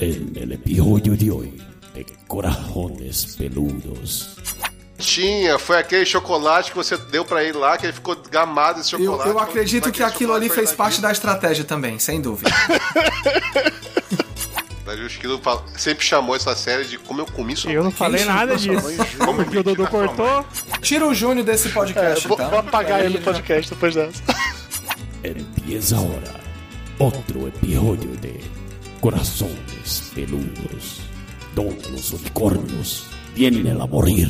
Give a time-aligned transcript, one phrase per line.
[0.00, 1.52] en el episodio de hoy
[1.94, 4.36] de Corajones Peludos.
[4.98, 8.92] Tinha, foi aquele chocolate que você deu pra ele lá, que ele ficou gamado esse
[8.94, 9.28] Eu, chocolate.
[9.30, 12.50] eu acredito que aquilo ali fez parte da estratégia também, sem dúvida.
[14.84, 15.40] Daí o Esquilo
[15.76, 18.86] sempre chamou essa série de como eu comi sua Eu não falei nada disso.
[19.18, 20.44] Como Porque o Dudu cortou.
[20.80, 22.48] Tira o Júnior desse podcast, Vou, então.
[22.50, 24.22] vou apagar Aí ele no já- podcast depois dessa.
[25.22, 26.40] Empieza ahora
[26.98, 28.40] otro episodio de
[29.00, 29.77] Corazones
[30.14, 31.00] Peludos,
[31.54, 34.28] donde los unicornios vienen a morir.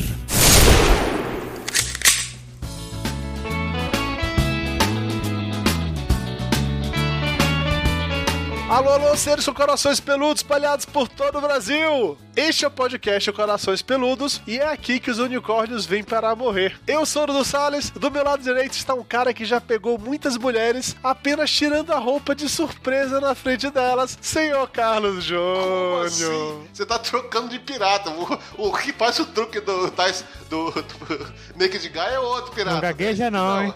[8.78, 12.16] Alô, alô, seres com corações peludos espalhados por todo o Brasil!
[12.36, 16.78] Este é o podcast Corações Peludos e é aqui que os unicórnios vêm para morrer.
[16.86, 19.98] Eu sou o Dudu Salles, do meu lado direito está um cara que já pegou
[19.98, 26.06] muitas mulheres apenas tirando a roupa de surpresa na frente delas, senhor Carlos Como Júnior.
[26.06, 26.68] assim?
[26.72, 28.10] Você tá trocando de pirata.
[28.56, 32.74] O, o que faz o truque do, do, do Naked Guy é outro pirata.
[32.76, 33.74] Não gagueja não, hein?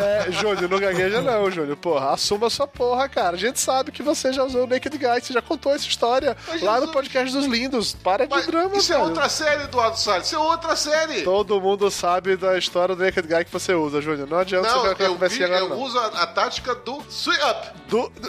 [0.00, 1.76] É, Júnior, não gagueja não, Júnior.
[1.76, 3.36] Porra, assuma sua porra, cara.
[3.36, 6.36] A gente sabe que você já usou o Naked Guy, você já contou essa história
[6.48, 7.94] Mas lá no Jesus- podcast dos lindos.
[7.94, 9.08] Para de Mas drama, isso é velho.
[9.08, 10.26] outra série, Eduardo Salles.
[10.26, 11.22] Isso é outra série.
[11.22, 14.28] Todo mundo sabe da história do Naked Guy que você usa, Júnior.
[14.28, 15.80] Não adianta Não, você eu, vi, agora, eu não.
[15.80, 17.68] uso a, a tática do Sweet Up.
[17.88, 18.12] Do...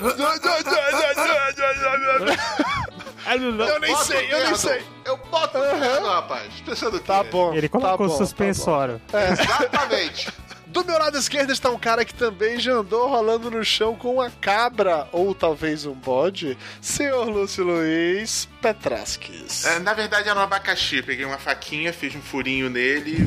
[3.27, 4.83] Eu nem Boto sei, eu nem sei.
[5.03, 6.43] Eu boto o terno, rapaz.
[6.63, 7.53] Pensando que Tá bom.
[7.55, 9.01] Ele tá colocou bom, o tá suspensório.
[9.11, 10.31] Exatamente.
[10.75, 14.15] Do meu lado esquerdo está um cara que também já andou rolando no chão com
[14.15, 19.63] uma cabra, ou talvez um bode, senhor Lúcio Luiz Petrasques.
[19.63, 21.01] É, na verdade era um abacaxi.
[21.01, 23.19] Peguei uma faquinha, fiz um furinho nele.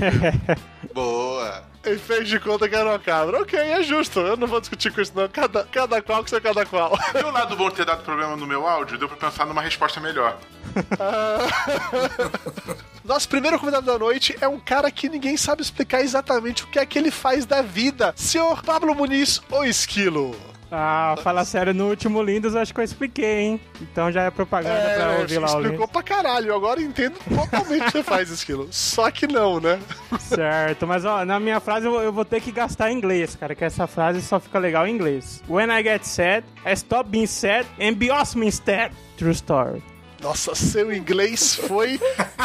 [0.92, 1.64] Boa.
[1.82, 3.40] Ele fez de conta que era uma cabra.
[3.40, 4.20] Ok, é justo.
[4.20, 5.26] Eu não vou discutir com isso, não.
[5.26, 6.98] Cada, cada qual que seu cada qual.
[7.18, 9.98] e o lado bom ter dado problema no meu áudio, deu pra pensar numa resposta
[10.00, 10.38] melhor.
[13.08, 16.78] Nosso primeiro convidado da noite é um cara que ninguém sabe explicar exatamente o que
[16.78, 18.12] é que ele faz da vida.
[18.14, 20.36] Senhor Pablo Muniz, o Esquilo.
[20.70, 23.60] Ah, fala sério, no último Lindos eu acho que eu expliquei, hein?
[23.80, 25.90] Então já é propaganda pra ouvir lá o explicou link.
[25.92, 26.54] pra caralho.
[26.54, 28.68] Agora eu entendo totalmente o que você faz, Esquilo.
[28.70, 29.80] Só que não, né?
[30.20, 33.54] Certo, mas ó, na minha frase eu, vou- eu vou ter que gastar inglês, cara,
[33.54, 35.42] que essa frase só fica legal em inglês.
[35.48, 38.92] When I get sad, I stop being sad and be awesome instead.
[39.16, 39.82] True story.
[40.20, 42.00] Nossa, seu inglês foi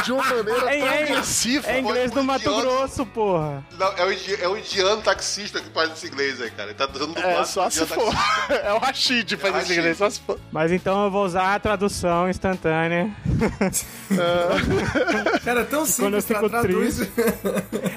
[0.06, 1.68] de uma maneira É, tão é, agressiva.
[1.72, 2.62] É inglês do Mato idiota.
[2.62, 3.66] Grosso, porra.
[3.80, 4.12] Não, é, o,
[4.44, 6.70] é o indiano taxista que faz esse inglês aí, cara.
[6.70, 8.14] Ele tá dando É, só se indiano for.
[8.64, 10.40] É o Rashid que faz É o esse inglês, só se for.
[10.52, 13.10] Mas então eu vou usar a tradução instantânea.
[15.44, 17.00] Cara, é tão Quando eu simples, fico traduz.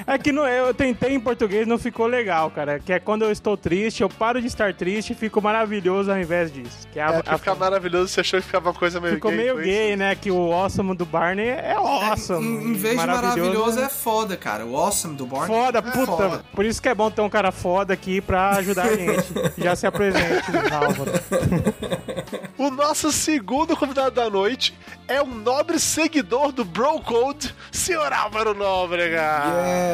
[0.05, 2.79] É que no- eu tentei em português, não ficou legal, cara.
[2.79, 6.17] Que é quando eu estou triste, eu paro de estar triste e fico maravilhoso ao
[6.19, 6.87] invés disso.
[6.91, 9.15] Que é a, É, pra a- ficar maravilhoso, você achou que ficava uma coisa meio
[9.15, 10.15] ficou gay, meio gay, né?
[10.15, 12.47] Que o awesome do Barney é awesome.
[12.47, 14.65] Em, em vez de maravilhoso, é foda, cara.
[14.65, 15.47] O awesome do Born.
[15.47, 16.05] Foda, é puta.
[16.05, 16.45] foda.
[16.53, 19.25] Por isso que é bom ter um cara foda aqui pra ajudar a gente.
[19.57, 21.11] Já se apresente, Álvaro.
[22.57, 24.73] O nosso segundo convidado da noite
[25.07, 29.43] é um nobre seguidor do Bro Code, senhor Álvaro Nóbrega.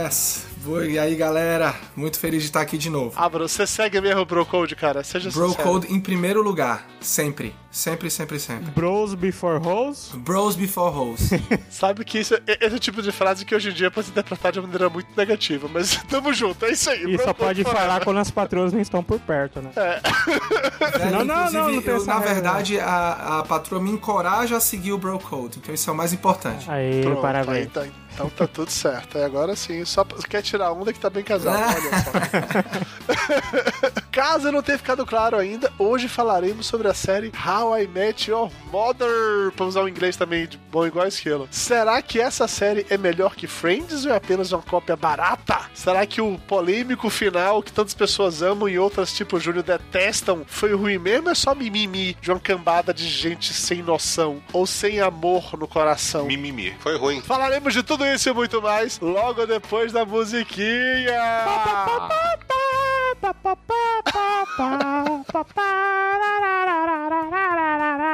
[0.05, 0.45] Yes!
[0.89, 1.75] E aí, galera?
[1.93, 3.11] Muito feliz de estar aqui de novo.
[3.17, 5.03] Álvaro, você segue mesmo o Bro Code, cara?
[5.03, 5.67] Seja Bro sincero.
[5.67, 6.87] Code em primeiro lugar.
[7.01, 7.53] Sempre.
[7.73, 8.69] Sempre, sempre, sempre.
[8.69, 10.11] Bros before hoes.
[10.13, 11.31] Bros before hoes.
[11.71, 14.05] Sabe que isso é, esse é o tipo de frase que hoje em dia pode
[14.05, 17.15] ser interpretada de uma maneira muito negativa, mas tamo junto, é isso aí.
[17.15, 17.81] E só pode forever.
[17.81, 19.71] falar quando as patroas não estão por perto, né?
[19.73, 24.57] Velho, Não, não, não, não tem eu, essa na verdade, a, a patroa me encoraja
[24.57, 25.57] a seguir o Bro Code.
[25.57, 26.69] Então isso é o mais importante.
[26.69, 27.57] Aí, Pronto, parabéns.
[27.57, 29.17] aí tá- então tá tudo certo.
[29.17, 31.57] Aí agora sim, só quer tirar onda que tá bem casado.
[31.75, 32.11] Olha só.
[34.11, 38.51] Caso não tenha ficado claro ainda, hoje falaremos sobre a série How I Met Your
[38.71, 39.51] Mother.
[39.55, 41.47] Pra usar o inglês também de bom igual esquilo.
[41.51, 45.61] Será que essa série é melhor que Friends ou é apenas uma cópia barata?
[45.73, 50.43] Será que o polêmico final que tantas pessoas amam e outras, tipo o Júnior, detestam
[50.47, 54.65] foi ruim mesmo ou é só mimimi de uma cambada de gente sem noção ou
[54.65, 56.25] sem amor no coração?
[56.25, 56.75] Mimimi.
[56.79, 57.21] Foi ruim.
[57.21, 61.13] Falaremos de tudo isso e muito mais logo depois da musiquinha.
[67.59, 68.05] ราราร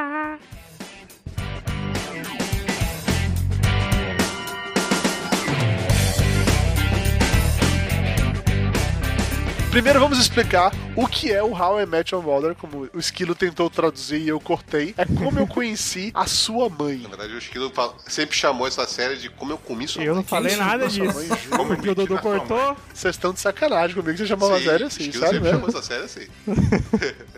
[9.70, 13.36] Primeiro vamos explicar o que é o How I Met Your Mother, como o Esquilo
[13.36, 14.92] tentou traduzir e eu cortei.
[14.98, 16.98] É como eu conheci a sua mãe.
[16.98, 20.08] Na verdade, o Esquilo fala- sempre chamou essa série de Como Eu Comi Sua Eu
[20.08, 20.24] não Mãe.
[20.24, 21.18] falei nada Sua disso.
[21.18, 21.28] mãe.
[21.50, 22.56] Como Porque o Dodô cortou.
[22.58, 22.76] mãe.
[22.92, 25.66] Vocês estão de sacanagem comigo, você chamou a série o assim, Esquilo sério sempre mesmo?
[25.72, 26.26] chamou essa série assim.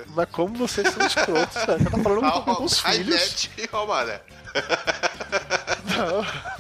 [0.17, 1.79] Mas como vocês são escrotos, velho?
[1.85, 3.21] Você tá falando com, os How I filhos.
[3.21, 4.23] Met Your Mother.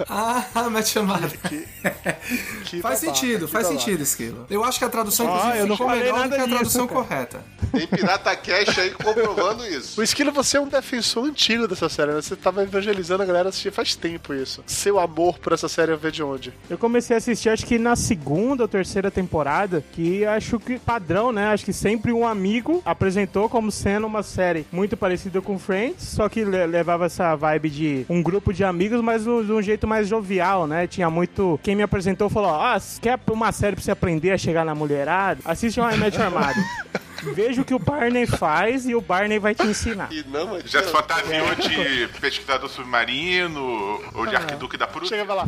[0.09, 1.29] Ah, Matt Amada.
[1.29, 3.81] Que Faz babaca, sentido, que faz babaca.
[3.85, 4.47] sentido, Esquilo.
[4.51, 6.41] Eu acho que a tradução, Ó, inclusive, eu não ficou falei melhor do nada que
[6.41, 7.01] a disso, tradução cara.
[7.03, 7.45] correta.
[7.73, 10.01] Tem Pirata Cash aí comprovando isso.
[10.01, 12.21] O Esquilo, você é um defensor antigo dessa série, né?
[12.23, 14.63] Você tava evangelizando a galera a assistir faz tempo isso.
[14.67, 16.53] Seu amor por essa série veio de onde?
[16.69, 21.33] Eu comecei a assistir, acho que na segunda ou terceira temporada, que acho que padrão,
[21.33, 21.49] né?
[21.53, 26.29] Acho que sempre um amigo apresentou como sendo uma série muito parecida com Friends, só
[26.29, 30.09] que le- levava essa vibe de um grupo de amigos, mas de um jeito mais
[30.09, 30.87] jovial, né?
[30.87, 31.59] Tinha muito.
[31.63, 34.75] Quem me apresentou falou: Ah, se quer uma série pra você aprender a chegar na
[34.75, 35.41] mulherada?
[35.45, 36.57] Assiste Met Your Mother.
[37.35, 40.13] Veja o que o Barney faz e o Barney vai te ensinar.
[40.13, 45.17] E não, mas Já se fantasiou de pesquisador submarino ou de arquiduque da Prússia?
[45.17, 45.45] Chega e vai lá,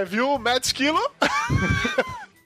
[0.00, 1.00] have you met Esquilo?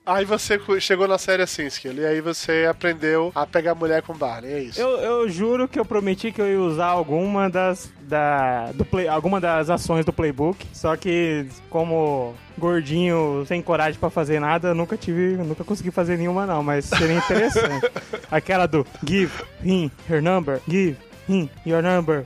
[0.04, 4.12] Aí você chegou na série assim, Esquilo, e aí você aprendeu a pegar mulher com
[4.12, 4.80] Barney, é isso.
[4.80, 9.06] Eu, eu juro que eu prometi que eu ia usar alguma das, da, do play,
[9.06, 14.96] alguma das ações do playbook, só que como gordinho sem coragem pra fazer nada, nunca
[14.96, 17.88] tive, nunca consegui fazer nenhuma não, mas seria interessante.
[18.28, 19.32] Aquela do give
[19.64, 20.96] him her number, give
[21.28, 22.24] him your number.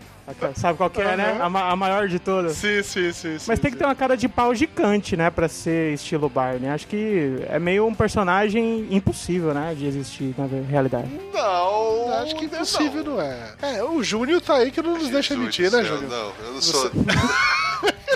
[0.56, 1.38] Sabe qual que é, né?
[1.40, 2.56] A, ma- a maior de todas.
[2.56, 3.32] Sim, sim, sim.
[3.46, 6.68] Mas sim, tem que ter uma cara de pau gigante, né, pra ser estilo Barney.
[6.68, 11.08] Acho que é meio um personagem impossível, né, de existir na realidade.
[11.32, 12.12] Não.
[12.22, 13.52] Acho que impossível não é.
[13.62, 16.08] É, o Júnior tá aí que não nos deixa mentir, né, Júnior?
[16.10, 16.90] Não, eu não sou.
[16.90, 17.04] Tudo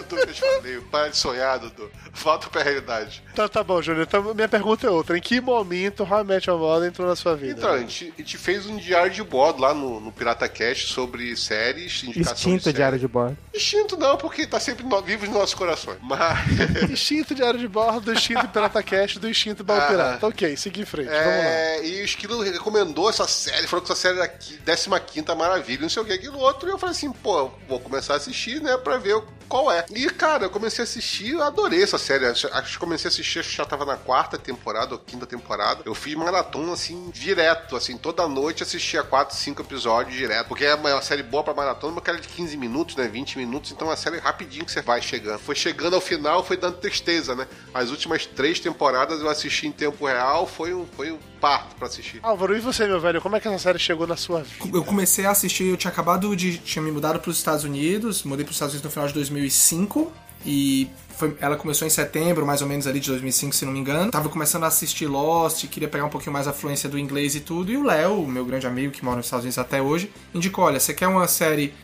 [0.61, 1.91] falei, para de sonhar, Dudu.
[2.13, 3.23] Volta pra realidade.
[3.35, 4.07] Tá, tá bom, Júnior.
[4.07, 5.17] Então, minha pergunta é outra.
[5.17, 7.59] Em que momento How I Met Your Mother entrou na sua vida?
[7.59, 10.93] Então, a gente, a gente fez um diário de bordo lá no, no Pirata Cast
[10.93, 13.37] sobre séries, indicação Extinto de diário de bordo.
[13.53, 15.99] Extinto não, porque tá sempre no, vivo nos nossos corações.
[16.03, 16.39] Mas.
[16.91, 19.87] Instinto diário de bordo, do instinto Pirata Cash, do instinto Baú Ah.
[19.87, 20.27] Pirata.
[20.27, 21.09] Ok, segui em frente.
[21.09, 21.31] Vamos lá.
[21.31, 25.89] É, e o Esquilo recomendou essa série, falou que essa série era 15 maravilha, não
[25.89, 26.69] sei o que, aquilo outro.
[26.69, 29.85] E eu falei assim, pô, vou começar a assistir, né, pra ver qual é.
[29.91, 32.27] E, cara, eu comecei a assistir, eu adorei essa série.
[32.27, 35.83] Acho que comecei a assistir, acho que já tava na quarta temporada ou quinta temporada.
[35.85, 40.49] Eu fiz maratona, assim, direto, assim, toda noite assistia quatro, cinco episódios direto.
[40.49, 43.71] Porque é uma série boa pra maratona, mas aquela de 15 minutos, né, 20 minutos,
[43.71, 45.39] então é uma série rapidinho que você vai chegando.
[45.39, 47.47] Foi chegando ao final, foi dando tristeza, né?
[47.73, 51.87] As últimas três temporadas eu assisti em tempo real, foi um, foi um parto pra
[51.87, 52.19] assistir.
[52.23, 53.21] Álvaro, e você, meu velho?
[53.23, 54.77] Como é que essa série chegou na sua vida?
[54.77, 56.59] Eu comecei a assistir, eu tinha acabado de.
[56.59, 59.15] tinha me mudado para os Estados Unidos, mudei para os Estados Unidos no final de
[59.15, 60.13] 2005
[60.45, 60.89] e
[61.19, 64.11] foi- ela começou em setembro, mais ou menos ali de 2005, se não me engano.
[64.11, 67.41] Tava começando a assistir Lost, queria pegar um pouquinho mais a fluência do inglês e
[67.41, 67.71] tudo.
[67.71, 70.81] E o Léo, meu grande amigo que mora nos Estados Unidos até hoje, indicou: olha,
[70.81, 71.75] você quer uma série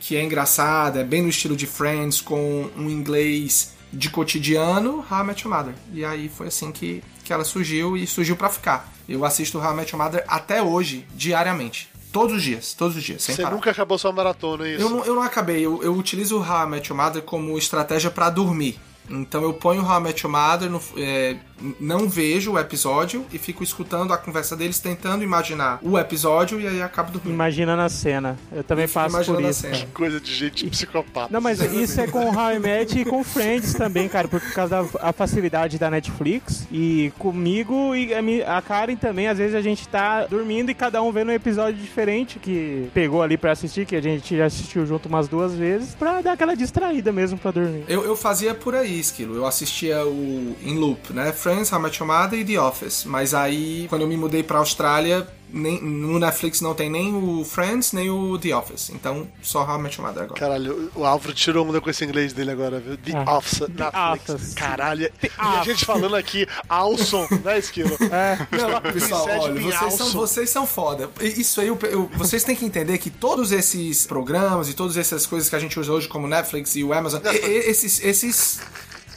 [0.00, 5.20] que- é engraçada, é bem no estilo de Friends, com um inglês de cotidiano, How
[5.20, 5.74] I Met Your Mother.
[5.92, 8.90] E aí foi assim que, que ela surgiu e surgiu pra ficar.
[9.08, 11.88] Eu assisto How I Met Your Mother até hoje, diariamente.
[12.12, 13.54] Todos os dias, todos os dias, sem Você parar.
[13.54, 14.82] nunca acabou sua maratona, é isso?
[14.82, 17.56] Eu não, eu não acabei, eu, eu utilizo o How I Met Your Mother como
[17.58, 18.78] estratégia pra dormir.
[19.10, 21.36] Então eu ponho o How I Met Your Mother, no- é,
[21.80, 26.66] não vejo o episódio e fico escutando a conversa deles, tentando imaginar o episódio e
[26.66, 27.34] aí acabo dormindo.
[27.34, 28.36] Imaginando a cena.
[28.52, 29.60] Eu também Fico faço por isso.
[29.62, 29.86] cena.
[29.92, 31.32] Coisa de gente psicopata.
[31.32, 34.82] Não, mas isso é com How I Met e com Friends também, cara, por causa
[34.82, 36.66] da a facilidade da Netflix.
[36.70, 41.10] E comigo e a, Karen também, às vezes a gente tá dormindo e cada um
[41.12, 45.08] vendo um episódio diferente que pegou ali pra assistir, que a gente já assistiu junto
[45.08, 47.84] umas duas vezes, pra dar aquela distraída mesmo pra dormir.
[47.88, 49.34] Eu, eu fazia por aí, Esquilo.
[49.36, 51.32] Eu assistia o em loop, né?
[51.48, 53.04] Friends, How I Met Your Mother e The Office.
[53.06, 57.42] Mas aí, quando eu me mudei pra Austrália, nem, no Netflix não tem nem o
[57.42, 58.90] Friends, nem o The Office.
[58.90, 60.38] Então, só How I Met Your Mother agora.
[60.38, 62.98] Caralho, o Álvaro tirou onda com esse inglês dele agora, viu?
[62.98, 63.38] The Ah.
[63.38, 64.28] Office, Netflix.
[64.34, 64.54] Office.
[64.54, 65.10] Caralho.
[65.22, 67.96] E a gente falando aqui, Alson, né, Esquilo?
[68.52, 71.08] Não, pessoal, olha, vocês são, vocês são foda.
[71.20, 75.24] Isso aí, eu- eu- vocês têm que entender que todos esses programas e todas essas
[75.24, 78.04] coisas que a gente usa hoje, como Netflix e o Amazon, e- e- esses.
[78.04, 78.60] esses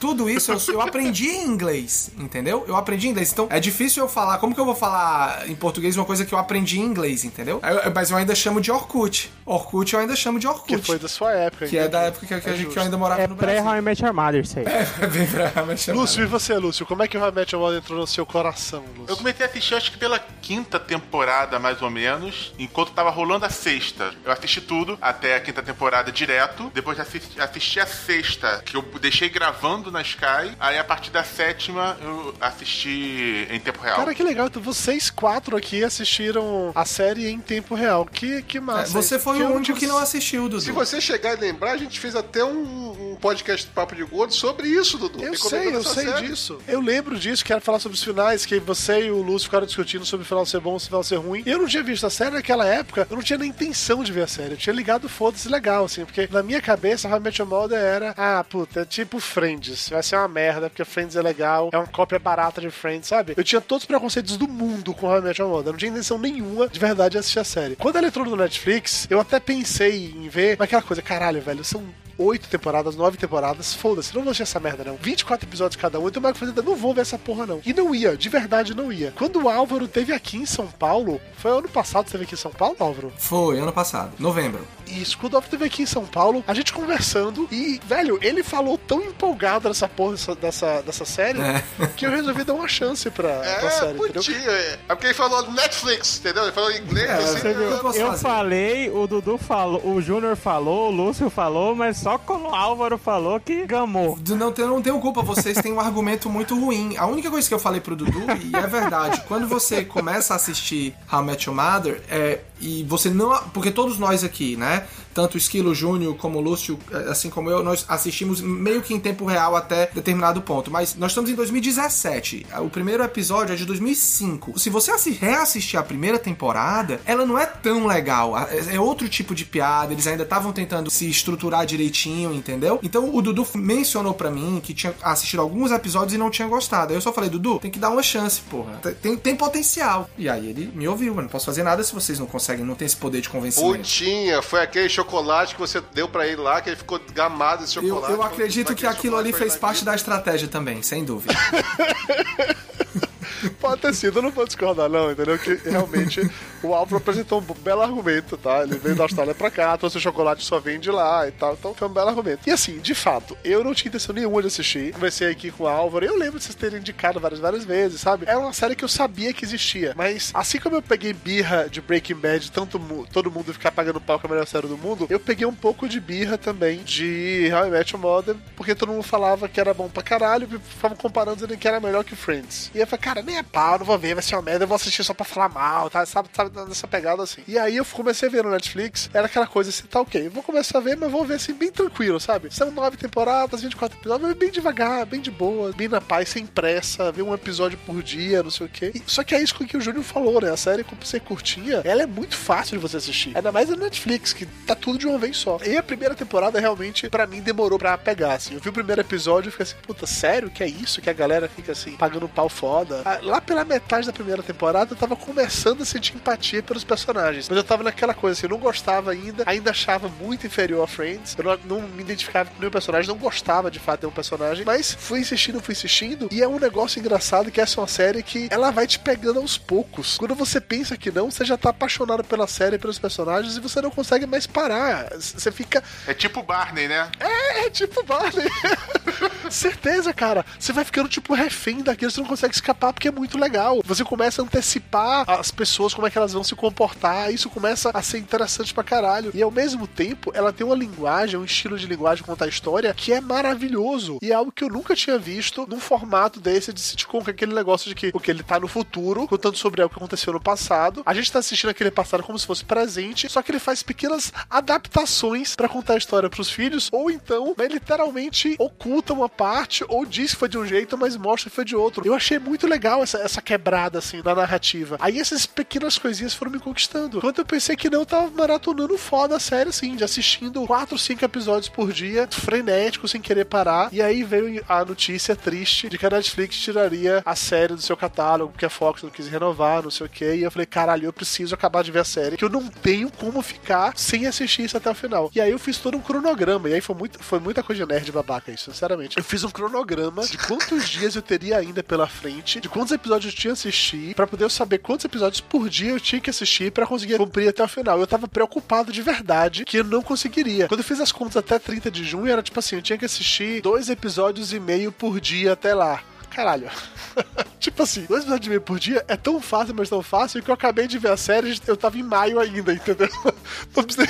[0.02, 2.66] tudo isso eu, eu aprendi em inglês, entendeu?
[2.68, 3.32] Eu aprendi em inglês.
[3.32, 4.40] Então é difícil eu falar.
[4.40, 7.62] Como que eu vou falar em português uma coisa que eu aprendi em inglês, entendeu?
[7.64, 9.32] Eu- mas eu ainda chamo de Orkut.
[9.46, 10.78] Orkut eu ainda chamo de Orkut.
[10.80, 11.68] Que foi da sua época.
[11.68, 11.92] Que é então.
[11.92, 13.70] da época que, que a gente- que eu ainda morava É no pré Brasil.
[13.72, 14.66] How I Met Your Mother, isso aí.
[14.66, 16.00] É bem pra me chamar.
[16.00, 16.84] Lúcio, e você, Lúcio?
[16.86, 19.18] Como é que o How I Met Your Mother entrou no seu coração, Eu Lúcio?
[19.18, 23.50] comecei a assistir acho que pela quinta temporada, mais ou menos, enquanto tava rolando a
[23.50, 24.12] sexta.
[24.26, 26.72] Eu assisti tudo até a quinta temporada direto.
[26.74, 30.56] Depois assisti, assisti a sexta, que eu deixei gravando na Sky.
[30.60, 33.98] Aí a partir da sétima eu assisti em tempo real.
[33.98, 34.48] Cara, que legal.
[34.48, 38.06] Então vocês quatro aqui assistiram a série em tempo real.
[38.06, 38.92] Que, que massa.
[38.98, 40.62] É, Você foi Que o único que não assistiu, Dudu.
[40.62, 44.04] Se você chegar e lembrar, a gente fez até um, um podcast do Papo de
[44.04, 45.24] Gordo sobre isso, Dudu.
[45.24, 46.28] Eu sei, eu sei série.
[46.28, 46.60] disso.
[46.68, 49.66] Eu lembro disso, que era falar sobre os finais, que você e o Lúcio ficaram
[49.66, 51.44] discutindo sobre o final ser bom ou o final ser ruim.
[51.46, 54.12] E eu não tinha visto a série naquela época, eu não tinha nem intenção de
[54.12, 54.52] ver a série.
[54.54, 57.78] Eu tinha ligado foda-se legal, assim, porque na minha cabeça, How I Met Your Mother
[57.80, 59.81] era, ah, puta, é tipo Friends.
[59.90, 63.34] Vai ser uma merda, porque Friends é legal, é uma cópia barata de Friends, sabe?
[63.36, 66.68] Eu tinha todos os preconceitos do mundo com How I Met não tinha intenção nenhuma
[66.68, 67.76] de verdade de assistir a série.
[67.76, 71.64] Quando ela entrou no Netflix, eu até pensei em ver, mas aquela coisa, caralho, velho,
[71.64, 71.84] são
[72.22, 74.96] oito temporadas, nove temporadas, foda-se, não vou assistir essa merda não.
[74.96, 77.62] 24 episódios cada um, então mais que fazer, não vou ver essa porra não.
[77.66, 79.12] E não ia, de verdade não ia.
[79.16, 82.38] Quando o Álvaro teve aqui em São Paulo, foi ano passado que teve aqui em
[82.38, 83.12] São Paulo, Álvaro?
[83.18, 84.66] Foi, ano passado, novembro.
[84.88, 88.44] Isso, quando o Álvaro teve aqui em São Paulo, a gente conversando e, velho, ele
[88.44, 91.64] falou tão empolgado dessa porra dessa, dessa, dessa série É.
[91.96, 94.14] que eu resolvi dar uma chance pra, pra É, série, entendeu?
[94.24, 94.52] podia.
[94.52, 96.44] É É porque ele falou Netflix, entendeu?
[96.44, 97.38] Ele falou em inglês, É, assim.
[97.40, 97.62] você viu?
[97.64, 101.98] eu- Eu posso Eu falei, o Dudu falou, o Júnior falou, o Lúcio falou, mas
[101.98, 104.18] só quando o Álvaro falou que gamou.
[104.30, 106.96] Não, tem- não tenho culpa, vocês têm um argumento muito ruim.
[106.98, 110.36] A única coisa que eu falei pro Dudu, e é verdade, quando você começa a
[110.38, 113.32] assistir How I Met Your Mother, é, e você não.
[113.50, 114.86] Porque todos nós aqui, né?
[115.14, 119.00] Tanto o Esquilo Júnior como o Lúcio, assim como eu, nós assistimos meio que em
[119.00, 120.72] tempo real até determinado ponto.
[120.72, 122.46] Mas nós estamos em 2017.
[122.62, 124.58] O primeiro episódio é de 2005.
[124.60, 128.38] Se você assi- reassistir a primeira temporada, ela não é tão legal.
[128.38, 132.80] É é outro tipo de piada, eles ainda estavam tentando se estruturar direitinho, entendeu?
[132.84, 136.92] Então o Dudu mencionou pra mim que tinha assistido alguns episódios e não tinha gostado.
[136.92, 138.74] Aí eu só falei, Dudu, tem que dar uma chance, porra.
[139.02, 140.10] Tem, tem potencial.
[140.18, 142.76] E aí ele me ouviu, eu não posso fazer nada se vocês não conseguem, não
[142.76, 143.78] tem esse poder de convencimento.
[143.78, 147.78] Putinha, foi aquele chocolate que você deu pra ele lá, que ele ficou gamado esse
[147.78, 148.14] Eu, chocolate.
[148.14, 151.34] eu acredito Foi que aquele aquilo ali fez parte da estratégia também, sem dúvida.
[153.60, 155.38] Pode ter sido, eu não vou discordar, não, entendeu?
[155.38, 156.22] Que realmente
[156.64, 158.64] o Álvaro apresentou um belo argumento, tá?
[158.64, 161.54] Ele veio da Austrália pra cá, trouxe o chocolate só vende lá e tal.
[161.54, 162.48] Então foi um belo argumento.
[162.48, 164.94] E assim, de fato, eu não tinha intenção nenhuma de assistir.
[164.94, 168.26] Conversei aqui com o Álvaro, eu lembro de vocês terem indicado várias, várias vezes, sabe?
[168.28, 169.94] Era uma série que eu sabia que existia.
[169.96, 172.80] Mas assim como eu peguei birra de Breaking Bad, tanto
[173.12, 175.88] todo mundo ficar pagando pau com a melhor série do mundo, eu peguei um pouco
[175.88, 179.74] de birra também de How I Met Your Mother, porque todo mundo falava que era
[179.74, 182.72] bom pra caralho e ficavam comparando dizendo que era melhor que Friends.
[182.74, 184.68] E eu falei, cara, nem é pau, não vou ver, vai ser uma merda, eu
[184.68, 186.06] vou assistir só pra falar mal, tá?
[186.06, 187.42] Sabe, sabe nessa pegada assim.
[187.48, 190.42] E aí eu comecei a ver no Netflix, era aquela coisa assim, tá ok, vou
[190.42, 192.54] começar a ver, mas vou ver assim, bem tranquilo, sabe?
[192.54, 197.12] São nove temporadas, 24 episódios, bem devagar, bem de boa, bem na paz, sem pressa,
[197.12, 198.92] ver um episódio por dia, não sei o quê.
[198.96, 200.50] E- só que é isso que o Júnior falou, né?
[200.52, 203.36] A série, como você curtinha, ela é muito fácil de você assistir.
[203.36, 205.58] Ainda mais no Netflix, que tá tudo de uma vez só.
[205.66, 208.54] E a primeira temporada realmente, pra mim, demorou pra pegar, assim.
[208.54, 211.02] Eu vi o primeiro episódio e fiquei assim, puta, sério que é isso?
[211.02, 213.01] Que a galera fica assim, pagando pau foda.
[213.06, 217.48] Ah, Lá pela metade da primeira temporada, eu tava começando a sentir empatia pelos personagens.
[217.50, 220.88] Mas eu tava naquela coisa assim, eu não gostava ainda, ainda achava muito inferior a
[220.88, 221.36] Friends.
[221.38, 224.66] Eu não, não me identificava com nenhum personagem, não gostava de fato de um personagem.
[224.66, 226.28] Mas fui insistindo, fui insistindo.
[226.32, 229.40] E é um negócio engraçado que essa é uma série que ela vai te pegando
[229.40, 230.18] aos poucos.
[230.18, 233.82] Quando você pensa que não, você já tá apaixonado pela série, pelos personagens, e você
[233.82, 235.10] não consegue mais parar.
[235.20, 235.84] Você fica.
[236.08, 237.10] É tipo Barney, né?
[237.20, 238.48] É, tipo Barney.
[239.50, 240.46] Certeza, cara.
[240.60, 243.82] Você vai ficando tipo refém daquilo, você não consegue escapar porque é muito legal.
[243.86, 247.34] Você começa a antecipar as pessoas, como é que elas vão se comportar.
[247.34, 249.32] Isso começa a ser interessante pra caralho.
[249.34, 253.14] E ao mesmo tempo, ela tem uma linguagem, um estilo de linguagem contar história que
[253.14, 254.18] é maravilhoso.
[254.22, 257.34] E é algo que eu nunca tinha visto num formato desse de sitcom, que é
[257.34, 260.34] aquele negócio de que o que ele tá no futuro, contando sobre algo que aconteceu
[260.34, 261.04] no passado.
[261.06, 264.32] A gente tá assistindo aquele passado como se fosse presente, só que ele faz pequenas
[264.50, 270.06] adaptações pra contar a história pros filhos, ou então, né, literalmente oculta uma parte, ou
[270.06, 272.06] diz que foi de um jeito, mas mostra que foi de outro.
[272.06, 274.98] Eu achei muito legal essa, essa quebrada, assim, da narrativa.
[275.00, 277.22] Aí essas pequenas coisinhas foram me conquistando.
[277.22, 280.98] Quando eu pensei que não, eu tava maratonando foda a série, assim, de assistindo 4,
[280.98, 283.90] 5 episódios por dia, frenético, sem querer parar.
[283.92, 287.98] E aí veio a notícia triste de que a Netflix tiraria a série do seu
[287.98, 290.36] catálogo, porque a Fox não quis renovar, não sei o que.
[290.36, 293.12] E eu falei, caralho, eu preciso acabar de ver a série, que eu não tenho
[293.12, 295.32] como ficar sem assistir isso até o final.
[295.34, 298.12] E aí eu fiz todo um cronograma, e aí foi, muito, foi muita coisa nerd
[298.12, 299.18] babaca isso, sinceramente.
[299.18, 303.34] Eu fiz um cronograma de quantos dias eu teria ainda pela frente, de quantos episódios
[303.34, 306.88] eu tinha assistir, pra poder saber quantos episódios por dia eu tinha que assistir pra
[306.88, 308.00] conseguir cumprir até o final.
[308.00, 310.68] Eu tava preocupado de verdade que eu não conseguiria.
[310.68, 313.06] Quando eu fiz as contas até 30 de junho, era tipo assim, eu tinha que
[313.06, 316.02] assistir dois episódios e meio por dia até lá.
[316.34, 316.70] Caralho.
[317.60, 320.50] tipo assim, dois episódios e meio por dia é tão fácil, mas tão fácil que
[320.50, 323.10] eu acabei de ver a série, eu tava em maio ainda, entendeu?
[323.76, 324.08] Não, precisa-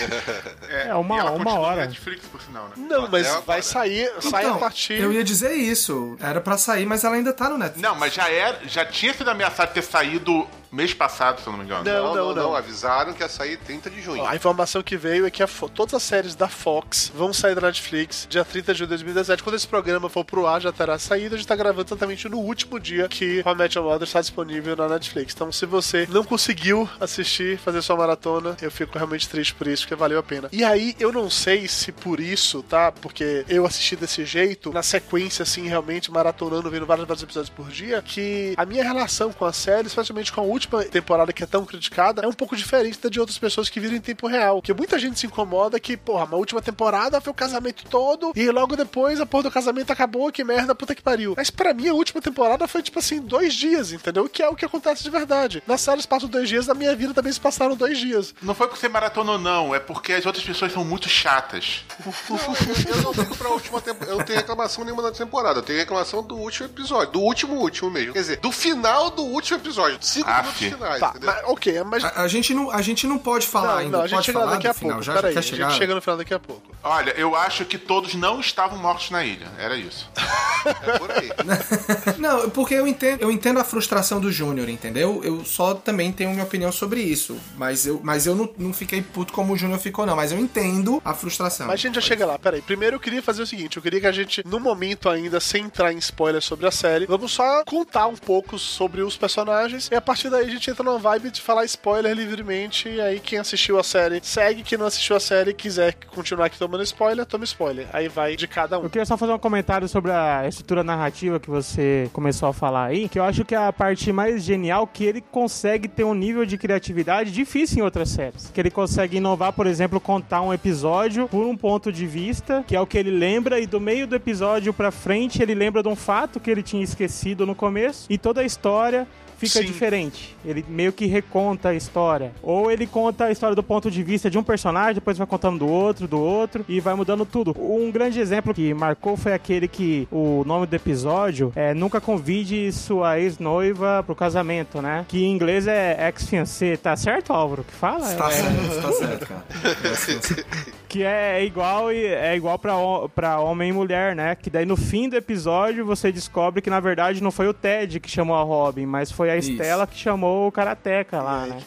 [0.69, 1.85] É, uma- e ela uma continua no hora.
[1.87, 2.73] Netflix, por sinal, né?
[2.77, 3.61] não mas Até vai agora.
[3.63, 4.93] sair, sai a Então, partir.
[5.01, 6.15] Eu ia dizer isso.
[6.19, 7.81] Era pra sair, mas ela ainda tá no Netflix.
[7.81, 11.51] Não, mas já era, já tinha sido ameaçado de ter saído mês passado, se eu
[11.51, 11.83] não me engano.
[11.83, 12.55] Não, não, não.
[12.55, 14.21] Avisaram que ia sair 30 de junho.
[14.23, 17.55] Ó, A informação que veio é que a todas as séries da Fox vão sair
[17.55, 19.43] da Netflix dia 30 de junho de 2017.
[19.43, 21.35] Quando esse programa for pro ar, já terá saído.
[21.35, 24.21] A gente tá gravando exatamente no último dia que How I Met Your Mother está
[24.21, 25.33] disponível na Netflix.
[25.33, 29.83] Então, se você não conseguiu assistir, fazer sua maratona, eu fico realmente triste por isso,
[29.83, 30.49] porque valeu a pena.
[30.51, 32.91] E aí, eu não sei se por isso, tá?
[32.91, 37.69] Porque eu assisti desse jeito, na sequência, assim, realmente maratonando, vendo vários, vários episódios por
[37.69, 41.47] dia, que a minha relação com a série, especialmente com a última temporada que é
[41.47, 44.61] tão criticada, é um pouco diferente da de outras pessoas que viram em tempo real.
[44.61, 48.49] Que muita gente se incomoda que, porra, a última temporada foi o casamento todo e
[48.49, 51.33] logo depois a porra do casamento acabou, que merda, puta que pariu.
[51.35, 54.27] Mas pra mim a última temporada foi tipo assim, dois dias, entendeu?
[54.29, 55.61] Que é o que acontece de verdade.
[55.67, 58.33] Nas séries passam dois dias, na minha vida também se passaram dois dias.
[58.41, 59.75] Não foi porque você maratonou, não.
[59.75, 61.83] É porque as outras pessoas são muito chatas.
[62.29, 64.11] Não, eu, eu não fico pra última temporada.
[64.11, 65.59] Eu não tenho reclamação nenhuma da temporada.
[65.59, 67.13] Eu tenho reclamação do último episódio.
[67.13, 68.13] Do último, último mesmo.
[68.13, 69.97] Quer dizer, do final do último episódio.
[70.01, 70.50] Cinco Aff.
[70.59, 71.29] Minutos finais, Tá, entendeu?
[71.33, 72.03] mas, ok, mas.
[72.03, 73.97] A, a gente não, a gente não pode falar Não, ainda.
[73.97, 74.91] não, a gente pode chega falar daqui a final.
[74.91, 75.03] pouco.
[75.03, 76.61] Já, Peraí, já a gente chega no final daqui a pouco.
[76.83, 79.47] Olha, eu acho que todos não estavam mortos na ilha.
[79.57, 80.09] Era isso.
[80.63, 81.27] É por aí.
[82.19, 85.19] Não, porque eu entendo, eu entendo a frustração do Júnior, entendeu?
[85.23, 87.35] Eu só também tenho minha opinião sobre isso.
[87.57, 90.15] Mas eu, mas eu não, não fiquei puto como o Júnior ficou, não.
[90.15, 91.65] Mas eu entendo a frustração.
[91.65, 92.61] Mas a gente já chega lá, peraí.
[92.61, 95.63] Primeiro eu queria fazer o seguinte: eu queria que a gente, no momento ainda, sem
[95.65, 99.89] entrar em spoilers sobre a série, vamos só contar um pouco sobre os personagens.
[99.91, 102.89] E a partir daí a gente entra numa vibe de falar spoiler livremente.
[102.89, 106.45] E aí quem assistiu a série segue, quem não assistiu a série e quiser continuar
[106.45, 107.87] aqui tomando spoiler, toma spoiler.
[107.93, 108.83] Aí vai de cada um.
[108.83, 112.85] Eu queria só fazer um comentário sobre a estrutura narrativa que você começou a falar
[112.85, 116.13] aí, que eu acho que é a parte mais genial que ele consegue ter um
[116.13, 118.51] nível de criatividade difícil em outras séries.
[118.53, 122.75] Que ele consegue inovar, por exemplo, contar um episódio por um ponto de vista, que
[122.75, 125.89] é o que ele lembra, e do meio do episódio pra frente ele lembra de
[125.89, 129.07] um fato que ele tinha esquecido no começo, e toda a história
[129.37, 129.65] fica Sim.
[129.65, 130.30] diferente.
[130.45, 132.31] Ele meio que reconta a história.
[132.41, 135.59] Ou ele conta a história do ponto de vista de um personagem, depois vai contando
[135.59, 137.55] do outro, do outro, e vai mudando tudo.
[137.59, 142.71] Um grande exemplo que marcou foi aquele que o nome do episódio é Nunca Convide
[142.71, 145.05] Sua Ex-Noiva pro Casamento, né?
[145.07, 146.77] Que em inglês é ex-fiancé.
[146.77, 147.63] Tá certo, Álvaro?
[147.63, 148.11] Que fala?
[148.15, 149.45] Tá É- certo, tá certo, cara.
[150.87, 154.35] que é igual é igual pra homem e mulher, né?
[154.35, 157.99] Que daí no fim do episódio você descobre que na verdade não foi o Ted
[157.99, 159.51] que chamou a Robin, mas foi a Isso.
[159.51, 160.10] Estela que chamou
[160.47, 161.57] o Karateka lá, né?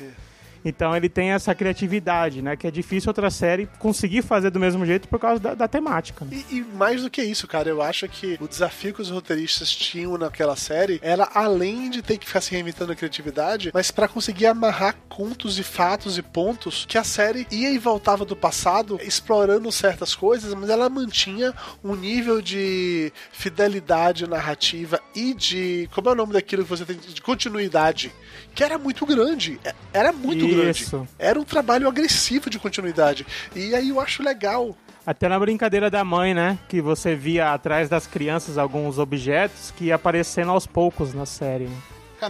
[0.65, 2.57] Então ele tem essa criatividade, né?
[2.57, 6.25] Que é difícil outra série conseguir fazer do mesmo jeito por causa da, da temática.
[6.25, 6.43] né?
[6.51, 9.71] E, e mais do que isso, cara, eu acho que o desafio que os roteiristas
[9.71, 14.09] tinham naquela série era além de ter que ficar se reinventando a criatividade, mas pra
[14.09, 18.99] conseguir amarrar contos e fatos e pontos que a série ia e voltava do passado,
[19.03, 25.89] explorando certas coisas, mas ela mantinha um nível de fidelidade narrativa e de.
[25.95, 26.97] Como é o nome daquilo que você tem?
[26.97, 28.13] De continuidade.
[28.55, 29.59] Que era muito grande.
[29.65, 30.83] É- Era muito grande.
[30.83, 31.07] Isso.
[31.19, 33.27] Era um trabalho agressivo de continuidade.
[33.55, 36.59] E aí eu acho legal Até na brincadeira da mãe, né?
[36.69, 41.65] Que você via atrás das crianças alguns objetos que ia aparecendo aos poucos na série.
[41.65, 41.77] né?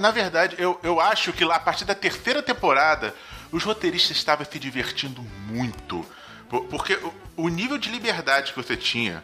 [0.01, 3.15] Na verdade, eu, eu acho que lá, a partir da terceira temporada,
[3.53, 6.05] os roteiristas estavam se divertindo muito.
[6.49, 9.23] Por- Porque o, o nível de liberdade que você tinha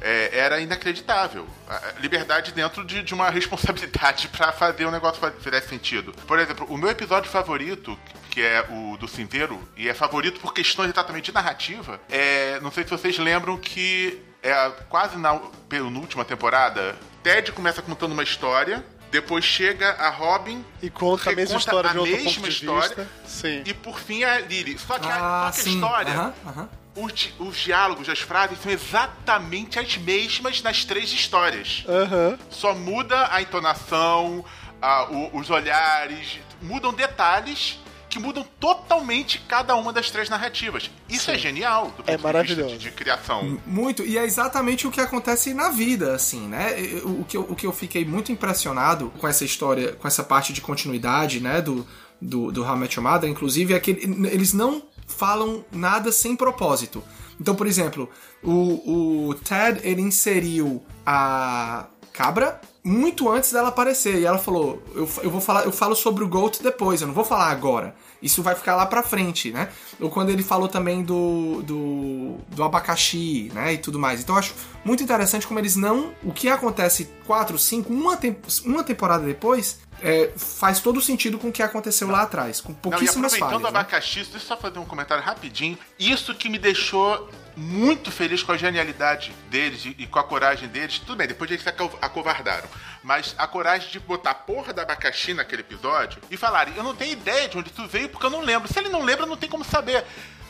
[0.00, 1.46] é, era inacreditável.
[1.68, 6.12] A- a Liberdade dentro de, de uma responsabilidade pra fazer o negócio fazer sentido.
[6.26, 7.98] Por exemplo, o meu episódio favorito,
[8.30, 12.58] que é o do Cinzeiro, e é favorito por questões exatamente de narrativa, é.
[12.60, 14.54] Não sei se vocês lembram que é
[14.88, 18.84] quase na penúltima temporada, Ted começa contando uma história.
[19.10, 22.48] Depois chega a Robin E conta a mesma história de a outro mesma ponto de
[22.48, 23.08] história, vista.
[23.26, 23.62] Sim.
[23.66, 24.78] E por fim a Lily.
[24.78, 25.16] Só que, a,
[25.48, 26.68] Ah, só que a história, Aham, aham.
[26.96, 31.84] Os, di- os diálogos, as frases são exatamente as mesmas nas três histórias.
[31.88, 32.38] Aham.
[32.50, 34.44] Só muda a entonação,
[34.80, 40.90] a- o- os olhares, mudam detalhes que mudam totalmente cada uma das três narrativas.
[41.08, 41.84] Isso é genial.
[41.84, 42.70] Do ponto de vista maravilhoso.
[42.76, 43.60] De, de criação.
[43.64, 46.74] Muito, e é exatamente o que acontece na vida, assim, né?
[47.04, 50.24] O, o que eu, o que eu fiquei muito impressionado com essa história, com essa
[50.24, 51.86] parte de continuidade, né, do,
[52.20, 56.10] do, do How I Met Your Mother, inclusive, é que ele- eles não falam nada
[56.12, 57.02] sem propósito.
[57.40, 58.08] Então, por exemplo,
[58.42, 64.20] o, o Ted, ele inseriu a cabra muito antes dela aparecer.
[64.20, 67.14] E ela falou: eu, eu vou falar, eu falo sobre o Goat depois, eu não
[67.14, 67.94] vou falar agora.
[68.22, 69.68] Isso vai ficar lá pra frente, né?
[69.98, 73.72] Ou quando ele falou também do, do, do abacaxi, né?
[73.74, 74.20] E tudo mais.
[74.20, 74.54] Então eu acho
[74.84, 76.12] muito interessante como eles não.
[76.22, 79.78] O que acontece 4, 5, uma, temp uma temporada depois.
[80.02, 83.60] É, faz todo sentido com o que aconteceu lá atrás, com pouquíssimas não, e aproveitando
[83.60, 83.64] falhas.
[83.64, 85.78] o abacaxi, deixa eu só fazer um comentário rapidinho.
[85.98, 90.98] Isso que me deixou muito feliz com a genialidade deles e, com a coragem deles.
[91.00, 92.66] Tudo bem, depois eles se aco- acovardaram.
[93.02, 97.12] Mas a coragem de botar porra da abacaxi naquele episódio e falarem: Eu não tenho
[97.12, 98.70] ideia de onde tu veio porque eu não lembro.
[98.70, 100.04] Se ele não lembra, não tem como saber.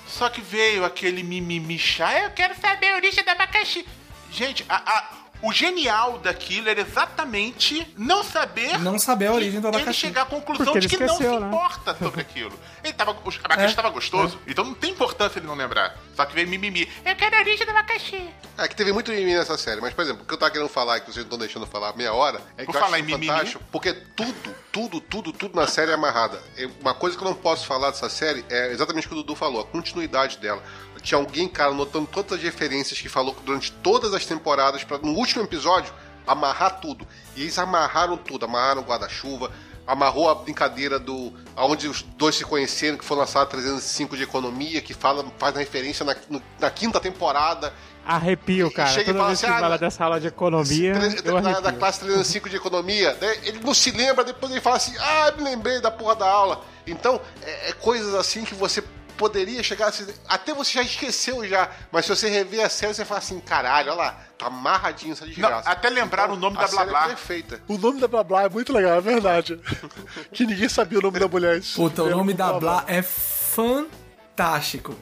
[0.08, 3.86] Só que veio aquele mimimi chá, eu quero saber a origem da abacaxi.
[4.32, 5.04] Gente, a- a-
[5.42, 8.78] o genial daquilo era exatamente não saber.
[8.78, 10.00] Não saber a origem do Ele abacaxi.
[10.00, 11.46] chegar à conclusão de ele que não se esqueceu, né?
[11.46, 12.58] importa sobre aquilo.
[12.82, 15.96] Ele tava, o abacaxi É, estava gostoso, então não tem importância ele não lembrar.
[16.14, 16.88] Só que veio mimimi.
[17.04, 18.28] Eu quero a origem do abacaxi.
[18.58, 20.68] É que teve muito mimimi nessa série, mas, por exemplo, o que eu tava querendo
[20.68, 23.04] falar, que vocês não estão deixando falar meia hora, é que Vou eu falar acho
[23.04, 23.26] em mimimi?
[23.26, 26.40] fantástico, porque tudo, tudo, tudo, tudo na série é amarrada.
[26.56, 29.18] É Uma coisa que eu não posso falar dessa série é exatamente o que o
[29.18, 30.62] Dudu falou, a continuidade dela.
[31.02, 35.12] Tinha alguém, cara, notando todas as referências que falou durante todas as temporadas, pra no
[35.12, 35.92] último episódio,
[36.26, 37.06] amarrar tudo.
[37.36, 39.50] E eles amarraram tudo, amarraram o guarda-chuva,
[39.86, 44.80] amarrou a brincadeira do aonde os dois se conheceram, que foi lançado 305 de economia,
[44.80, 47.72] que fala, faz referência na, no- na quinta temporada.
[48.06, 48.88] Arrepio, cara.
[48.90, 51.72] Chega e Toda fala vez assim, ah, fala não- dessa aula de economia, da, da
[51.72, 53.36] classe 305 de economia, né?
[53.42, 56.62] ele não se lembra, depois ele fala assim, ah, me lembrei da porra da aula.
[56.86, 58.82] Então, é, é coisas assim que você
[59.20, 63.04] poderia chegar assim, até você já esqueceu já, mas se você rever a série, você
[63.04, 65.66] fala assim, caralho, olha lá, tá amarradinho essa desgraça.
[65.66, 67.04] Não, até lembrar o nome da série Blá Blá.
[67.04, 67.60] É perfeita.
[67.68, 69.60] O nome da Blá Blá é muito legal, é verdade.
[70.32, 71.58] que ninguém sabia o nome da mulher.
[71.58, 71.76] Isso.
[71.76, 73.99] Puta, o Era nome da Blá é fantástico.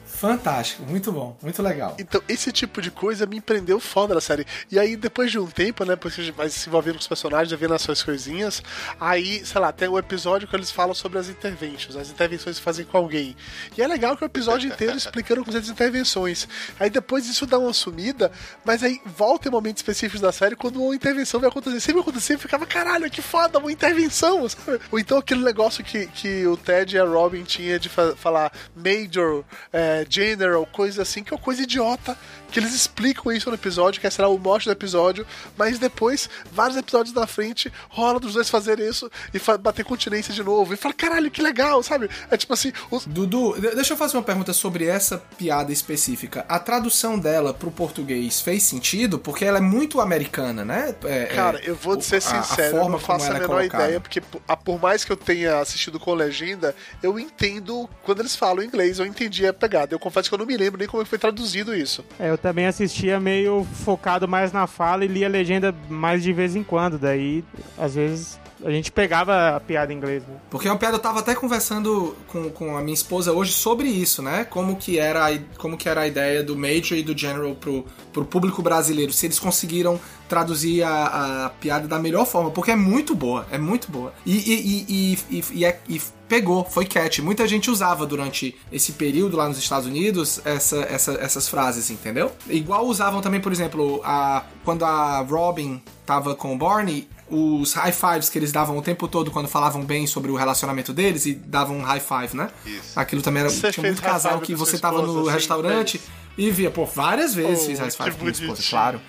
[0.05, 0.83] Fantástico.
[0.83, 1.37] Muito bom.
[1.41, 1.95] Muito legal.
[1.97, 4.45] Então, esse tipo de coisa me prendeu foda na série.
[4.71, 6.99] E aí, depois de um tempo, né, depois que a gente vai se envolvendo com
[7.01, 8.61] os personagens, vendo as suas coisinhas,
[8.99, 12.63] aí, sei lá, tem um episódio que eles falam sobre as interventions, as intervenções que
[12.63, 13.35] fazem com alguém.
[13.77, 16.47] E é legal que o episódio inteiro explicando com as intervenções.
[16.79, 18.31] Aí depois isso dá uma sumida,
[18.65, 21.79] mas aí volta em momentos específicos da série quando uma intervenção vai acontecer.
[21.79, 24.79] Sempre acontecia e ficava, caralho, que foda, uma intervenção, sabe?
[24.91, 28.51] Ou então aquele negócio que, que o Ted e a Robin tinha de fa- falar
[28.75, 29.28] Major,
[29.71, 32.17] é, General, coisa assim, que é coisa idiota.
[32.51, 35.25] Que eles explicam isso no episódio, que será o mote do episódio,
[35.57, 40.33] mas depois, vários episódios na frente, rola dos dois fazerem isso e fa- bater continência
[40.33, 40.73] de novo.
[40.73, 42.09] E fala, caralho, que legal, sabe?
[42.31, 46.45] É tipo assim, os, Dudu, de- deixa eu fazer uma pergunta sobre essa piada específica.
[46.49, 49.19] A tradução dela pro português fez sentido?
[49.19, 50.95] Porque ela é muito americana, né?
[51.03, 53.23] É- Cara, é, eu vou o- ser a- a sincero, eu forma não faço como
[53.23, 53.83] a ela é menor colocada.
[53.83, 58.19] ideia, porque por- a- por mais que eu tenha assistido com legenda, eu entendo quando
[58.21, 59.93] eles falam inglês, eu entendi a pegada.
[59.93, 62.03] Eu confesso que eu não me lembro nem como foi traduzido isso.
[62.19, 66.33] É, eu também assistia meio focado mais na fala e lia a legenda mais de
[66.33, 66.97] vez em quando.
[66.97, 67.43] Daí,
[67.77, 70.23] às vezes, a gente pegava a piada em inglês.
[70.27, 70.35] Né?
[70.49, 73.87] Porque é uma piada, eu tava até conversando com, com a minha esposa hoje sobre
[73.87, 74.43] isso, né?
[74.43, 77.85] Como que era a, como que era a ideia do Major e do General pro,
[78.11, 79.13] pro público brasileiro.
[79.13, 83.57] Se eles conseguiram traduzir a, a piada da melhor forma, porque é muito boa, é
[83.57, 84.13] muito boa.
[84.25, 85.79] E, e, e, e, e- e é-
[86.27, 87.19] pegou, foi catch.
[87.19, 92.31] Muita gente usava durante esse período lá nos Estados Unidos essa, essa- essas frases, entendeu?
[92.47, 97.91] Igual usavam também, por exemplo, a, quando a Robin tava com o Barney, os high
[97.91, 101.33] fives que eles davam o tempo todo quando falavam bem sobre o relacionamento deles e
[101.33, 102.49] davam um high five, né?
[102.65, 102.99] Isso.
[102.99, 103.49] Aquilo também era.
[103.49, 106.11] Você tinha fez muito high casal five que você tava no assim, restaurante fez?
[106.37, 109.01] e via, pô, várias vezes Oh, fiz high five com minha esposa, claro.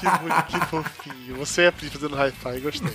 [0.00, 1.36] Que, que fofinho.
[1.36, 2.92] Você é fazendo hi-fi, gostei.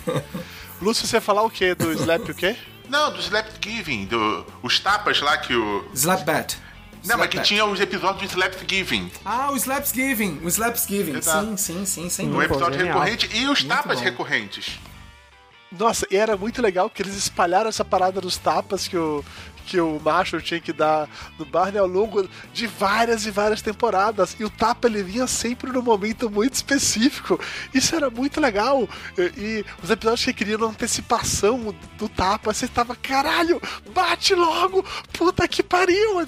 [0.81, 1.73] Lúcio, você ia falar o quê?
[1.73, 2.55] Do Slap o quê?
[2.89, 5.85] Não, do Slapgiving, do, os tapas lá que o.
[5.93, 6.57] Slapbat.
[7.07, 9.11] Não, mas que tinha os episódios do Slapgiving.
[9.23, 11.17] Ah, o Slapsgiving, o Slapsgiving.
[11.17, 11.45] Exato.
[11.57, 12.53] Sim, sim, sim, sem Um dúvida.
[12.53, 12.99] episódio genial.
[12.99, 14.03] recorrente e os Muito tapas bom.
[14.03, 14.79] recorrentes.
[15.77, 19.23] Nossa, e era muito legal que eles espalharam essa parada dos tapas que o,
[19.65, 24.35] que o macho tinha que dar no Barney ao longo de várias e várias temporadas.
[24.39, 27.39] E o tapa ele vinha sempre num momento muito específico.
[27.73, 28.87] Isso era muito legal.
[29.17, 33.61] E, e os episódios que queriam antecipação do tapa, você tava, caralho,
[33.93, 34.85] bate logo!
[35.11, 36.25] Puta que pariu!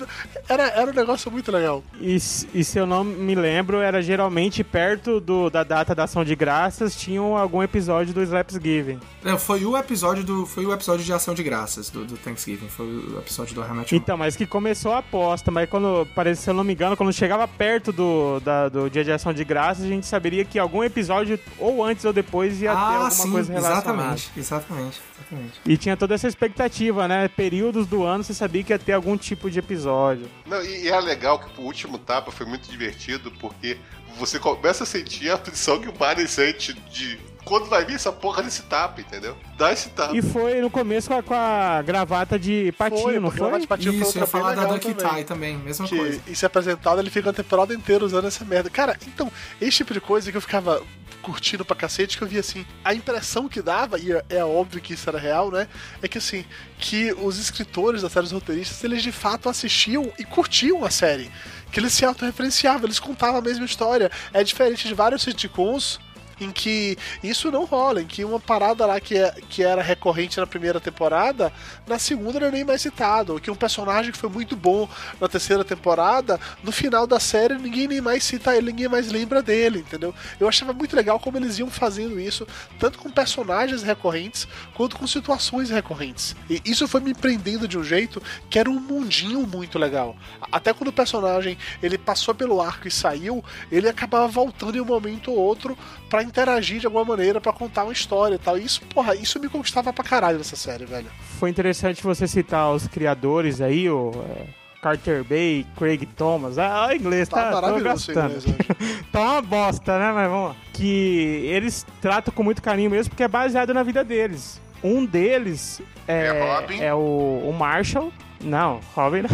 [0.49, 1.83] Era, era um negócio muito legal.
[2.01, 6.25] E, e se eu não me lembro, era geralmente perto do, da data da ação
[6.25, 8.99] de graças, tinham algum episódio do Slapsgiving.
[9.37, 10.45] Foi o episódio do.
[10.45, 12.67] Foi o episódio de ação de graças do, do Thanksgiving.
[12.67, 13.95] Foi o episódio do Hammett.
[13.95, 17.11] Então, mas que começou a aposta, mas quando, parece, se eu não me engano, quando
[17.13, 20.83] chegava perto do, da- do dia de ação de graças, a gente saberia que algum
[20.83, 23.81] episódio, ou antes ou depois, ia ter Ah, alguma sim, coisa relacionada.
[23.91, 25.61] exatamente, exatamente, exatamente.
[25.65, 27.27] E tinha toda essa expectativa, né?
[27.27, 30.27] Períodos do ano você sabia que ia ter algum tipo de episódio.
[30.45, 33.77] Não, e, e era legal que o último tapa foi muito divertido, porque
[34.17, 38.11] você começa a sentir a aflição que o Barney sente de quando vai vir essa
[38.11, 39.37] porra desse tapa, entendeu?
[39.57, 40.15] Dá esse tapa.
[40.15, 43.51] E foi no começo com a, com a gravata de patinho, Foi, não foi?
[43.51, 45.15] Bate Patinho foi Isso, outra ia falar da Ducky também.
[45.15, 46.21] Tie também, mesma que coisa.
[46.27, 48.69] isso é apresentado, ele fica a temporada inteira usando essa merda.
[48.69, 49.31] Cara, então,
[49.61, 50.83] esse tipo de coisa que eu ficava
[51.21, 54.81] curtindo pra cacete, que eu via assim, a impressão que dava, e é, é óbvio
[54.81, 55.67] que isso era real, né?
[56.01, 56.45] É que assim,
[56.77, 61.31] que os escritores das séries roteiristas, eles de fato assistiam e curtiam a série.
[61.71, 64.09] Que eles se autorreferenciavam, eles contavam a mesma história.
[64.33, 65.99] É diferente de vários sitcoms
[66.39, 70.39] em que isso não rola, em que uma parada lá que, é, que era recorrente
[70.39, 71.51] na primeira temporada,
[71.85, 74.87] na segunda não é nem mais citado, ou que um personagem que foi muito bom
[75.19, 79.41] na terceira temporada, no final da série ninguém nem mais cita ele, ninguém mais lembra
[79.41, 80.13] dele, entendeu?
[80.39, 82.47] Eu achava muito legal como eles iam fazendo isso,
[82.79, 86.35] tanto com personagens recorrentes, quanto com situações recorrentes.
[86.49, 90.15] E isso foi me prendendo de um jeito que era um mundinho muito legal.
[90.51, 94.85] Até quando o personagem ele passou pelo arco e saiu, ele acabava voltando em um
[94.85, 95.77] momento ou outro
[96.09, 98.57] pra interagir de alguma maneira, pra contar uma história e tal.
[98.57, 101.07] E isso, porra, isso me conquistava pra caralho nessa série, velho.
[101.39, 104.45] Foi interessante você citar os criadores aí, o é,
[104.81, 106.57] Carter Bay, Craig Thomas.
[106.57, 108.37] Ah, o inglês Tá tá, maravilhoso esse gastando.
[108.37, 109.03] inglês hoje.
[109.11, 110.11] tá uma bosta, né?
[110.13, 110.55] Mas vamos lá.
[110.73, 114.61] Que eles tratam com muito carinho mesmo, porque é baseado na vida deles.
[114.83, 116.79] Um deles é, É Robin?
[116.81, 118.13] é o, o Marshall.
[118.39, 119.29] Não, Robin não.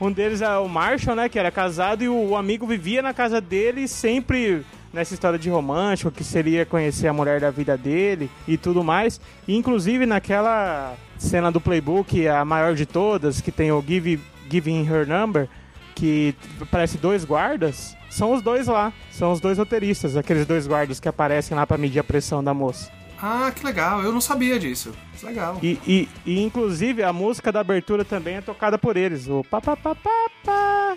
[0.08, 1.28] um deles é o Marshall, né?
[1.28, 4.64] Que era casado e o amigo vivia na casa dele sempre
[4.96, 9.20] nessa história de romântico, que seria conhecer a mulher da vida dele e tudo mais.
[9.46, 14.18] E, inclusive naquela cena do playbook, a maior de todas, que tem o Give,
[14.50, 15.48] Giving Her Number,
[15.94, 16.34] que
[16.70, 18.92] parece dois guardas, são os dois lá.
[19.10, 22.54] São os dois roteiristas, aqueles dois guardas que aparecem lá pra medir a pressão da
[22.54, 22.90] moça.
[23.20, 24.92] Ah, que legal, eu não sabia disso.
[25.22, 25.58] Legal.
[25.62, 29.60] E, e, e, inclusive a música da abertura também é tocada por eles, o pá,
[29.60, 30.96] pá, pá, pá, pá.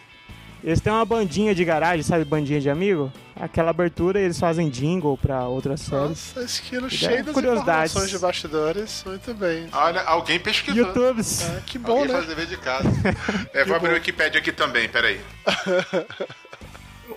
[0.63, 3.12] Eles têm uma bandinha de garagem, sabe, bandinha de amigo?
[3.39, 6.10] Aquela abertura eles fazem jingle pra outras séries.
[6.36, 7.91] Nossa, esquilo cheio das Curiosidades.
[7.91, 9.04] informações de bastidores.
[9.06, 9.67] Muito bem.
[9.72, 10.86] Olha, alguém pesquisou.
[10.86, 11.41] YouTubes.
[11.43, 12.13] É, que bom, Alguém né?
[12.13, 12.89] faz dever de casa.
[13.54, 15.19] É, vou abrir o Wikipedia aqui também, peraí.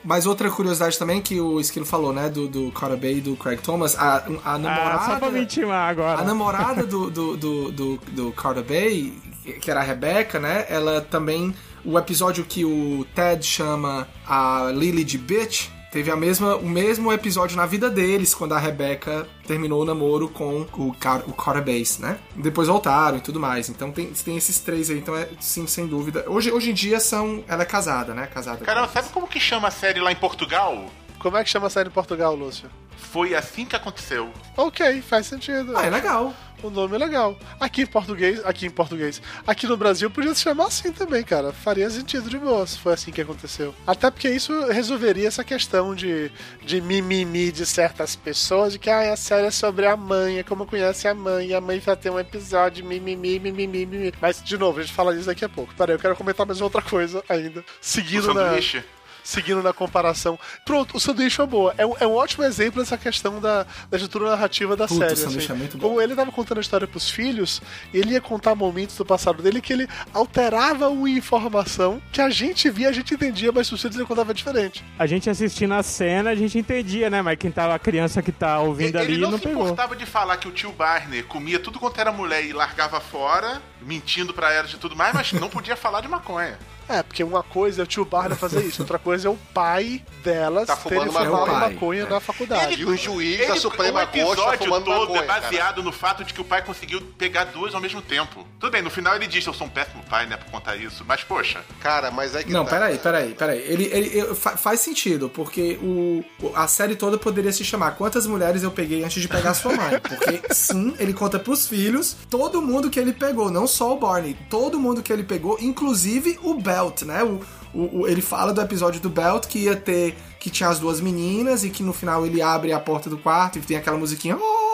[0.05, 3.37] Mas outra curiosidade também que o Esquilo falou, né, do, do Carter Bay e do
[3.37, 4.95] Craig Thomas, a, a namorada...
[4.97, 6.21] Ah, só pra me intimar agora.
[6.21, 9.13] A namorada do, do, do, do, do Carter Bay,
[9.61, 10.67] que era a Rebecca, né?
[10.69, 11.55] Ela também.
[11.85, 15.69] O episódio que o Ted chama a Lily de bitch.
[15.91, 20.27] Teve a mesma, o mesmo episódio na vida deles, quando a Rebecca terminou o namoro
[20.27, 22.19] com o, Car o Carter Bass, né?
[22.35, 23.69] Depois voltaram e tudo mais.
[23.69, 26.25] Então tem, tem esses três aí, então é sim, sem dúvida.
[26.29, 27.45] Hoje, hoje em dia são.
[27.47, 28.27] Ela é casada, né?
[28.27, 28.65] Casada.
[28.65, 30.87] Com- sabe como que chama a série lá em Portugal?
[31.19, 32.71] Como é que chama a série em Portugal, Lúcio?
[32.97, 34.31] Foi assim que aconteceu.
[34.57, 35.77] Ok, faz sentido.
[35.77, 36.33] Ah, é legal.
[36.63, 37.37] O nome é legal.
[37.59, 41.53] Aqui em português, aqui em português, aqui no Brasil podia se chamar assim também, cara.
[41.53, 43.75] Faria sentido de boa se foi assim que aconteceu.
[43.87, 46.31] Até porque isso resolveria essa questão de,
[46.65, 50.43] de mimimi de certas pessoas, de que ah, a série é sobre a mãe, é
[50.43, 54.13] como conhece a mãe, e a mãe vai ter um episódio de mimimi, mimimi, mimimi.
[54.21, 55.75] Mas, de novo, a gente fala disso daqui a pouco.
[55.75, 57.65] Peraí, eu quero comentar mais outra coisa ainda.
[57.81, 58.85] Seguindo na sanduíche.
[59.23, 60.39] Seguindo na comparação.
[60.65, 61.75] Pronto, o sanduíche foi boa.
[61.77, 65.13] É um, é um ótimo exemplo dessa questão da, da estrutura narrativa da Puta, série.
[65.13, 65.53] o sanduíche assim.
[65.53, 65.89] é muito bom.
[65.89, 67.61] Como ele tava contando a história pros filhos,
[67.93, 72.69] ele ia contar momentos do passado dele que ele alterava uma informação que a gente
[72.71, 74.85] via, a gente entendia, mas os filhos ele contava diferente.
[74.99, 77.23] A gente assistindo a cena, a gente entendia, né?
[77.23, 79.65] Mas quem tava, a criança que tá ouvindo ele ali não, não, se pegou.
[79.65, 83.61] importava de falar que o tio Barney comia tudo quanto era mulher e largava fora,
[83.87, 86.59] mentindo pra ela de tudo mais, mas não podia falar de maconha.
[86.89, 90.03] É, porque uma coisa é o tio Barney fazer isso, outra coisa é o pai
[90.23, 91.59] delas Tá terem fumando fumado maconha.
[91.71, 92.09] maconha É.
[92.09, 92.83] na faculdade.
[92.83, 95.93] E um juiz da Suprema o Corte tá episódio fumando todo maconha, é baseado no
[95.93, 98.47] fato de que o pai conseguiu pegar duas ao mesmo tempo.
[98.59, 101.05] Tudo bem, no final ele diz eu sou um péssimo pai, né, por contar isso.
[101.07, 102.71] Mas, poxa, Cara, mas é que Não, tá.
[102.73, 103.59] peraí, peraí, peraí.
[103.61, 107.93] Ele, ele, ele- fa- faz sentido, porque o, o- a série toda poderia se chamar
[107.93, 109.99] Quantas Mulheres Eu Peguei Antes de Pegar Sua Mãe.
[110.01, 114.37] Porque, sim, ele conta pros filhos todo mundo que ele pegou, não só o Barney,
[114.51, 117.23] todo mundo que ele pegou, inclusive o Belt, né?
[117.25, 117.41] O,
[117.75, 120.15] o- o- ele fala do episódio do Belt que ia ter.
[120.39, 123.61] que tinha as duas meninas e que no final ele abre a porta do quarto
[123.61, 124.37] e tem aquela musiquinha.
[124.37, 124.72] "Oh",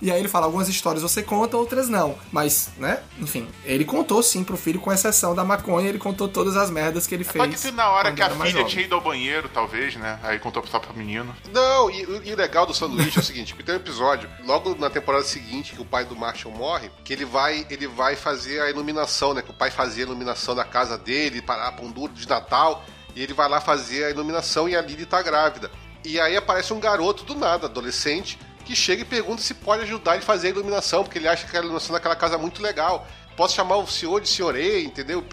[0.00, 2.18] E aí ele fala, algumas histórias você conta, outras não.
[2.30, 6.56] Mas, né, enfim, ele contou sim pro filho, com exceção da maconha, ele contou todas
[6.56, 7.36] as merdas que ele fez.
[7.36, 8.66] pode ser na hora que a filha jovem.
[8.66, 10.18] tinha ido ao banheiro, talvez, né?
[10.22, 11.34] Aí contou só pro menino.
[11.52, 14.88] Não, e, e o legal do sanduíche é o seguinte, tem um episódio, logo na
[14.88, 18.70] temporada seguinte, que o pai do Marshall morre, que ele vai, ele vai fazer a
[18.70, 19.42] iluminação, né?
[19.42, 23.22] Que o pai fazia a iluminação da casa dele, para pão duro de Natal, e
[23.22, 25.70] ele vai lá fazer a iluminação e a Lily tá grávida.
[26.04, 30.14] E aí aparece um garoto do nada, adolescente, que chega e pergunta se pode ajudar
[30.14, 32.60] ele a fazer a iluminação, porque ele acha que a iluminação daquela casa é muito
[32.60, 33.06] legal.
[33.36, 35.24] Posso chamar o senhor de senhorê, entendeu?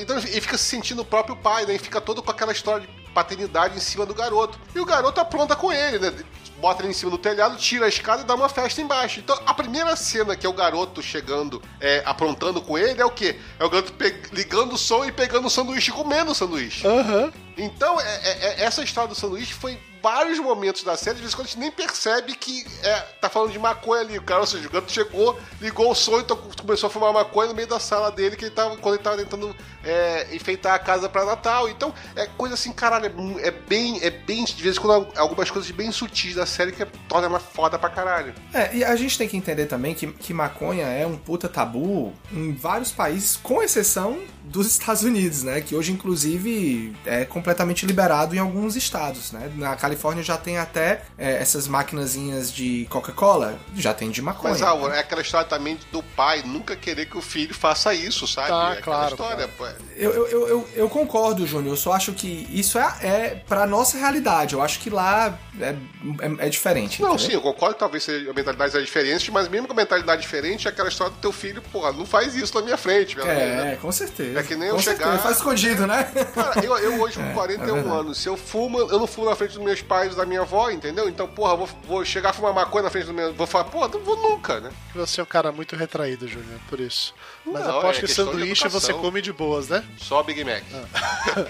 [0.00, 1.74] Então ele fica se sentindo o próprio pai, né?
[1.74, 4.58] E fica todo com aquela história de paternidade em cima do garoto.
[4.74, 6.12] E o garoto apronta com ele, né?
[6.58, 9.20] Bota ele em cima do telhado, tira a escada e dá uma festa embaixo.
[9.20, 13.10] Então, a primeira cena que é o garoto chegando, é, aprontando com ele, é o
[13.10, 13.38] quê?
[13.58, 13.94] É o garoto
[14.32, 16.86] ligando o som e pegando o sanduíche e comendo o sanduíche.
[16.86, 17.32] Uhum.
[17.56, 21.32] Então, é, é, é, essa história do sanduíche foi vários momentos da série, de vez
[21.32, 24.18] em quando a gente nem percebe que é, tá falando de maconha ali.
[24.18, 26.24] O cara, ou seja, o garoto chegou, ligou o som e
[26.60, 29.16] começou a fumar maconha no meio da sala dele, que ele tava, quando ele tava
[29.16, 31.68] tentando é, enfeitar a casa para Natal.
[31.68, 35.50] Então, é coisa assim, caralho, é, é, bem, é bem, de vez em quando, algumas
[35.50, 38.34] coisas bem sutis da série que torna ela foda pra caralho.
[38.52, 42.12] É, e a gente tem que entender também que, que maconha é um puta tabu
[42.32, 45.60] em vários países, com exceção dos Estados Unidos, né?
[45.60, 49.50] Que hoje, inclusive, é completamente liberado em alguns estados, né?
[49.56, 54.52] Na Califórnia já tem até é, essas maquinazinhas de Coca-Cola, já tem de maconha.
[54.52, 58.26] Mas, Álvaro, é aquela história também do pai nunca querer que o filho faça isso,
[58.26, 58.48] sabe?
[58.48, 59.14] Tá, é claro.
[59.14, 59.71] História, claro.
[59.96, 61.74] Eu, eu, eu, eu, concordo, Júnior.
[61.74, 64.54] Eu só acho que isso é, é pra nossa realidade.
[64.54, 67.00] Eu acho que lá é, é, é diferente.
[67.00, 67.26] Não, entendeu?
[67.26, 70.66] sim, eu concordo que talvez a mentalidade seja diferente, mas mesmo com a mentalidade diferente,
[70.66, 73.64] é aquela história do teu filho, porra, não faz isso na minha frente, meu É,
[73.64, 73.78] né?
[73.80, 74.40] com certeza.
[74.40, 75.10] É que nem com eu certeza.
[75.10, 75.22] chegar.
[75.22, 76.04] Faz escondido, né?
[76.34, 79.28] Cara, eu, eu hoje com é, 41 é anos, se eu fumo, eu não fumo
[79.28, 81.08] na frente dos meus pais da minha avó, entendeu?
[81.08, 83.32] Então, porra, vou, vou chegar a fumar maconha na frente do meu.
[83.34, 84.70] Vou falar, porra, não vou nunca, né?
[84.94, 87.14] Você é um cara muito retraído, Júnior, por isso.
[87.44, 89.84] Mas não, aposto é que sanduíche você come de boas, né?
[89.98, 90.62] Só Big Mac.
[90.72, 91.46] Ah.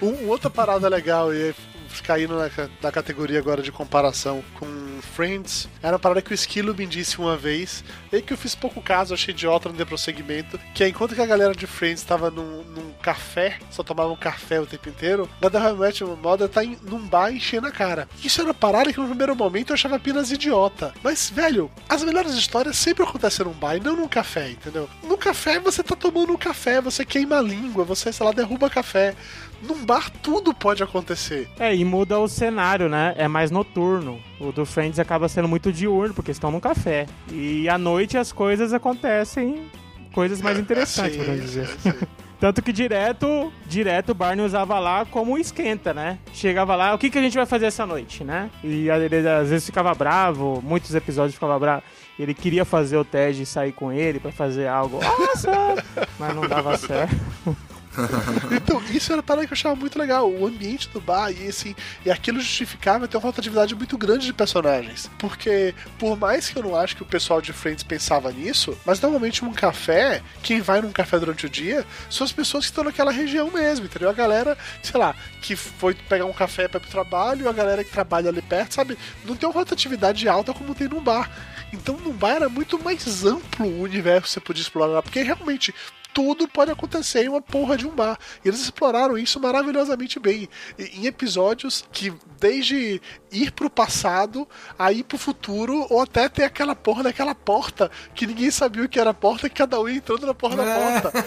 [0.02, 1.54] um, outra parada legal e
[2.00, 2.48] caindo na,
[2.82, 4.66] na categoria agora de comparação com
[5.00, 8.54] Friends, era uma parada que o Esquilo me disse uma vez, e que eu fiz
[8.54, 12.30] pouco caso, achei idiota no prosseguimento, que é enquanto que a galera de Friends estava
[12.30, 16.62] num, num, café, só tomava um café o tempo inteiro, Nada realmente uma moda tá
[16.62, 18.08] em, num bar enchendo a cara.
[18.22, 20.92] Isso era uma parada que no primeiro momento eu achava apenas idiota.
[21.02, 24.88] Mas, velho, as melhores histórias sempre acontecem num bar e não num café, entendeu?
[25.02, 28.68] No café você tá tomando um café, você queima a língua, você, sei lá, derruba
[28.68, 29.14] café
[29.62, 31.48] num bar tudo pode acontecer.
[31.58, 33.14] É, e muda o cenário, né?
[33.16, 34.20] É mais noturno.
[34.40, 37.06] O do Friends acaba sendo muito diurno, porque estão num café.
[37.30, 39.66] E à noite as coisas acontecem,
[40.12, 41.66] coisas mais interessantes, sim, vamos dizer.
[41.78, 41.92] Sim.
[42.40, 46.18] Tanto que direto, direto o Barney usava lá como esquenta, né?
[46.32, 48.48] Chegava lá, o que, que a gente vai fazer essa noite, né?
[48.64, 51.82] E ele às vezes ficava bravo, muitos episódios ficava bravo.
[52.18, 55.84] Ele queria fazer o Ted sair com ele para fazer algo, nossa,
[56.18, 57.14] mas não dava certo.
[58.52, 60.30] então, isso era para que eu achava muito legal.
[60.30, 64.32] O ambiente do bar e assim, e aquilo justificava ter uma rotatividade muito grande de
[64.32, 65.10] personagens.
[65.18, 69.00] Porque, por mais que eu não acho que o pessoal de Friends pensava nisso, mas
[69.00, 72.84] normalmente um café, quem vai num café durante o dia, são as pessoas que estão
[72.84, 74.10] naquela região mesmo, entendeu?
[74.10, 77.84] A galera, sei lá, que foi pegar um café para ir pro trabalho, a galera
[77.84, 78.98] que trabalha ali perto, sabe?
[79.24, 81.30] Não tem uma rotatividade alta como tem num bar.
[81.72, 85.74] Então, num bar era muito mais amplo o universo que você podia explorar, porque realmente
[86.12, 88.18] tudo pode acontecer em uma porra de um bar.
[88.44, 90.48] E eles exploraram isso maravilhosamente bem.
[90.78, 93.00] Em episódios que, desde
[93.32, 94.46] ir pro passado,
[94.78, 98.88] a ir pro futuro, ou até ter aquela porra daquela porta que ninguém sabia o
[98.88, 101.00] que era a porta, que cada um ia entrando na porra da é.
[101.00, 101.22] porta.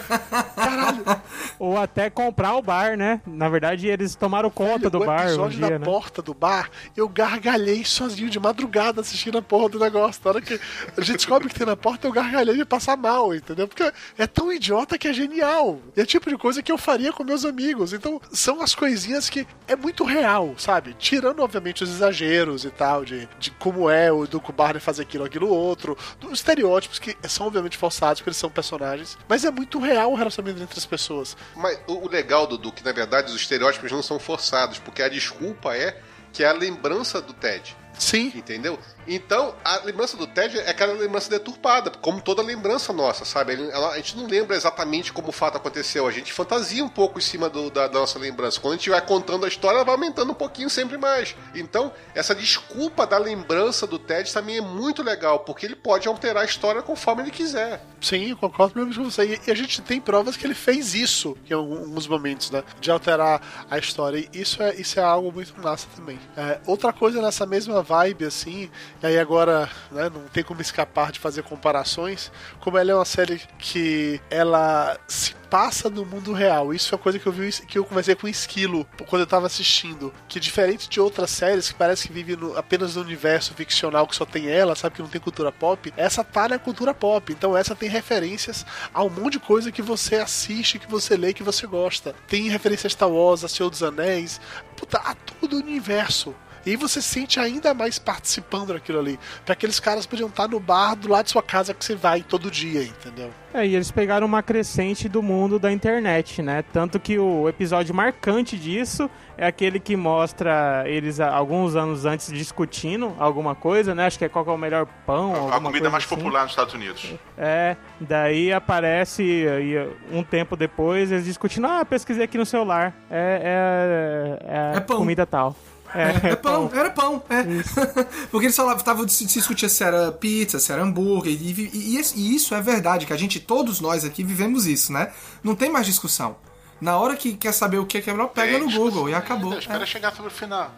[0.54, 1.04] Caralho.
[1.58, 3.20] Ou até comprar o bar, né?
[3.26, 5.20] Na verdade, eles tomaram conta Velho, do o bar.
[5.20, 5.84] O episódio um da dia, né?
[5.84, 10.20] porta do bar, eu gargalhei sozinho de madrugada assistindo a porra do negócio.
[10.24, 10.60] Na hora que
[10.96, 13.68] a gente descobre que tem na porta, eu gargalhei de passar mal, entendeu?
[13.68, 15.78] Porque é tão idiota que é genial.
[15.96, 17.92] E é o tipo de coisa que eu faria com meus amigos.
[17.92, 20.94] Então, são as coisinhas que é muito real, sabe?
[20.98, 25.24] Tirando, obviamente, os exageros e tal, de, de como é o do Barney fazer aquilo,
[25.24, 29.16] aquilo outro, dos estereótipos que são, obviamente, falsados, porque eles são personagens.
[29.28, 31.36] Mas é muito real o relacionamento entre as pessoas.
[31.56, 35.76] Mas o legal, Dudu, que na verdade os estereótipos não são forçados, porque a desculpa
[35.76, 36.00] é
[36.32, 37.76] que é a lembrança do Ted.
[37.98, 38.32] Sim.
[38.34, 38.78] Entendeu?
[39.06, 43.54] Então, a lembrança do Ted é aquela lembrança deturpada, como toda lembrança nossa, sabe?
[43.72, 47.22] a gente não lembra exatamente como o fato aconteceu, a gente fantasia um pouco em
[47.22, 48.60] cima do, da, da, nossa lembrança.
[48.60, 51.36] Quando a gente vai contando a história, ela vai aumentando um pouquinho sempre mais.
[51.54, 56.42] Então, essa desculpa da lembrança do Ted também é muito legal, porque ele pode alterar
[56.42, 57.84] a história conforme ele quiser.
[58.00, 59.40] Sim, eu concordo com você.
[59.46, 62.62] E a gente tem provas que ele fez isso em alguns momentos, né?
[62.80, 64.18] De alterar a história.
[64.18, 66.18] E isso é, isso é algo muito massa também.
[66.36, 68.70] É, outra coisa nessa mesma vibe, assim,
[69.02, 73.04] e aí agora né, não tem como escapar de fazer comparações, como ela é uma
[73.04, 76.74] série que ela se passa no mundo real.
[76.74, 79.26] Isso é uma coisa que eu vi que eu conversei com o Esquilo quando eu
[79.26, 80.12] tava assistindo.
[80.26, 84.16] Que diferente de outras séries que parece que vive no, apenas no universo ficcional que
[84.16, 87.32] só tem ela, sabe que não tem cultura pop, essa tá na cultura pop.
[87.32, 91.32] Então essa tem referências a um monte de coisa que você assiste, que você lê,
[91.32, 92.16] que você gosta.
[92.26, 94.40] Tem referências a Star Wars, a Senhor dos Anéis,
[94.76, 96.34] puta, a todo o universo
[96.66, 99.18] E aí você se sente ainda mais participando daquilo ali.
[99.38, 102.22] Porque aqueles caras podiam estar no bar do lado de sua casa que você vai
[102.22, 103.30] todo dia, entendeu?
[103.52, 106.64] É, e eles pegaram uma crescente do mundo da internet, né?
[106.72, 112.32] Tanto que o episódio marcante disso é aquele que mostra eles a- alguns anos antes
[112.32, 114.06] discutindo alguma coisa, né?
[114.06, 116.16] Acho que é qual que é o melhor pão, A alguma comida coisa mais assim.
[116.16, 117.12] popular nos Estados Unidos.
[117.38, 119.76] É, daí aparece e,
[120.10, 122.92] um tempo depois eles discutindo, ah, pesquisei aqui no celular.
[123.10, 124.96] É, é, é, É pão.
[124.96, 125.54] comida tal.
[125.94, 127.42] É, é pão, era pão, é.
[128.30, 131.96] Porque eles falavam, estavam se se discutia se era pizza, se era hambúrguer, e, e-
[131.96, 135.12] e e isso é verdade, que a gente, todos nós aqui vivemos isso, né?
[135.42, 136.36] Não tem mais discussão.
[136.80, 139.14] Na hora que quer saber o que é que é melhor, pega no Google e
[139.14, 139.56] acabou.
[139.56, 139.86] Espera É.
[139.86, 140.70] chegar sobre o final.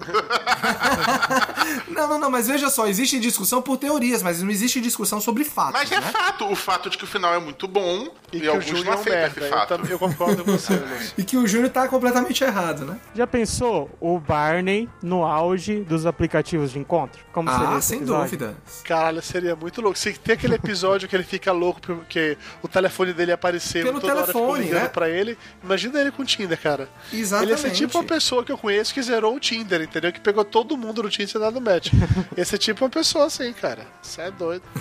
[1.88, 5.44] Não, não, não, mas veja só, existe discussão por teorias, mas não existe discussão sobre
[5.44, 5.72] fatos.
[5.72, 6.10] Mas é né?
[6.10, 8.66] fato, o fato de que o final é muito bom E, e, que o alguns
[8.66, 9.26] Júnior não é um merda.
[9.28, 9.68] esse Eu, fato.
[9.68, 10.72] tam- eu concordo com você.
[11.18, 12.98] E que o Júnior tá completamente errado, né?
[13.14, 17.20] Já pensou o Barney no auge dos aplicativos de encontro?
[17.32, 18.22] Como seria Ah, esse sem episódio?
[18.38, 18.56] dúvida.
[18.84, 19.98] Caralho, seria muito louco.
[19.98, 24.14] Se tem aquele episódio que ele fica louco porque o telefone dele apareceu Pelo toda
[24.14, 24.88] hora ficou telefone, ligando né?
[24.88, 25.36] pra ele.
[25.62, 26.88] Imagina ele com o Tinder, cara.
[27.12, 27.52] Exatamente.
[27.52, 30.12] Ele ia ser tipo uma pessoa que eu conheço que zerou o Tinder, entendeu?
[30.12, 31.92] Que pegou todo mundo no Tinder e dado match.
[32.36, 33.86] Esse é tipo uma pessoa assim, cara.
[34.02, 34.62] Isso é doido.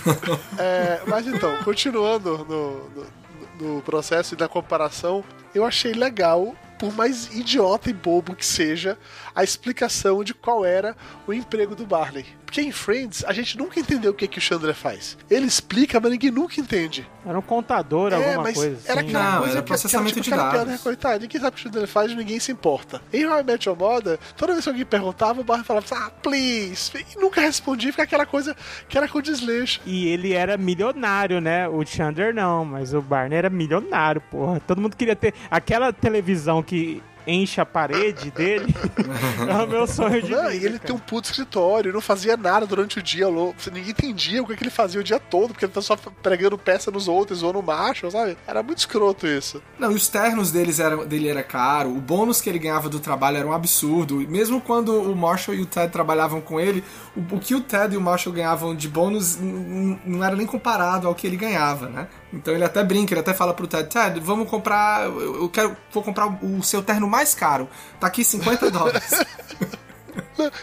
[0.58, 5.24] É, mas então, continuando no, no, no processo e da comparação,
[5.56, 8.98] eu achei legal, por mais idiota e bobo que seja,
[9.34, 10.96] a explicação de qual era
[11.26, 12.26] o emprego do Barney.
[12.50, 15.16] Porque em Friends, a gente nunca entendeu o que, que o Chandler faz.
[15.30, 17.08] Ele explica, mas ninguém nunca entende.
[17.24, 19.10] Era um contador, É, alguma mas coisa era assim.
[19.10, 20.82] aquela Não, coisa era que- processamento que de era, tipo, aquela dados.
[20.82, 23.02] piada, Coitado, ninguém sabe o que o Chandler faz, ninguém se importa.
[23.14, 26.04] Em How I Met Your Mother, toda vez que alguém perguntava, o Barney falava assim,
[26.04, 28.56] ah, please, e nunca respondia, fica aquela coisa
[28.88, 29.80] que era com desleixo.
[29.86, 31.68] E ele era milionário, né?
[31.68, 34.60] O Chandler não, mas o Barney era milionário, porra.
[34.62, 38.74] Todo mundo queria ter aquela televisão que enche a parede dele.
[39.48, 40.88] é o meu sonho de Não, vida, e ele cara.
[40.88, 43.56] tem um puto escritório, não fazia nada durante o dia, louco.
[43.72, 46.58] Ninguém entendia o que, que ele fazia o dia todo, porque ele tá só pregando
[46.58, 48.38] peça nos outros, ou no macho, sabe?
[48.48, 49.62] Era muito escroto isso.
[49.78, 53.00] Não, e os ternos deles eram, dele era caro, o bônus que ele ganhava do
[53.00, 54.22] trabalho era um absurdo.
[54.22, 56.84] E Mesmo quando o Marshall e o Ted trabalhavam com ele,
[57.16, 61.08] o, o que o Ted e o Marshall ganhavam de bônus não era nem comparado
[61.08, 62.08] ao que ele ganhava, né?
[62.32, 66.04] Então ele até brinca, ele até fala pro Ted, Ted, vamos comprar, eu quero, vou
[66.04, 67.68] comprar o seu terno mais caro.
[68.00, 69.26] Tá aqui 50 dólares.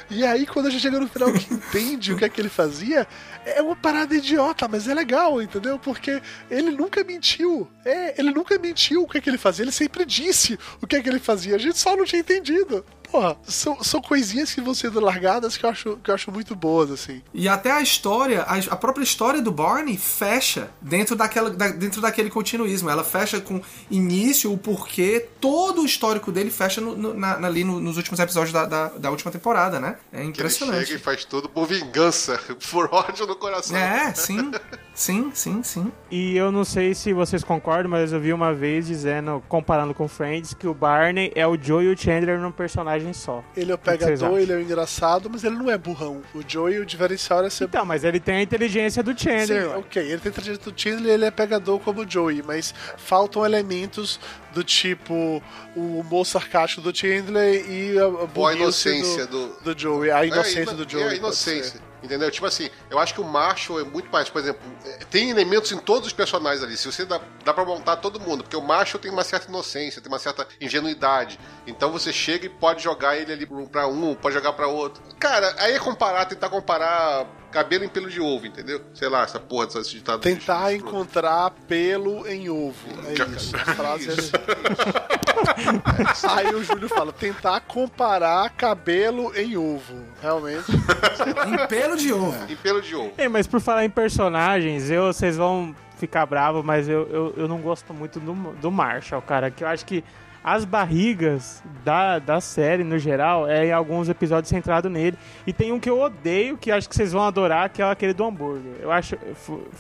[0.09, 2.49] E aí, quando a gente chega no final que entende o que é que ele
[2.49, 3.07] fazia,
[3.47, 5.79] é uma parada idiota, mas é legal, entendeu?
[5.79, 6.21] Porque
[6.51, 7.69] ele nunca mentiu.
[7.85, 10.97] É, ele nunca mentiu o que é que ele fazia, ele sempre disse o que
[10.97, 11.55] é que ele fazia.
[11.55, 12.85] A gente só não tinha entendido.
[13.11, 16.57] Porra, são, são coisinhas que vão sendo largadas que eu acho, que eu acho muito
[16.57, 17.23] boas, assim.
[17.33, 22.01] E até a história, a, a própria história do Barney fecha dentro, daquela, da- dentro
[22.01, 22.91] daquele continuismo.
[22.91, 27.63] Ela fecha com início, o porquê, todo o histórico dele fecha no- no- na- ali
[27.63, 29.99] no- nos últimos episódios da, da, da última temporada, né?
[30.13, 30.87] É Que ele impressionante.
[30.87, 32.37] chega e faz tudo por vingança,
[32.73, 33.77] por ódio no coração.
[33.77, 34.51] É, sim.
[34.95, 35.93] Sim, sim, sim.
[36.11, 40.09] E eu não sei se vocês concordam, mas eu vi uma vez dizendo, comparando com
[40.09, 43.45] Friends, que o Barney é o Joe e o Chandler num personagem só.
[43.55, 46.23] Ele é o pegador, ele é o engraçado, mas ele não é burrão.
[46.35, 49.69] O Joey, o diferencial é ser Então, mas ele tem a inteligência do Sim, Chandler.
[49.69, 49.77] ué.
[49.77, 54.19] ok, ele tem trajeto do Chandler ele é pegador como o Joey, mas faltam elementos
[54.55, 55.43] do tipo
[55.77, 59.75] o humor sarcástico do Chandler e a, a Ou a inocência do, do.
[59.75, 61.05] do Joey, a É, inocência ino- do Joey.
[61.05, 61.81] É a inocência.
[62.07, 62.31] Entendeu?
[62.31, 65.73] Tipo assim, eu acho que o Marshall é muito mais, por exemplo, é, tem elementos
[65.73, 66.77] em todos os personagens ali.
[66.77, 70.01] Se você dá, dá pra montar todo mundo, porque o Marshall tem uma certa inocência,
[70.01, 71.39] tem uma certa ingenuidade.
[71.67, 75.03] Então você chega e pode jogar ele ali pra um, pode jogar pra outro.
[75.19, 77.27] Cara, aí é comparar, tentar comparar
[77.57, 78.83] cabelo em pelo de ovo, entendeu?
[78.93, 80.21] Sei lá, essa porra dessas ditadas.
[80.21, 80.95] Tentar escroto.
[80.95, 82.89] encontrar pelo em ovo.
[83.07, 83.57] É isso.
[83.57, 84.33] A frase é Isso.
[86.29, 90.05] Aí o Júlio fala: tentar comparar cabelo em ovo.
[90.21, 90.71] Realmente.
[90.71, 92.53] Em pelo de ovo.
[92.53, 93.13] Em pelo de ovo.
[93.17, 97.49] Ei, mas por falar em personagens, eu, vocês vão ficar bravos, mas eu, eu, eu
[97.49, 99.51] não gosto muito do, do Marshall, cara.
[99.51, 100.05] Que eu acho que
[100.47, 105.19] as barrigas da, da série, no geral, é em alguns episódios centrado nele.
[105.45, 108.15] E tem um que eu odeio, que acho que vocês vão adorar, que é aquele
[108.15, 108.77] do hambúrguer.
[108.81, 109.17] Eu acho.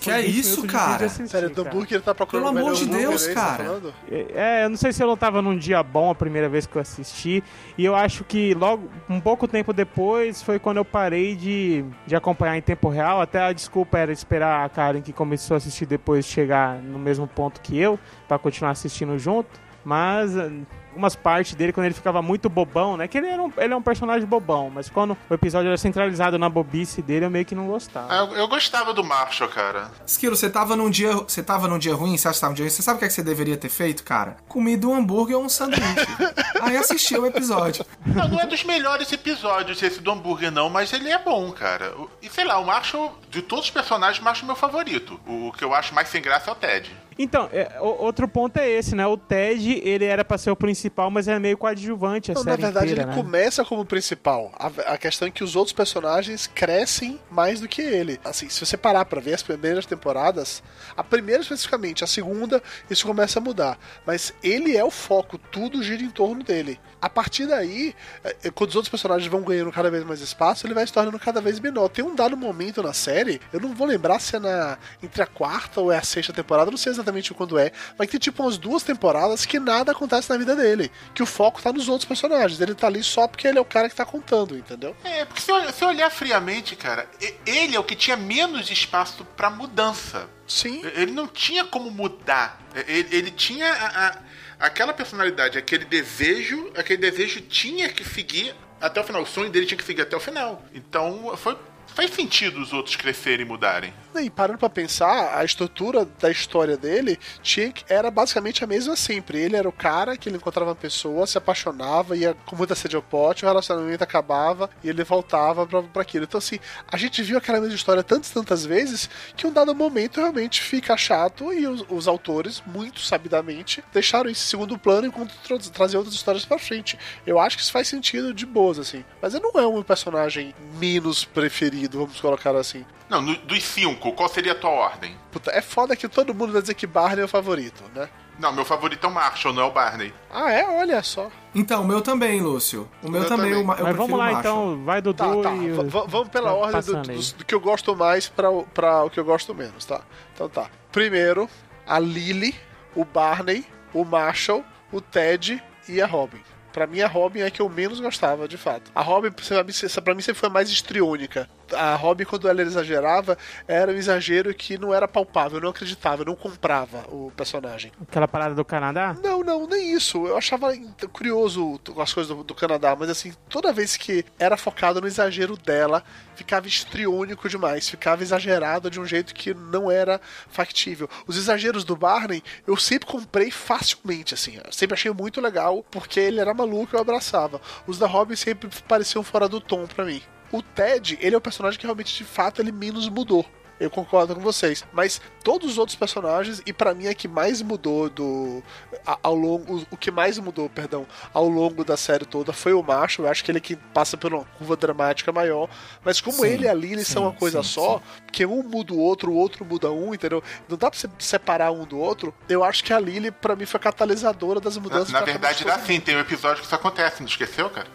[0.00, 1.06] Que é 20 isso, cara?
[1.06, 3.40] assistir, Sério, do hambúrguer ele tá procurando Pelo amor de Deus, é isso que tá
[3.42, 3.64] cara.
[3.64, 3.94] falando?
[4.10, 6.74] É, eu não sei se eu não tava num dia bom a primeira vez que
[6.74, 7.44] eu assisti.
[7.78, 12.16] E eu acho que logo, um pouco tempo depois, foi quando eu parei de, de
[12.16, 13.20] acompanhar em tempo real.
[13.20, 17.28] Até a desculpa era esperar a Karen que começou a assistir depois chegar no mesmo
[17.28, 19.64] ponto que eu, pra continuar assistindo junto.
[19.86, 20.50] Mas eh,
[20.90, 23.06] algumas partes dele quando ele ficava muito bobão, né?
[23.06, 26.36] Que ele, era um, ele é um personagem bobão, mas quando o episódio era centralizado
[26.38, 28.12] na bobice dele, eu meio que não gostava.
[28.12, 29.92] Ah, Eu, eu gostava do Marshall, cara.
[30.04, 32.56] Esquilo, você tava num dia, você tava num dia ruim, você acha que tava num
[32.56, 34.38] dia ruim, você sabe o que, é que você deveria ter feito, cara?
[34.48, 35.84] Comido um hambúrguer ou um sanduíche.
[36.62, 37.86] Aí assistiu o episódio.
[38.04, 41.94] Não, não é dos melhores episódios esse do hambúrguer, não, mas ele é bom, cara.
[42.20, 45.20] E sei lá, o Marshall, de todos os personagens, o Marshall é meu favorito.
[45.26, 46.90] O que eu acho mais sem graça é o Ted.
[47.18, 49.06] Então, é, o- outro ponto é esse, né?
[49.06, 52.50] O Ted, ele era pra ser o principal, mas é meio coadjuvante a Não, na
[52.52, 53.22] série verdade, inteira, ele né?
[53.22, 54.52] começa como principal.
[54.58, 58.20] A, a questão é que os outros personagens crescem mais do que ele.
[58.24, 60.62] Assim, se você parar pra ver as primeiras temporadas,
[60.96, 63.78] a primeira especificamente, a segunda, isso começa a mudar.
[64.04, 66.78] Mas ele é o foco, tudo gira em torno dele.
[67.06, 67.94] A partir daí,
[68.24, 70.92] é, é, quando os outros personagens vão ganhando cada vez mais espaço, ele vai se
[70.92, 71.88] tornando cada vez menor.
[71.88, 75.26] Tem um dado momento na série, eu não vou lembrar se é na, entre a
[75.26, 78.58] quarta ou é a sexta temporada, não sei exatamente quando é, mas tem tipo umas
[78.58, 80.90] duas temporadas que nada acontece na vida dele.
[81.14, 82.60] Que o foco tá nos outros personagens.
[82.60, 84.96] Ele tá ali só porque ele é o cara que tá contando, entendeu?
[85.04, 87.08] É, porque se se olhar friamente, cara,
[87.46, 90.28] ele é o que tinha menos espaço pra mudança.
[90.46, 90.82] Sim.
[90.94, 92.60] Ele não tinha como mudar.
[92.86, 94.18] Ele, ele tinha a- a-
[94.66, 99.22] aquela personalidade, aquele desejo, aquele desejo tinha que seguir até o final.
[99.22, 100.64] O sonho dele tinha que seguir até o final.
[100.74, 101.56] Então foi,
[101.96, 103.92] faz sentido os outros crescerem e mudarem.
[104.20, 109.38] E parando pra pensar, a estrutura da história dele tinha, era basicamente a mesma sempre.
[109.38, 112.96] Ele era o cara que ele encontrava uma pessoa, se apaixonava, ia com muita sede
[112.96, 116.24] ao pote, o relacionamento acabava e ele voltava pra, pra aquilo.
[116.24, 116.58] Então, assim,
[116.90, 120.96] a gente viu aquela mesma história tantas, tantas vezes que um dado momento realmente fica
[120.96, 126.00] chato e os, os autores, muito sabidamente, deixaram isso em segundo plano enquanto tra traziam
[126.00, 126.98] outras histórias pra frente.
[127.26, 129.04] Eu acho que isso faz sentido de boas, assim.
[129.20, 132.84] Mas ele não é um personagem menos preferido, vamos colocar assim.
[133.08, 135.16] Não, no- dos cinco, qual seria a tua ordem?
[135.30, 138.08] Puta, é foda que todo mundo vai dizer que Barney é o favorito, né?
[138.38, 140.12] Não, meu favorito é o Marshall, não é o Barney.
[140.30, 140.66] Ah, é?
[140.68, 141.30] Olha só.
[141.54, 142.86] Então, o meu também, Lúcio.
[143.02, 143.64] O meu, meu também, também.
[143.64, 145.54] o ma- eu Mas vamos lá então, vai Dudu Tá, tá.
[145.56, 145.70] e...
[145.70, 148.66] Vamos pela Vai ordem do, dos- do que eu gosto mais pra, o-
[149.06, 150.02] o que eu gosto menos, tá?
[150.34, 150.66] Então tá.
[150.92, 151.48] Primeiro,
[151.86, 152.54] a Lily,
[152.94, 153.64] o Barney,
[153.94, 154.62] o Marshall,
[154.92, 156.40] o Ted e a Robin.
[156.74, 158.90] Pra mim, a Robin é a que eu menos gostava, de fato.
[158.94, 159.72] A Robin, pra mim,
[160.04, 161.48] pra mim sempre foi a mais histriônica.
[161.72, 163.36] A Robin, quando ela exagerava,
[163.66, 167.92] era um exagero que não era palpável, eu não acreditava, eu não comprava o personagem.
[168.00, 169.16] Aquela parada do Canadá?
[169.22, 170.26] Não, não, nem isso.
[170.26, 170.72] Eu achava
[171.12, 175.56] curioso as coisas do, do Canadá, mas assim, toda vez que era focado no exagero
[175.56, 176.02] dela,
[176.34, 181.08] ficava histriônico demais, ficava exagerado de um jeito que não era factível.
[181.26, 186.20] Os exageros do Barney, eu sempre comprei facilmente, assim, eu sempre achei muito legal, porque
[186.20, 187.60] ele era maluco e eu abraçava.
[187.86, 190.22] Os da Robin sempre pareciam fora do tom pra mim.
[190.52, 193.44] O Ted, ele é o personagem que realmente, de fato, ele menos mudou.
[193.78, 194.86] Eu concordo com vocês.
[194.90, 198.62] Mas todos os outros personagens, e pra mim é que mais mudou do.
[199.06, 199.86] a- ao longo.
[199.90, 203.20] O que mais mudou, perdão, ao longo da série toda foi o macho.
[203.20, 205.68] Eu acho que ele é que passa por uma curva dramática maior.
[206.02, 208.62] Mas como Sim, ele e a Lily sim, são uma coisa sim, só, porque um
[208.62, 210.42] muda o outro, o outro muda um, entendeu?
[210.66, 212.32] Não dá pra você separar um do outro.
[212.48, 215.10] Eu acho que a Lily, pra mim, foi a catalisadora das Na, mudanças.
[215.12, 217.88] na pra verdade, dá sim, tem um episódio que isso acontece, não esqueceu, cara?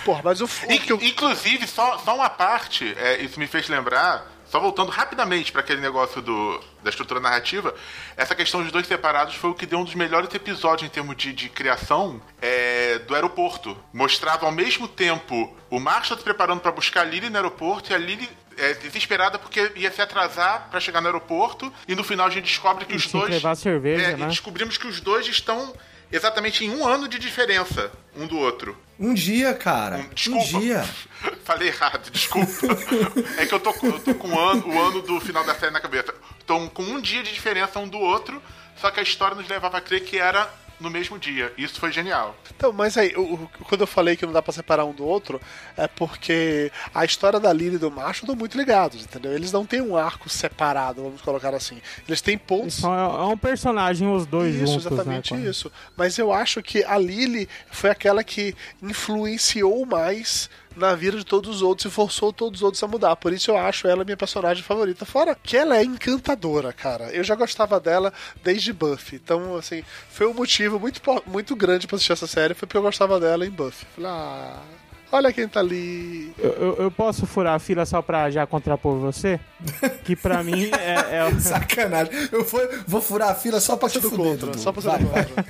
[0.03, 0.99] Porra, mas o, In- que eu.
[1.01, 5.81] Inclusive, só, só uma parte, é, isso me fez lembrar, só voltando rapidamente para aquele
[5.81, 7.73] negócio do, da estrutura narrativa,
[8.15, 11.15] essa questão dos dois separados foi o que deu um dos melhores episódios em termos
[11.17, 13.77] de, de criação é, do aeroporto.
[13.93, 17.95] Mostrava ao mesmo tempo o Marshall se preparando para buscar a Lily no aeroporto e
[17.95, 22.27] a Lily é, desesperada porque ia se atrasar para chegar no aeroporto e no final
[22.27, 23.29] a gente descobre que E os dois.
[23.29, 24.25] levar cerveja, é, né?
[24.25, 25.73] E descobrimos que os dois estão
[26.11, 28.77] exatamente em um ano de diferença um do outro.
[28.99, 29.97] Um dia, cara.
[29.97, 30.59] Um, Desculpa.
[30.59, 30.85] dia.
[31.43, 32.49] Falei errado, desculpa.
[33.37, 35.53] é que eu tô, com- eu tô com o ano, o ano do final da
[35.53, 36.13] série na cabeça.
[36.45, 38.41] Tô com um dia de diferença um do outro,
[38.79, 40.49] só que a história nos levava a crer que era
[40.79, 41.53] no mesmo dia.
[41.57, 42.35] Isso foi genial.
[42.55, 45.39] Então, mas aí, o- quando eu falei que não dá pra separar um do outro,
[45.77, 49.33] é porque a história da Lily e do Macho estão muito ligados, entendeu?
[49.33, 51.81] Eles não têm um arco separado, vamos colocar assim.
[52.07, 52.75] Eles têm pontos.
[52.75, 55.49] Só é é um personagem os dois Isso, juntos, exatamente né?
[55.49, 55.71] isso.
[55.95, 61.49] Mas eu acho que a Lily foi aquela que influenciou mais na vida de todos
[61.57, 63.15] os outros e forçou todos os outros a mudar.
[63.15, 65.05] Por isso eu acho ela minha personagem favorita.
[65.05, 67.05] Fora que ela é encantadora, cara.
[67.11, 68.11] Eu já gostava dela
[68.43, 69.19] desde Buffy.
[69.23, 72.53] Então, assim, foi um motivo muito, muito grande pra assistir essa série.
[72.53, 73.85] Foi porque eu gostava dela em Buffy.
[73.95, 74.59] Falei, ah,
[75.11, 76.33] olha quem tá ali.
[76.37, 79.39] Eu, eu- eu posso furar a fila só pra já contrapor você?
[80.03, 82.11] Que pra mim é, é- Sacanagem.
[82.31, 84.99] Eu vou, vou furar a fila só pra te fuder, contra, só pra ser Vai.
[84.99, 85.45] do contra.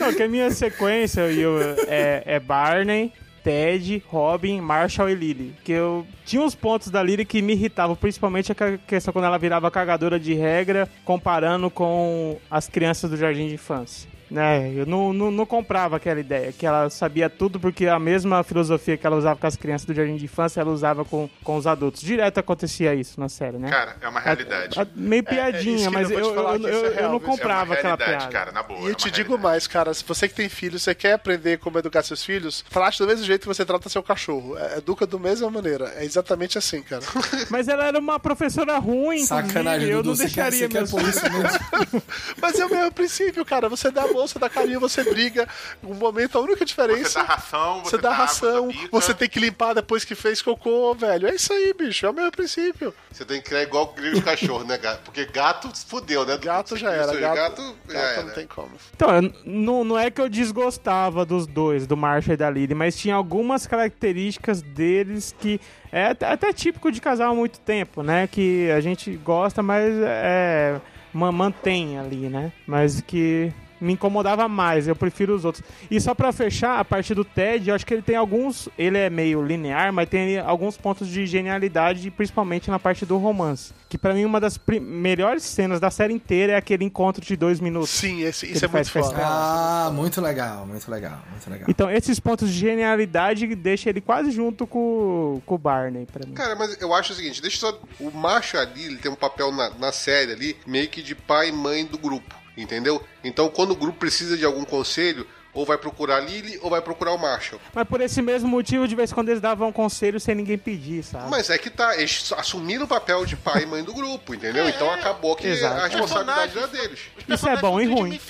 [0.00, 3.12] Não, que a minha sequência eu, é, é Barney,
[3.48, 5.54] Ted, Robin, Marshall e Lily.
[5.64, 9.38] Que eu tinha uns pontos da Lily que me irritavam, principalmente a questão quando ela
[9.38, 14.17] virava cagadora de regra, comparando com as crianças do jardim de infância.
[14.30, 14.72] Né?
[14.74, 18.96] Eu não, não, não comprava aquela ideia, que ela sabia tudo porque a mesma filosofia
[18.96, 21.66] que ela usava com as crianças do jardim de infância, ela usava com, com os
[21.66, 22.00] adultos.
[22.02, 23.68] Direto acontecia isso na série, né?
[23.70, 24.78] Cara, é uma realidade.
[24.78, 26.94] A- a- meio É, é piadinha, isso que mas eu eu, eu, eu, é eu
[26.94, 28.32] real, não isso é uma comprava aquela realidade, piada.
[28.32, 28.80] cara, na boa.
[28.80, 29.52] E é eu te uma digo realidade.
[29.52, 32.98] mais, cara, se você que tem filhos, você quer aprender como educar seus filhos, trate
[32.98, 34.56] do mesmo jeito que você trata seu cachorro.
[34.58, 35.92] É, Educa da mesma maneira.
[35.96, 37.02] É exatamente assim, cara.
[37.50, 40.90] Mas ela era uma professora ruim, Sacanagem, eu não Você quer, deixaria você quer meus
[40.90, 42.02] por isso mesmo?
[42.40, 43.68] Mas é o mesmo princípio, cara.
[43.68, 45.46] Você dá você dá carinho, você briga.
[45.82, 47.20] Um momento, a única Você diferença.
[47.20, 48.88] dá ração, você, Você dá água, ração, você pica.
[48.90, 51.28] você tem que limpar depois que fez cocô, velho.
[51.28, 52.06] É isso aí, bicho.
[52.06, 52.94] É o mesmo princípio.
[53.12, 55.02] Você tem que criar igual o grilo de cachorro, né, gato?
[55.04, 56.36] Porque gato fudeu, né?
[56.38, 57.08] Gato Você já era.
[57.12, 58.22] seu Gato, gato, já gato era.
[58.24, 58.70] não tem como.
[58.94, 62.74] Então, eu- não, não é que eu desgostava dos dois, do Marshall e da Lily,
[62.74, 65.60] mas tinha algumas características deles que
[65.90, 68.26] é até, até típico de casal há muito tempo, né?
[68.26, 70.80] Que a gente gosta, mas é,
[71.12, 72.52] ma- mantém ali, né?
[72.66, 75.64] Mas que me incomodava mais, eu prefiro os outros.
[75.90, 78.68] E só pra fechar, a parte do Ted, eu acho que ele tem alguns.
[78.78, 83.72] Ele é meio linear, mas tem alguns pontos de genialidade, principalmente na parte do romance.
[83.88, 87.58] Que pra mim, uma das melhores cenas da série inteira é aquele encontro de dois
[87.58, 87.88] minutos.
[87.90, 89.10] Sim, esse- isso é muito festa.
[89.12, 89.22] foda.
[89.24, 91.66] Ah, muito legal, muito legal, muito legal.
[91.70, 96.34] Então, esses pontos de genialidade deixam ele quase junto com, com o Barney, pra mim.
[96.34, 97.80] Cara, mas eu acho o seguinte, deixa só.
[97.98, 101.48] O macho ali, ele tem um papel na, na série ali, meio que de pai
[101.48, 103.02] e mãe do grupo, entendeu?
[103.22, 105.26] Então, quando o grupo precisa de algum conselho,
[105.58, 107.60] ou vai procurar a Lily ou vai procurar o Marshall.
[107.74, 111.02] Mas por esse mesmo motivo, de vez em quando eles davam conselho sem ninguém pedir,
[111.02, 111.28] sabe?
[111.28, 114.68] Mas é que tá, eles assumiram o papel de pai e mãe do grupo, entendeu?
[114.68, 115.80] Então acabou que Exato.
[115.80, 117.00] a responsabilidade era deles.
[117.28, 118.20] Isso é bom e ruim.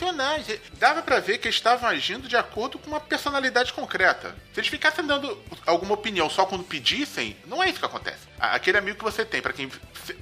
[0.78, 4.34] Dava pra ver que eles estavam agindo de acordo com uma personalidade concreta.
[4.54, 8.20] Se eles ficassem dando alguma opinião só quando pedissem, não é isso que acontece.
[8.40, 9.70] A- Aquele amigo que você tem, pra quem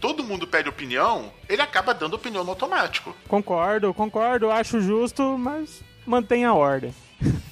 [0.00, 3.14] todo mundo pede opinião, ele acaba dando opinião no automático.
[3.28, 6.94] Concordo, concordo, acho justo, mas mantenha a ordem.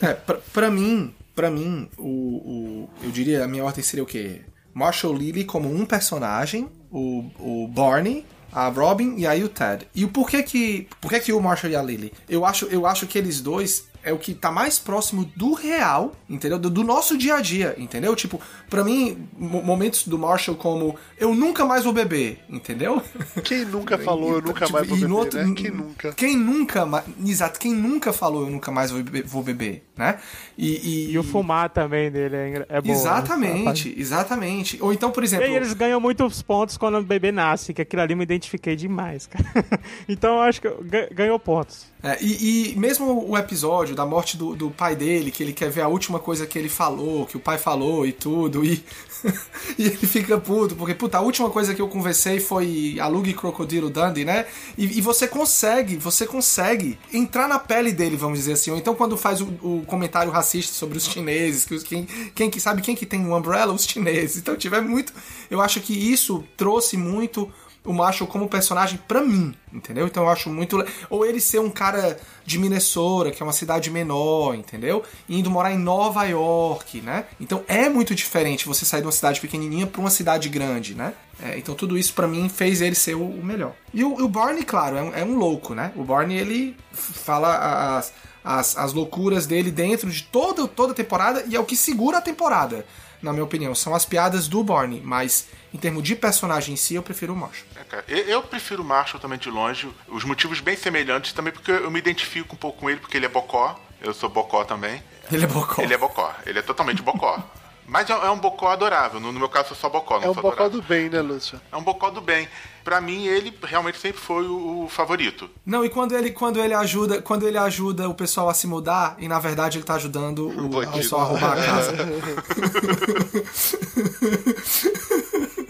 [0.01, 4.07] É, pra, pra mim, pra mim, o, o, eu diria, a minha ordem seria o
[4.07, 4.43] quê?
[4.73, 9.87] Marshall Lily como um personagem, o, o Barney, a Robin e aí o Ted.
[9.95, 12.13] E o porquê que, porquê que o Marshall e a Lily?
[12.29, 16.15] Eu acho, eu acho que eles dois é o que tá mais próximo do real,
[16.29, 16.59] entendeu?
[16.59, 18.15] Do, do nosso dia a dia, entendeu?
[18.15, 23.03] Tipo, pra mim, mo- momentos do Marshall como eu nunca mais vou beber, entendeu?
[23.43, 25.55] Quem nunca falou eu nunca mais vou e beber, no outro- né?
[25.57, 26.13] Quem nunca?
[26.13, 26.87] Quem nunca,
[27.27, 30.19] exato, quem nunca falou eu nunca mais vou beber, vou beber né?
[30.59, 32.89] E, E o fumar também dele é, é bom.
[32.89, 32.95] né?
[32.95, 34.79] Exatamente, exatamente.
[34.83, 37.83] Ou então, por E exemplo, aí eles ganham muitos pontos quando o bebê nasce, que
[37.83, 39.45] aquilo ali eu me identifiquei demais, cara.
[40.09, 40.69] Então eu acho que
[41.15, 41.87] ganhou pontos.
[42.05, 45.71] É, e, e mesmo o episódio da morte do, do pai dele, que ele quer
[45.71, 48.85] ver a última coisa que ele falou, que o pai falou e tudo, e,
[49.79, 53.89] e ele fica puto, porque, puta, a última coisa que eu conversei foi alugue crocodilo
[53.89, 54.45] Dundee, né?
[54.77, 58.71] E, e você consegue, você consegue entrar na pele dele, vamos dizer assim.
[58.71, 62.51] Ou então quando faz o, o comentário racista sobre os chineses, que os, quem, quem
[62.51, 63.73] que sabe quem que tem um umbrella?
[63.73, 64.37] Os chineses.
[64.37, 65.11] Então tiver muito.
[65.51, 67.51] Eu acho que isso trouxe muito
[67.85, 70.07] o Marshall como personagem pra mim, entendeu?
[70.07, 70.83] Então eu acho muito.
[71.11, 75.03] Ou ele ser um cara de Minnesota, que é uma cidade menor, entendeu?
[75.29, 77.27] Indo morar em Nova York, né?
[77.39, 81.13] Então é muito diferente você sair de uma cidade pequenininha pra uma cidade grande, né?
[81.43, 83.75] É, então tudo isso pra mim fez ele ser o, o melhor.
[83.93, 85.93] E o, o Barney, claro, é um, é um louco, né?
[85.95, 88.13] O Barney ele fala as,
[88.43, 92.19] as, as loucuras dele dentro de toda, toda a temporada e é o que segura
[92.19, 92.87] a temporada,
[93.25, 93.75] na minha opinião.
[93.75, 97.37] São as piadas do Barney, mas em termos de personagem em si, eu prefiro o
[97.37, 97.67] Marshall.
[98.07, 99.91] É, eu prefiro o Marshall também de longe.
[100.07, 103.27] Os motivos bem semelhantes também, porque eu me identifico um pouco com ele, porque ele
[103.27, 103.81] é bocó.
[104.01, 105.03] Eu sou bocó também.
[105.33, 105.83] Ele é bocó.
[105.83, 106.35] Ele é bocó.
[106.45, 107.43] Ele é totalmente bocó.
[107.87, 109.21] Mas é, é um bocó adorável.
[109.21, 110.19] No, meu caso, sou só bocó.
[110.19, 110.81] Não É um bocó adorável.
[110.81, 111.61] do bem, né, Lúcio?
[111.71, 112.49] É um bocó do bem.
[112.83, 115.49] Pra mim, ele realmente sempre foi o, o favorito.
[115.65, 119.17] Não, e quando ele, quando ele ajuda, quando ele ajuda o pessoal a se mudar,
[119.19, 121.95] e na verdade ele tá ajudando o, pessoal a roubar a casa.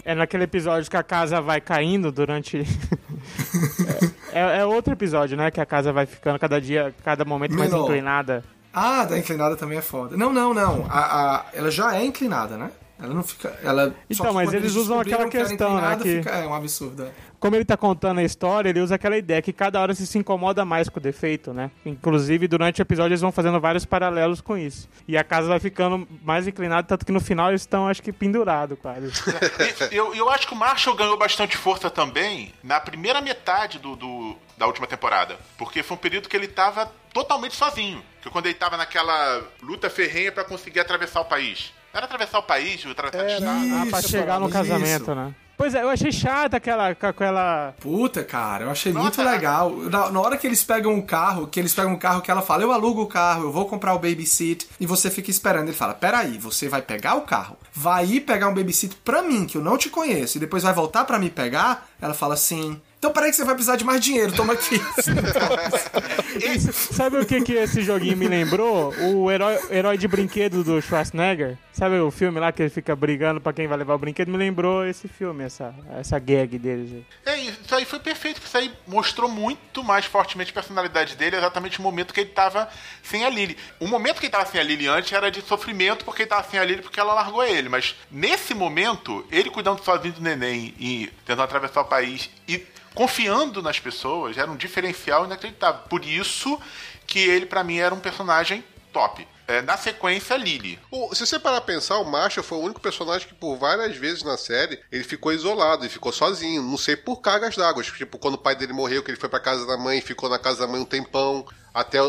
[0.03, 2.59] É naquele episódio que a casa vai caindo durante.
[4.31, 5.49] é, é outro episódio, né?
[5.49, 7.85] Que a casa vai ficando cada dia, cada momento mais Menor.
[7.85, 8.43] inclinada.
[8.75, 10.15] Ah, da inclinada também é foda.
[10.17, 10.85] Não, não, não.
[10.89, 12.71] A, a- ela já é inclinada, né?
[13.01, 13.57] Ela não fica.
[13.63, 16.53] Ela, Então, que mas eles usam aquela que questão, né, inclinada, que- fica- é um
[16.53, 17.07] absurdo.
[17.45, 17.49] É.
[17.49, 20.17] Como ele tá contando a história, ele usa aquela ideia que cada hora você se
[20.17, 21.69] incomoda mais com o defeito, né?
[21.85, 24.89] Inclusive, durante o episódio, eles vão fazendo vários paralelos com isso.
[25.07, 28.11] E a casa vai ficando mais inclinada, tanto que no final eles estão, acho que,
[28.11, 29.11] pendurados quase.
[29.91, 34.35] Eu, eu acho que o Marshall ganhou bastante força também na primeira metade do, do-
[34.57, 35.37] da última temporada.
[35.57, 38.01] Porque foi um período que ele tava totalmente sozinho.
[38.21, 41.71] Que quando ele tava naquela luta ferrenha pra conseguir atravessar o país.
[41.93, 43.33] Não era atravessar o país, atravessar o Era.
[43.39, 43.65] estado.
[43.73, 44.53] Ah, pra Isso, chegar no isso.
[44.53, 45.33] casamento, né?
[45.57, 46.89] Pois é, eu achei chata aquela.
[46.89, 47.73] aquela.
[47.79, 49.71] Puta, cara, eu achei Nossa, muito legal.
[49.71, 52.41] Na, na hora que eles pegam o carro, que eles pegam o carro que ela
[52.41, 55.67] fala, eu alugo o carro, eu vou comprar o babysit, e você fica esperando.
[55.67, 59.45] Ele fala, peraí, você vai pegar o carro, vai ir pegar um babysit pra mim,
[59.45, 61.87] que eu não te conheço, e depois vai voltar pra me pegar?
[62.01, 62.81] Ela fala, sim.
[63.05, 64.81] Então peraí que você vai precisar de mais dinheiro, toma aqui.
[66.91, 68.91] Sabe o que, que esse joguinho me lembrou?
[68.99, 71.55] O herói, herói de brinquedo do Schwarzenegger.
[71.71, 74.31] Sabe o filme lá que ele fica brigando pra quem vai levar o brinquedo?
[74.31, 77.05] Me lembrou esse filme, essa, essa gag deles aí.
[77.27, 81.35] É, isso aí foi perfeito, porque isso aí mostrou muito mais fortemente a personalidade dele,
[81.35, 82.67] exatamente o momento que ele tava
[83.03, 83.55] sem a Lily.
[83.79, 86.49] O momento que ele tava sem a Lily antes era de sofrimento, porque ele tava
[86.49, 87.69] sem a Lily porque ela largou ele.
[87.69, 92.65] Mas nesse momento, ele cuidando sozinho do neném e tentando atravessar o país e
[92.95, 95.81] confiando nas pessoas era um diferencial inacreditável.
[95.89, 96.59] Por isso
[97.05, 99.27] que ele, pra mim, era um personagem top.
[99.47, 100.79] É, na sequência, Lily.
[100.89, 103.95] O- se você parar pra pensar, o Marshall foi o único personagem que, por várias
[103.95, 106.63] vezes na série, ele ficou isolado e ficou sozinho.
[106.63, 107.83] Não sei por cargas d'água.
[107.83, 110.39] Tipo, quando o pai dele morreu, que ele foi pra casa da mãe, ficou na
[110.39, 111.99] casa da mãe um tempão, até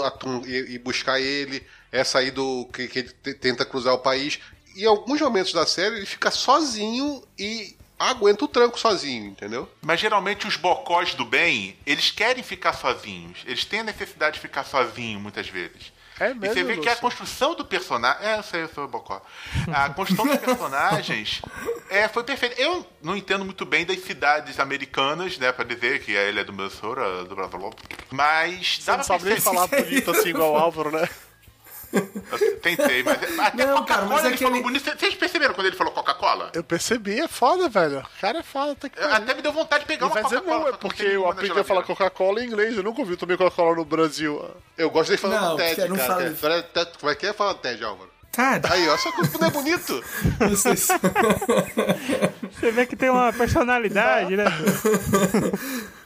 [0.47, 1.63] ir, ir buscar ele.
[1.93, 4.39] Essa aí do que, que ele te- tenta cruzar o país.
[4.75, 9.69] Em alguns momentos da série, ele fica sozinho e aguenta o tranco sozinho, entendeu?
[9.81, 13.39] Mas geralmente os bocós do bem, eles querem ficar sozinhos.
[13.47, 15.93] Eles têm a necessidade de ficar sozinhos muitas vezes.
[16.19, 17.03] É E mesmo, você vê que a Lúcio?
[17.03, 18.27] construção do personagem.
[18.27, 19.21] É, eu sei, eu sou o Bocó.
[19.71, 21.43] A construção dos personagens
[21.91, 22.59] é, foi perfeita.
[22.61, 25.53] Eu não entendo muito bem das cidades americanas, né?
[25.53, 27.71] Pra dizer que ele é do Minnesota, do Brasil.
[28.11, 28.79] Mas.
[28.81, 31.07] Você não sabe nem falar bonito assim igual o Álvaro, né?
[31.97, 33.39] Eu Tentei, mas.
[33.39, 34.85] Até Não, cara, Coca-Cola mas é ele falou ele- bonito.
[34.99, 36.51] Vocês perceberam quando ele falou Coca-Cola?
[36.55, 37.99] Eu percebi, é foda, velho.
[38.01, 39.01] O cara é foda, tá que.
[39.01, 40.61] Até me deu vontade de pegar Ele uma dizer Coca-Cola.
[40.61, 41.83] não, é porque eu aprendi a falar.
[41.85, 42.77] Coca-Cola em inglês.
[42.77, 44.45] Eu nunca ouvi tomei Coca-Cola no Brasil.
[44.77, 46.35] Eu gosto dele falando Não, Ted, cara.
[46.37, 47.33] fala- Ted- Como é que é?
[47.33, 48.11] Fala Ted, Álvaro.
[48.37, 50.05] Tá, Aí, ó, só que não é bonito.
[50.51, 50.89] vocês...
[52.53, 54.45] Você vê que tem uma personalidade, né?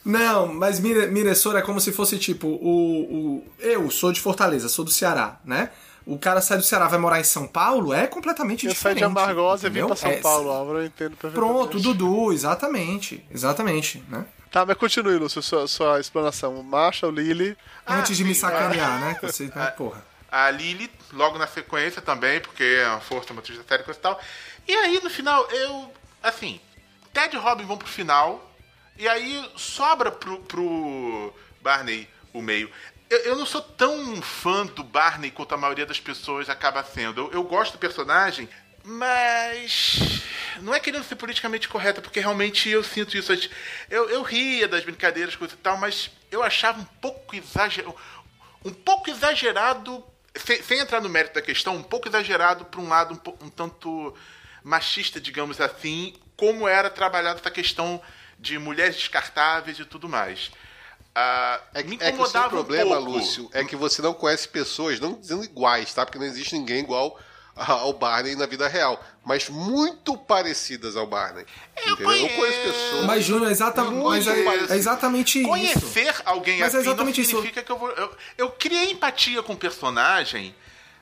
[0.05, 3.45] Não, mas Mine- Minnesota é como se fosse tipo o, o.
[3.59, 5.70] Eu sou de Fortaleza, sou do Ceará, né?
[6.07, 8.99] O cara sai do Ceará vai morar em São Paulo é completamente Eu diferente.
[8.99, 10.78] de Amargosa e vim pra São É- Paulo, Álvaro.
[10.78, 11.55] Eu entendo perfeitamente.
[11.55, 13.24] Pronto, Dudu, exatamente.
[13.31, 14.24] Exatamente, né?
[14.51, 16.61] Tá, mas continue, Lúcio, sua, sua explanação.
[16.62, 17.57] Marshall, Lily.
[17.87, 19.14] Antes de me sim, sacanear, né?
[19.20, 19.66] Que você, né?
[19.76, 20.03] Porra.
[20.33, 24.21] A Lily, logo na sequência também, porque é uma força motriz da série e tal.
[24.67, 25.93] E aí, no final, eu.
[26.23, 26.61] Assim,
[27.13, 28.51] Ted e Robin vão pro final.
[28.97, 31.33] E aí sobra pro, pro
[31.63, 32.71] Barney o meio.
[33.09, 37.23] Eu, eu não sou tão fã do Barney quanto a maioria das pessoas acaba sendo.
[37.23, 38.49] Eu, eu gosto do personagem,
[38.85, 40.23] mas.
[40.61, 43.33] Não é querendo ser politicamente correta, porque realmente eu sinto isso.
[43.89, 47.97] Eu, eu ria das brincadeiras, coisa e tal, mas eu achava um pouco exagerado.
[48.65, 50.05] Um pouco exagerado.
[50.45, 54.14] Sem, entrar no mérito da questão, um pouco exagerado para um lado um, um tanto
[54.62, 58.01] machista, digamos assim, como era trabalhada essa questão
[58.38, 60.51] de mulheres descartáveis e tudo mais.
[61.14, 63.05] Ah, É, me que- é que o seu incomodava problema, um.
[63.05, 66.07] Lúcio, é que você não conhece pessoas, não dizendo iguais, tá?
[66.07, 67.18] Porque não existe ninguém igual
[67.61, 71.45] ao Barney na vida real, mas muito parecidas ao Barney.
[71.85, 71.91] Eu?
[71.91, 73.05] Eu conheço pessoas.
[73.07, 73.85] Mas, Júnior, é, exata...
[73.85, 75.49] Muito mas é, é exatamente isso.
[75.49, 77.31] Conhecer alguém Mas é assim não exatamente isso.
[77.31, 77.91] significa que eu vou.
[77.91, 80.55] Eu, eu criei empatia com o personagem,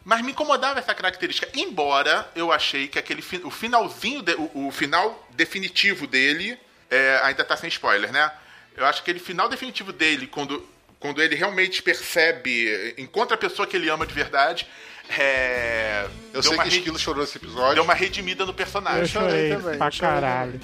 [0.04, 1.48] mas me incomodava essa característica.
[1.54, 6.58] Embora eu achei que aquele fi- o finalzinho, de- o, o final definitivo dele
[6.90, 8.30] é, ainda tá sem spoiler, né?
[8.76, 10.66] Eu acho que aquele final definitivo dele, quando,
[11.00, 14.68] quando ele realmente percebe, encontra a pessoa que ele ama de verdade,
[15.16, 17.74] é, Eu deu sei uma que re- Esquilo chorou nesse episódio.
[17.74, 19.06] deu uma redimida no Eu personagem.
[19.06, 20.60] chorei também, pra chorei caralho.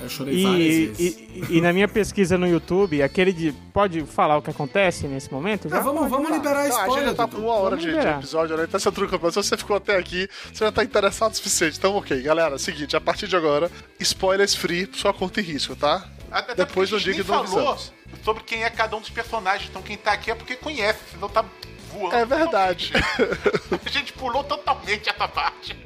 [0.00, 1.18] Eu chorei várias E, vezes.
[1.50, 3.50] e, e na minha pesquisa no YouTube, aquele de.
[3.72, 5.68] Pode falar o que acontece nesse momento?
[5.68, 7.90] Já Ah, vamos vamos liberar Tá, a gente spoiler, já tá por uma hora de,
[7.90, 8.64] de episódio, né?
[8.68, 11.78] Então, se, se você ficou até aqui, você já tá interessado o suficiente.
[11.78, 13.68] Então, ok, galera, seguinte, a partir de agora,
[13.98, 16.08] spoilers free, sua conta e risco, tá?
[16.30, 17.78] Até- Depois não a gente diga que não falou
[18.22, 19.68] sobre quem é cada um dos personagens.
[19.68, 21.44] Então quem tá aqui é porque conhece, senão tá
[21.88, 22.14] voando.
[22.14, 22.92] É verdade.
[23.84, 25.76] A gente pulou totalmente essa parte.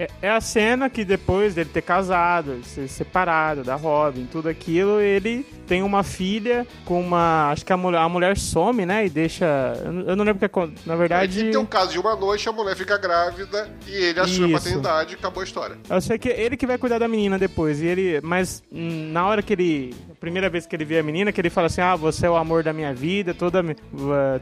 [0.00, 4.98] É, é a cena que depois dele ter casado, ser separado da Robin, tudo aquilo,
[4.98, 7.50] ele tem uma filha com uma.
[7.50, 9.04] Acho que a mulher, a mulher some, né?
[9.04, 9.44] E deixa.
[9.84, 11.50] Eu não lembro o que acon- Na verdade.
[11.50, 14.64] tem um caso de uma noite, a mulher fica grávida e ele assume a Isso.
[14.64, 15.76] paternidade e acabou a história.
[15.88, 17.82] Eu sei que é ele que vai cuidar da menina depois.
[17.82, 21.30] E ele, mas na hora que ele, a primeira vez que ele vê a menina,
[21.30, 23.62] que ele fala assim: "Ah, você é o amor da minha vida, toda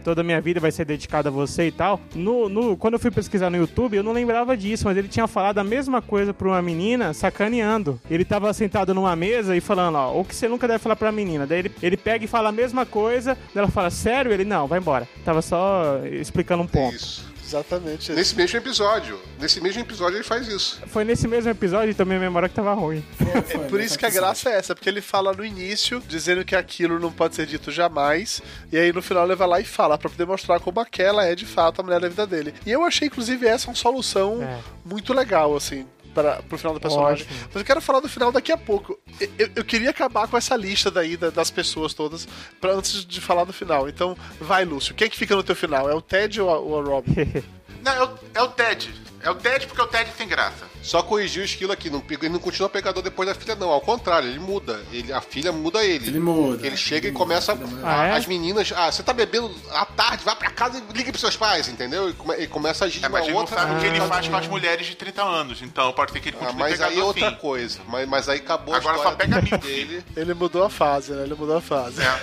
[0.04, 2.00] toda a minha vida vai ser dedicada a você e tal".
[2.14, 5.26] No, no quando eu fui pesquisar no YouTube, eu não lembrava disso, mas ele tinha
[5.26, 7.98] falado a mesma coisa pra uma menina sacaneando.
[8.10, 11.10] Ele tava sentado numa mesa e falando, ó, o que você nunca deve falar pra
[11.10, 11.46] menina.
[11.46, 14.78] Daí ele, ele pega e fala a mesma coisa, ela fala: "Sério?" Ele: "Não, vai
[14.78, 15.08] embora".
[15.24, 16.94] Tava só explicando um ponto.
[16.94, 17.37] Isso.
[17.48, 18.12] Exatamente.
[18.12, 19.18] Nesse mesmo episódio.
[19.40, 20.80] Nesse mesmo episódio ele faz isso.
[20.88, 23.02] Foi nesse mesmo episódio também a memória que tava ruim.
[23.16, 26.44] Foi, Por né, isso que a graça é essa, porque ele fala no início, dizendo
[26.44, 29.64] que aquilo não pode ser dito jamais, e aí no final ele vai lá e
[29.64, 32.52] fala, pra poder mostrar como aquela é de fato a mulher da vida dele.
[32.66, 34.58] E eu achei, inclusive, essa uma solução É.
[34.84, 35.86] muito legal, assim.
[36.14, 37.24] Para, pro final do personagem.
[37.24, 37.40] Ótimo.
[37.46, 38.98] Mas eu quero falar do final daqui a pouco.
[39.38, 42.26] Eu, eu- queria acabar com essa lista daí da- das pessoas todas
[42.60, 43.88] pra, antes de falar do final.
[43.88, 44.94] Então, vai, Lúcio.
[44.94, 45.88] Quem é que fica no teu final?
[45.88, 47.14] É o Ted ou a, ou a Robin?
[47.84, 48.92] Não, é o, é o Ted.
[49.20, 50.64] É o Ted porque é o Ted sem graça.
[50.82, 51.90] Só corrigiu o esquilo aqui.
[51.90, 53.68] Não, ele não continua pegador depois da filha, não.
[53.70, 54.80] Ao contrário, ele muda.
[54.92, 56.06] Ele, a filha muda ele.
[56.06, 56.64] Ele muda.
[56.66, 57.58] Ele chega e começa.
[57.82, 58.12] Ah, é?
[58.12, 58.72] As meninas.
[58.76, 62.10] Ah, você tá bebendo à tarde, vai pra casa e liga pros seus pais, entendeu?
[62.10, 63.56] E come- ele começa a agir É, mas ele uma não outra.
[63.58, 65.62] sabe o que ele Ah, faz com as mulheres de 30 anos.
[65.62, 67.36] Então pode ser que ele Ah, continue mas pegador aí é outra sim.
[67.36, 67.80] coisa.
[67.88, 69.58] Mas, mas aí acabou Agora a só pega amigo.
[69.58, 70.04] dele.
[70.16, 71.22] Ele mudou a fase, né?
[71.24, 72.00] Ele mudou a fase.
[72.02, 72.20] É.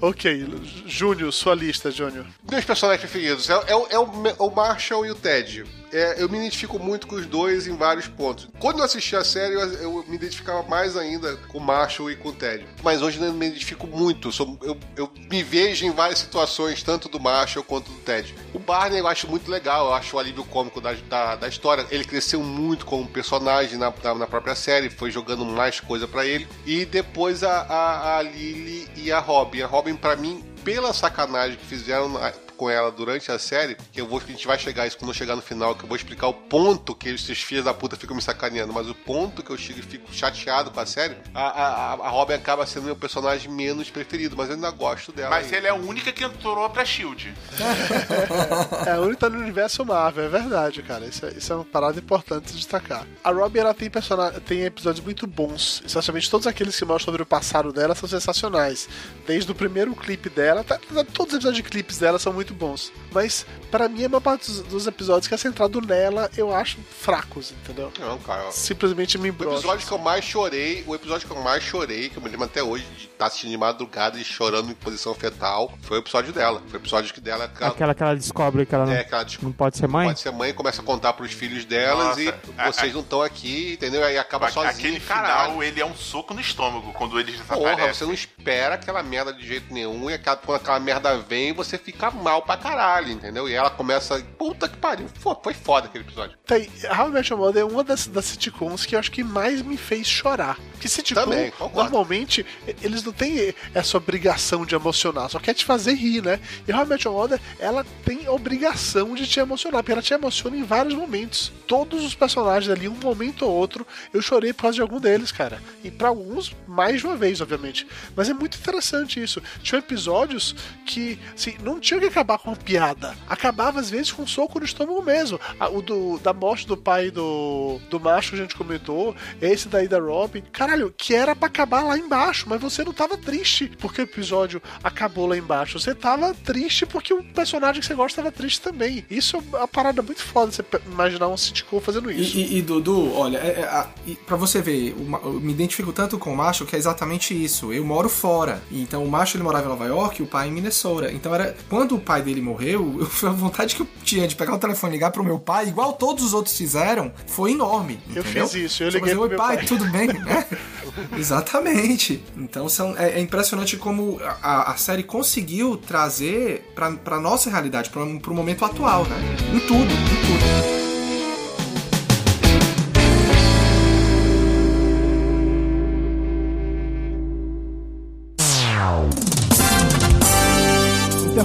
[0.00, 0.46] Ok,
[0.86, 2.26] Júnior, sua lista, Júnior.
[2.50, 5.64] Meus personagens preferidos é, é o- é o, Marshall e o Ted.
[5.92, 8.48] É, eu me identifico muito com os dois em vários pontos.
[8.58, 12.16] Quando eu assisti a série, eu, eu me identificava mais ainda com o Marshall e
[12.16, 12.66] com o Ted.
[12.82, 14.30] Mas hoje eu me identifico muito.
[14.32, 18.34] Sou- eu, eu me vejo em várias situações, tanto do Marshall quanto do Ted.
[18.52, 21.86] O Barney eu acho muito legal, eu acho o alívio cômico da, da, da história.
[21.90, 26.26] Ele cresceu muito como personagem na, na, na própria série, foi jogando mais coisa pra
[26.26, 26.46] ele.
[26.66, 29.62] E depois a, a, a Lily e a Robin.
[29.62, 32.08] A Robin, pra mim, pela sacanagem que fizeram
[32.56, 34.96] com ela durante a série, que eu vou, que a gente vai chegar a isso
[34.98, 37.74] quando eu chegar no final, que eu vou explicar o ponto que esses filhos da
[37.74, 40.86] puta ficam me sacaneando, mas o ponto que eu chego e fico chateado com a
[40.86, 45.12] série, a, a, a Robin acaba sendo meu personagem menos preferido, mas eu ainda gosto
[45.12, 45.30] dela.
[45.30, 45.56] Mas ainda.
[45.58, 47.34] ele é a única que entrou pra Shield.
[48.86, 51.04] É, a única no universo Marvel, é verdade, cara.
[51.06, 53.06] Isso é, isso é uma parada importante de destacar.
[53.22, 55.82] A Robin, ela tem, persona- tem episódios muito bons.
[55.84, 58.88] Essencialmente, todos aqueles que mostram sobre o passado dela são sensacionais.
[59.26, 62.45] Desde o primeiro clipe dela, tá- tá- todos os episódios de clipes dela são muito
[62.54, 62.92] bons.
[63.12, 66.78] Mas, pra mim, a maior parte dos, dos episódios que é centrado nela, eu acho
[66.90, 67.92] fracos, entendeu?
[67.98, 68.50] Não, cara.
[68.52, 69.58] Simplesmente me O embrocha.
[69.58, 72.44] episódio que eu mais chorei, o episódio que eu mais chorei, que eu me lembro
[72.46, 76.32] até hoje de estar assistindo de madrugada e chorando em posição fetal, foi o episódio
[76.32, 76.62] dela.
[76.68, 79.04] Foi o episódio que dela que ela- Aquela que ela descobre que ela não, é,
[79.04, 80.06] que ela descobriu não pode ser mãe.
[80.08, 83.00] Pode ser mãe, começa a contar pros filhos delas Nossa, e a- vocês a- não
[83.02, 84.04] estão aqui, entendeu?
[84.04, 87.94] Aí acaba sozinho, Aquele final, ele é um soco no estômago quando eles Porra, desaparecem.
[87.94, 91.78] você não espera aquela merda de jeito nenhum e aquela, quando aquela merda vem, você
[91.78, 93.48] fica mal pra caralho, entendeu?
[93.48, 94.20] E ela começa.
[94.38, 95.08] Puta que pariu.
[95.20, 96.36] Fo- Foi foda aquele episódio.
[96.46, 96.68] Tem,
[96.98, 99.62] How I Met Your Mother é uma das, das sitcoms que eu acho que mais
[99.62, 100.58] me fez chorar.
[100.72, 102.44] Porque sitcom, Também, normalmente,
[102.82, 106.38] eles não têm essa obrigação de emocionar, só quer te fazer rir, né?
[106.66, 110.12] E How I Met Your Mother, ela tem obrigação de te emocionar, porque ela te
[110.14, 111.52] emociona em vários momentos.
[111.66, 115.32] Todos os personagens ali, um momento ou outro, eu chorei por causa de algum deles,
[115.32, 115.60] cara.
[115.82, 117.86] E pra alguns, mais de uma vez, obviamente.
[118.14, 119.42] Mas é muito interessante isso.
[119.62, 123.14] Tinha episódios que, assim, não tinha que acabar com uma piada.
[123.28, 125.38] Acabava, às vezes, com um soco no estômago mesmo.
[125.72, 129.86] O do, da morte do pai do, do macho que a gente comentou, esse daí
[129.88, 130.42] da Robin.
[130.52, 134.62] Caralho, que era pra acabar lá embaixo, mas você não tava triste porque o episódio
[134.82, 135.78] acabou lá embaixo.
[135.78, 139.04] Você tava triste porque o personagem que você gosta tava triste também.
[139.10, 142.36] Isso é uma parada muito foda, você imaginar um sitcom fazendo E, isso.
[142.38, 146.18] e- e, Dudu, olha, é, é, a- e pra você ver, eu me identifico tanto
[146.18, 147.72] com o macho que é exatamente isso.
[147.72, 148.62] Eu moro fora.
[148.70, 151.10] Então o macho ele morava em Nova York e o pai em Minnesota.
[151.12, 151.56] Então era.
[151.68, 154.92] Quando o pai dele morreu, eu, a vontade que eu tinha de pegar o telefone
[154.92, 157.98] e ligar pro meu pai, igual todos os outros fizeram, foi enorme.
[158.14, 158.46] Eu entendeu?
[158.48, 160.08] fiz isso, eu Só liguei pro meu pai, pai." tudo bem?
[160.08, 160.46] né?
[161.16, 162.22] Exatamente.
[162.36, 167.90] Então são, é, é impressionante como a, a série conseguiu trazer pra, pra nossa realidade,
[167.90, 169.16] pra, pro momento atual, né?
[169.54, 170.75] Em tudo, em tudo.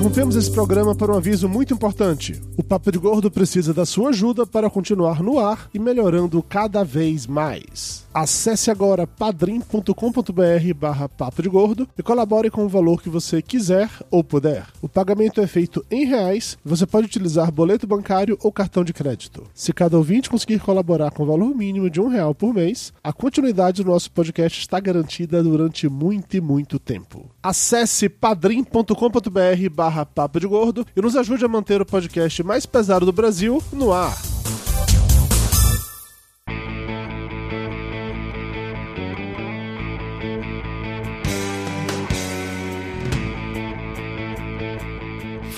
[0.02, 2.41] Interrompemos esse programa para um aviso muito importante.
[2.58, 6.84] O Papo de Gordo precisa da sua ajuda para continuar no ar e melhorando cada
[6.84, 8.04] vez mais.
[8.12, 13.89] Acesse agora padrim.com.br barra Papo de Gordo e colabore com o valor que você quiser
[14.10, 14.66] ou puder.
[14.82, 18.93] O pagamento é feito em reais e você pode utilizar boleto bancário ou cartão de
[18.93, 19.43] crédito.
[19.54, 23.14] Se cada ouvinte conseguir colaborar com o valor mínimo de um real por mês, a
[23.14, 27.30] continuidade do nosso podcast está garantida durante muito e muito tempo.
[27.43, 33.05] Acesse padrim.com.br barra Papo de Gordo e nos ajude a manter o podcast mais pesado
[33.05, 34.17] do Brasil no ar.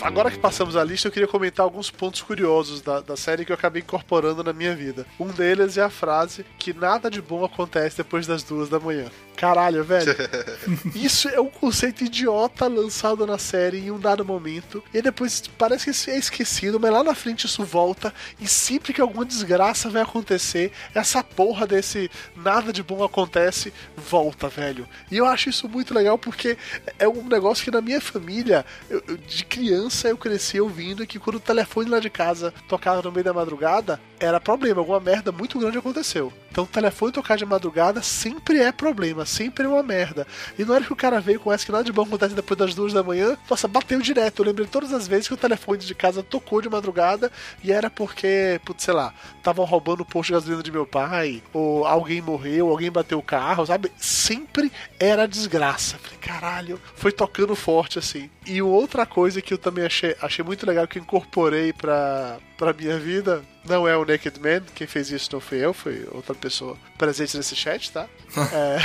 [0.03, 3.53] Agora que passamos a lista, eu queria comentar alguns pontos curiosos da, da série que
[3.53, 5.05] eu acabei incorporando na minha vida.
[5.17, 9.05] Um deles é a frase que nada de bom acontece depois das duas da manhã.
[9.36, 10.15] Caralho, velho.
[10.95, 14.84] Isso é um conceito idiota lançado na série em um dado momento.
[14.93, 18.13] E depois parece que é esquecido, mas lá na frente isso volta.
[18.39, 24.47] E sempre que alguma desgraça vai acontecer, essa porra desse nada de bom acontece, volta,
[24.47, 24.88] velho.
[25.11, 26.57] E eu acho isso muito legal porque
[26.99, 31.19] é um negócio que na minha família, eu- eu- de criança, eu cresci ouvindo que
[31.19, 35.31] quando o telefone lá de casa tocava no meio da madrugada, era problema, alguma merda
[35.31, 36.31] muito grande aconteceu.
[36.54, 40.28] Então o telefone tocar de madrugada sempre é problema, sempre é uma merda.
[40.56, 42.56] E na hora que o cara veio com essa que nada de bom acontece depois
[42.56, 44.43] das duas da manhã, nossa, bateu direto.
[44.43, 47.32] Eu lembrei todas as vezes que o telefone de casa tocou de madrugada
[47.64, 51.41] e era porque, putz, sei lá, estavam roubando o posto de gasolina de meu pai,
[51.51, 53.91] ou alguém morreu, alguém bateu o carro, sabe?
[53.97, 55.97] Sempre era desgraça.
[55.97, 58.30] Falei, caralho, foi tocando forte assim.
[58.46, 62.74] E outra coisa que eu também achei, achei muito legal que eu incorporei pra, pra
[62.74, 66.36] minha vida, não é o Naked Man, quem fez isso não fui eu, foi outra
[66.36, 68.08] pessoa presente nesse chat, tá?
[68.54, 68.78] É,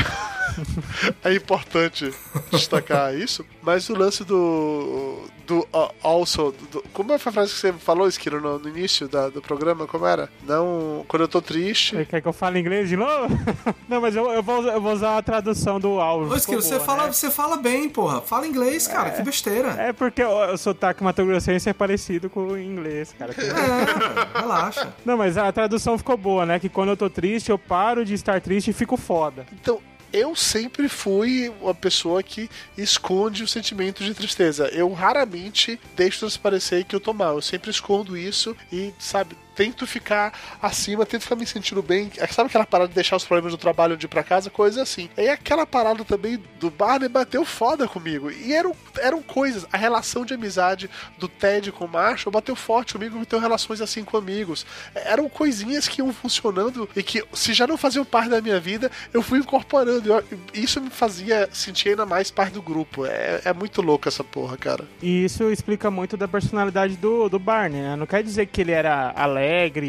[1.30, 2.12] é importante
[2.50, 5.28] destacar isso, mas o lance do.
[5.48, 6.54] Do uh, also.
[6.70, 9.86] do- como é a frase que você falou, Esquilo, no, no início da- do programa?
[9.86, 10.28] Como era?
[10.46, 11.04] Não.
[11.08, 11.96] Quando eu tô triste.
[11.96, 13.28] Você quer que eu fale inglês de novo?
[13.88, 16.32] Não, mas eu, eu, vou, eu vou usar a tradução do áudio.
[16.32, 17.12] Ô, Esquilo, você, boa, fala, né?
[17.12, 18.20] você fala bem, porra.
[18.20, 19.10] Fala inglês, cara.
[19.10, 19.70] Que besteira.
[19.78, 23.32] É porque o, o sotaque matogrossense é parecido com o inglês, cara.
[23.32, 24.92] É, relaxa.
[25.04, 26.58] Não, mas a tradução ficou boa, né?
[26.58, 29.46] Que quando eu tô triste, eu paro de estar triste e fico foda.
[29.52, 29.80] Então,
[30.12, 34.68] eu sempre fui uma pessoa que esconde o sentimento de tristeza.
[34.68, 37.36] Eu raramente deixo transparecer que eu tô mal.
[37.36, 40.32] Eu sempre escondo isso e, sabe, tento ficar
[40.62, 42.12] acima, tento ficar me sentindo bem.
[42.30, 44.48] Sabe aquela parada de deixar os problemas do trabalho de ir pra casa?
[44.48, 45.10] Coisa assim.
[45.18, 48.30] E aquela parada também do Barney bateu foda comigo.
[48.30, 49.66] E eram, eram coisas.
[49.72, 50.88] A relação de amizade
[51.18, 54.64] do Ted com o Marshall bateu forte comigo, tenho relações assim com amigos.
[54.94, 58.88] Eram coisinhas que iam funcionando e que, se já não faziam parte da minha vida,
[59.12, 60.24] eu fui incorporando.
[60.54, 63.04] Isso me fazia sentir ainda mais parte do grupo.
[63.06, 64.84] É, é muito louco essa porra, cara.
[65.02, 67.96] E isso explica muito da personalidade do, do Barney, né?
[67.96, 69.47] Não quer dizer que ele era alegre,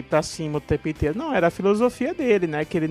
[0.10, 1.18] pra cima o tempo inteiro.
[1.18, 2.66] Não, era a filosofia dele, né?
[2.66, 2.89] Que ele,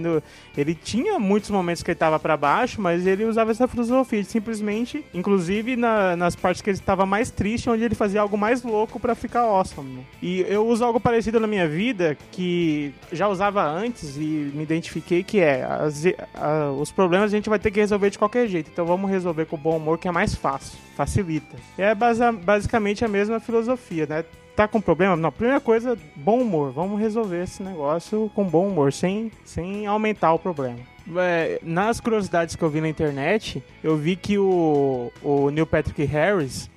[0.56, 4.28] ele tinha muitos momentos que ele tava pra baixo, mas ele usava essa filosofia de
[4.28, 8.62] simplesmente, inclusive na- nas partes que ele estava mais triste, onde ele fazia algo mais
[8.62, 10.06] louco pra ficar awesome.
[10.22, 15.22] E eu uso algo parecido na minha vida, que já usava antes e me identifiquei,
[15.22, 16.04] que é as-
[16.34, 18.70] a- os problemas a gente vai ter que resolver de qualquer jeito.
[18.72, 21.56] Então vamos resolver com bom humor, que é mais fácil, facilita.
[21.76, 24.24] É basa- basicamente a mesma filosofia, né?
[24.58, 25.14] Tá com problema?
[25.14, 26.72] Não, primeira coisa, bom humor.
[26.72, 30.80] Vamos resolver esse negócio com bom humor, sem, sem aumentar o problema.
[31.16, 36.02] É, nas curiosidades que eu vi na internet, eu vi que o, o Neil Patrick
[36.06, 36.68] Harris.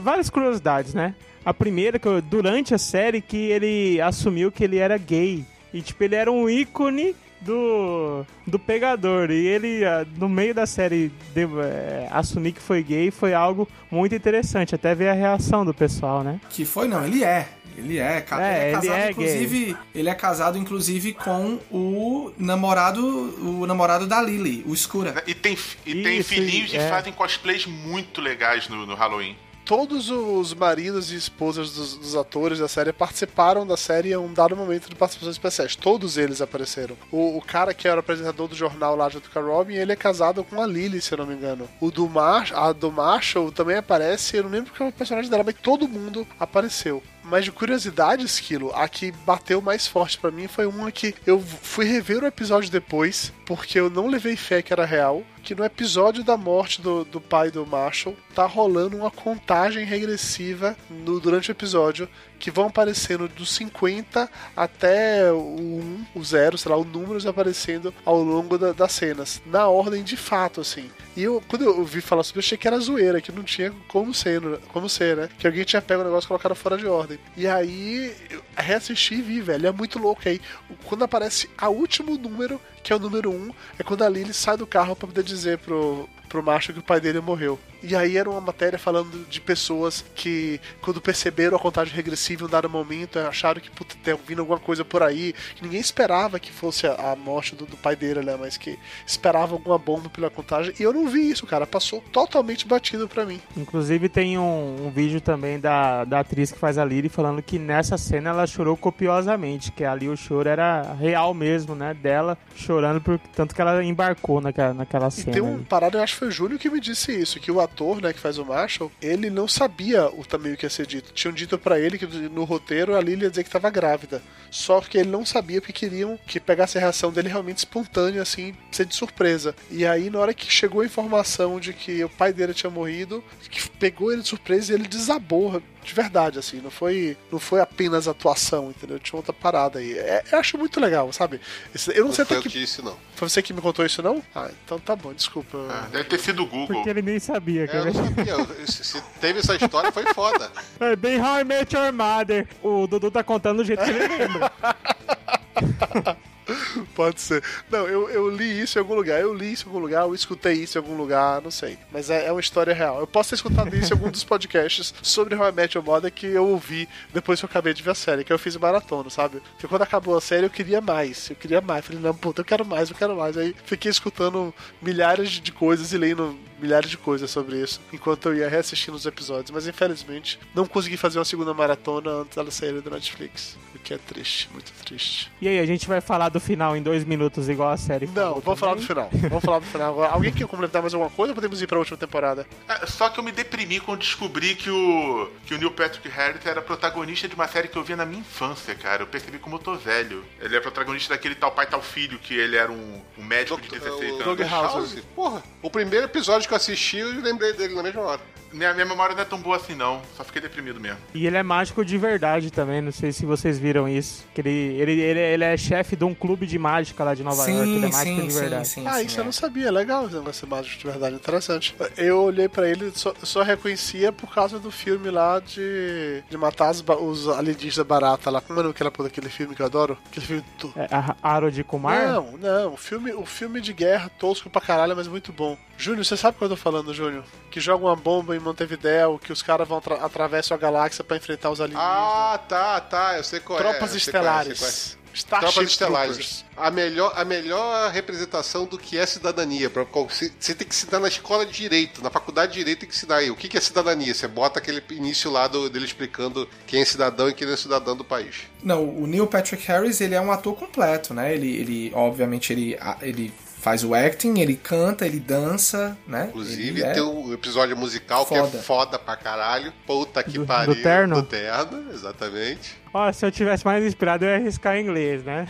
[0.00, 1.14] várias curiosidades, né?
[1.44, 5.44] A primeira, que eu- durante a série, que ele assumiu que ele era gay.
[5.72, 9.30] E, tipo, ele era um ícone do, do pegador.
[9.30, 13.68] E ele, ah, no meio da série, de- é, assumir que foi gay foi algo
[13.90, 14.74] muito interessante.
[14.74, 16.40] Até ver a reação do pessoal, né?
[16.50, 17.48] Que foi, não, ele é.
[17.78, 19.76] Ele é, ca- É, ele é ele casado, é inclusive.
[19.94, 23.00] Ele é casado, inclusive, com o namorado.
[23.40, 25.22] O namorado da Lily, o Escura.
[25.26, 26.88] E tem, e tem Isso, filhinhos que é.
[26.88, 29.34] fazem cosplays muito legais no, no Halloween.
[29.70, 34.34] Todos os maridos e esposas dos, dos atores da série participaram da série em um
[34.34, 35.76] dado momento de participações especiais.
[35.76, 36.96] Todos eles apareceram.
[37.08, 39.94] O, o cara que era apresentador do jornal lá junto com a Robin, ele é
[39.94, 41.68] casado com a Lily, se eu não me engano.
[41.80, 45.30] O do Mar a do Marshall também aparece, eu não lembro qual é o personagem
[45.30, 47.00] dela, mas todo mundo apareceu.
[47.22, 51.40] Mas de curiosidade, Esquilo, a que bateu mais forte pra mim foi uma que eu
[51.40, 55.22] fui rever o episódio depois, porque eu não levei fé que era real.
[55.42, 60.76] Que no episódio da morte do, do pai do Marshall, tá rolando uma contagem regressiva
[60.88, 62.08] no, durante o episódio,
[62.40, 67.94] que vão aparecendo dos 50 até o 1, o 0, sei lá, os números aparecendo
[68.04, 70.90] ao longo da- das cenas, na ordem de fato, assim.
[71.16, 73.42] E eu, quando eu ouvi falar sobre isso, eu achei que era zoeira, que não
[73.42, 74.40] tinha como ser,
[74.72, 75.28] como ser, né?
[75.38, 77.18] Que alguém tinha pego o negócio e colocado fora de ordem.
[77.36, 80.22] E aí, eu reassisti e vi, velho, é muito louco.
[80.24, 80.40] Aí,
[80.84, 84.56] quando aparece a último número, que é o número 1, é quando a Lily sai
[84.56, 87.58] do carro pra poder dizer pro, pro macho que o pai dele morreu.
[87.82, 92.46] E aí era uma matéria falando de pessoas que, quando perceberam a contagem regressiva em
[92.46, 96.38] um dado momento, acharam que puta, tem vindo alguma coisa por aí, que ninguém esperava
[96.38, 98.36] que fosse a, morte do, do pai dele, né?
[98.38, 100.72] Mas que esperava alguma bomba pela contagem.
[100.78, 101.66] E eu não vi isso, cara.
[101.66, 103.40] Passou totalmente batido pra mim.
[103.56, 107.58] Inclusive tem um, um vídeo também da, da atriz que faz a Lily falando que
[107.58, 111.94] nessa cena ela chorou copiosamente, que ali o choro era real mesmo, né?
[111.94, 115.32] Dela chorando por tanto que ela embarcou naquela, naquela E cena.
[115.32, 118.02] tem uma parada, eu acho foi o Júnior que me disse isso, que o ator,
[118.02, 121.14] né, que faz o Marshall, ele não sabia o tamanho que ia ser dito.
[121.14, 124.22] Tinham dito para ele que no roteiro a Lily ia dizer que tava grávida.
[124.50, 128.54] Só que ele não sabia porque queriam que pegasse a reação dele realmente espontânea, assim,
[128.70, 129.56] ser de surpresa.
[129.70, 133.24] E aí, na hora que chegou a informação de que o pai dele tinha morrido,
[133.50, 137.60] que pegou ele de surpresa e ele desabou de verdade, assim, não foi, não foi
[137.60, 138.98] apenas atuação, entendeu?
[138.98, 139.98] Tinha outra parada aí.
[139.98, 141.40] É, eu acho muito legal, sabe?
[141.74, 142.48] Esse- Eu não, Não sei foi até eu que.
[142.50, 142.96] que disse, não.
[143.14, 144.22] Foi você que me contou isso, não?
[144.34, 145.58] Ah, então tá bom, desculpa.
[145.70, 146.66] Ah, deve ter sido o Google.
[146.76, 147.64] Porque ele nem sabia.
[147.64, 148.36] É, quer eu não sabia.
[148.66, 150.50] Se se teve essa história, foi foda.
[150.80, 152.46] É bem How I Met Your Mother.
[152.62, 154.52] O Dudu tá contando do jeito que ele lembra.
[156.94, 157.42] Pode ser.
[157.70, 159.20] Não, eu, eu li isso em algum lugar.
[159.20, 161.78] Eu li isso em algum lugar, eu escutei isso em algum lugar, não sei.
[161.92, 163.00] Mas é, é uma história real.
[163.00, 166.12] Eu posso ter escutado isso em algum dos podcasts sobre How I Met Your Mother
[166.12, 169.10] que eu ouvi depois que eu acabei de ver a série, que eu fiz maratona,
[169.10, 169.40] sabe?
[169.52, 171.30] Porque quando acabou a série eu queria mais.
[171.30, 171.84] Eu queria mais.
[171.84, 173.36] Falei, não, puta, eu quero mais, eu quero mais.
[173.36, 178.36] Aí fiquei escutando milhares de coisas e lendo milhares de coisas sobre isso enquanto eu
[178.36, 179.50] ia reassistindo os episódios.
[179.50, 183.56] Mas infelizmente não consegui fazer uma segunda maratona antes dela sair da Netflix.
[183.74, 185.30] O que é triste, muito triste.
[185.40, 188.40] E aí, a gente vai falar do final em dois minutos, igual a série Não,
[188.40, 189.08] vamos falar do final.
[189.12, 190.12] Vamos falar do final agora.
[190.12, 192.46] Alguém quer complementar mais alguma coisa ou podemos ir pra última temporada?
[192.68, 196.44] Ah, Só que eu me deprimi quando descobri que o, que o Neil Patrick Harris
[196.44, 199.02] era protagonista de uma série que eu via na minha infância, cara.
[199.02, 200.24] Eu percebi como eu tô velho.
[200.40, 203.68] Ele é protagonista daquele tal pai, tal filho, que ele era um, um médico de
[203.68, 204.24] 16 anos.
[204.24, 204.96] Doug House.
[205.14, 208.20] Porra, o primeiro episódio que eu assisti, eu lembrei dele na mesma hora.
[208.52, 210.00] Minha, minha memória não é tão boa assim, não.
[210.16, 210.98] Só fiquei deprimido mesmo.
[211.14, 214.24] E ele é mágico de verdade também, não sei se vocês viram isso.
[214.34, 217.48] Que ele, ele, ele, ele é chefe de um clube de mágica lá de Nova
[217.48, 218.68] York, ele é Sim, mágico sim, de sim, verdade.
[218.68, 218.86] sim.
[218.86, 219.24] ah, sim, isso eu é.
[219.24, 219.70] não sabia.
[219.70, 221.14] Legal esse mágico de verdade.
[221.14, 221.74] Interessante.
[221.96, 226.70] Eu olhei pra ele só, só reconhecia por causa do filme lá de, de matar
[226.70, 228.40] os, os alienígenas barata lá.
[228.40, 229.96] Como é que era por aquele filme que eu adoro?
[230.06, 230.44] Aquele filme.
[230.58, 232.06] do- É, a Aro de Kumar?
[232.06, 232.72] Não, não.
[232.74, 235.56] O filme, o filme de guerra tosco pra caralho, mas muito bom.
[235.80, 237.24] Júnior, você sabe o que eu tô falando, Júnior?
[237.50, 241.16] Que joga uma bomba em Montevidéu, que os caras vão atra- atravessam a galáxia pra
[241.16, 241.92] enfrentar os alienígenas.
[241.92, 243.16] Ah, tá, tá.
[243.16, 243.62] Eu sei qual é.
[243.62, 244.42] Tropas qual é, eu sei qual é.
[244.52, 245.00] Estelares.
[245.12, 246.16] Starship Tropas Estelares.
[246.16, 246.44] Troopers.
[246.56, 249.68] A melhor, a melhor representação do que é cidadania.
[249.68, 253.16] Você, tem que ensinar na escola de direito, na faculdade de direito tem que ensinar
[253.16, 253.30] aí.
[253.30, 254.14] O que, é cidadania?
[254.14, 257.56] Você bota aquele início lá do- dele explicando quem é cidadão e quem não é
[257.56, 258.42] cidadão do país.
[258.62, 261.34] Não, o Neil Patrick Harris, ele é um ator completo, né?
[261.34, 266.26] Ele, ele obviamente, ele, ele faz o acting, ele canta, ele dança, né?
[266.30, 268.58] Inclusive, Ele é- tem um episódio musical que foda.
[268.58, 269.72] é foda pra caralho.
[269.86, 270.74] Puta que Do- pariu.
[270.74, 271.16] do terno?
[271.16, 272.80] Do terno, exatamente.
[272.92, 275.46] Ó, se eu tivesse mais inspirado, eu ia arriscar em inglês, né?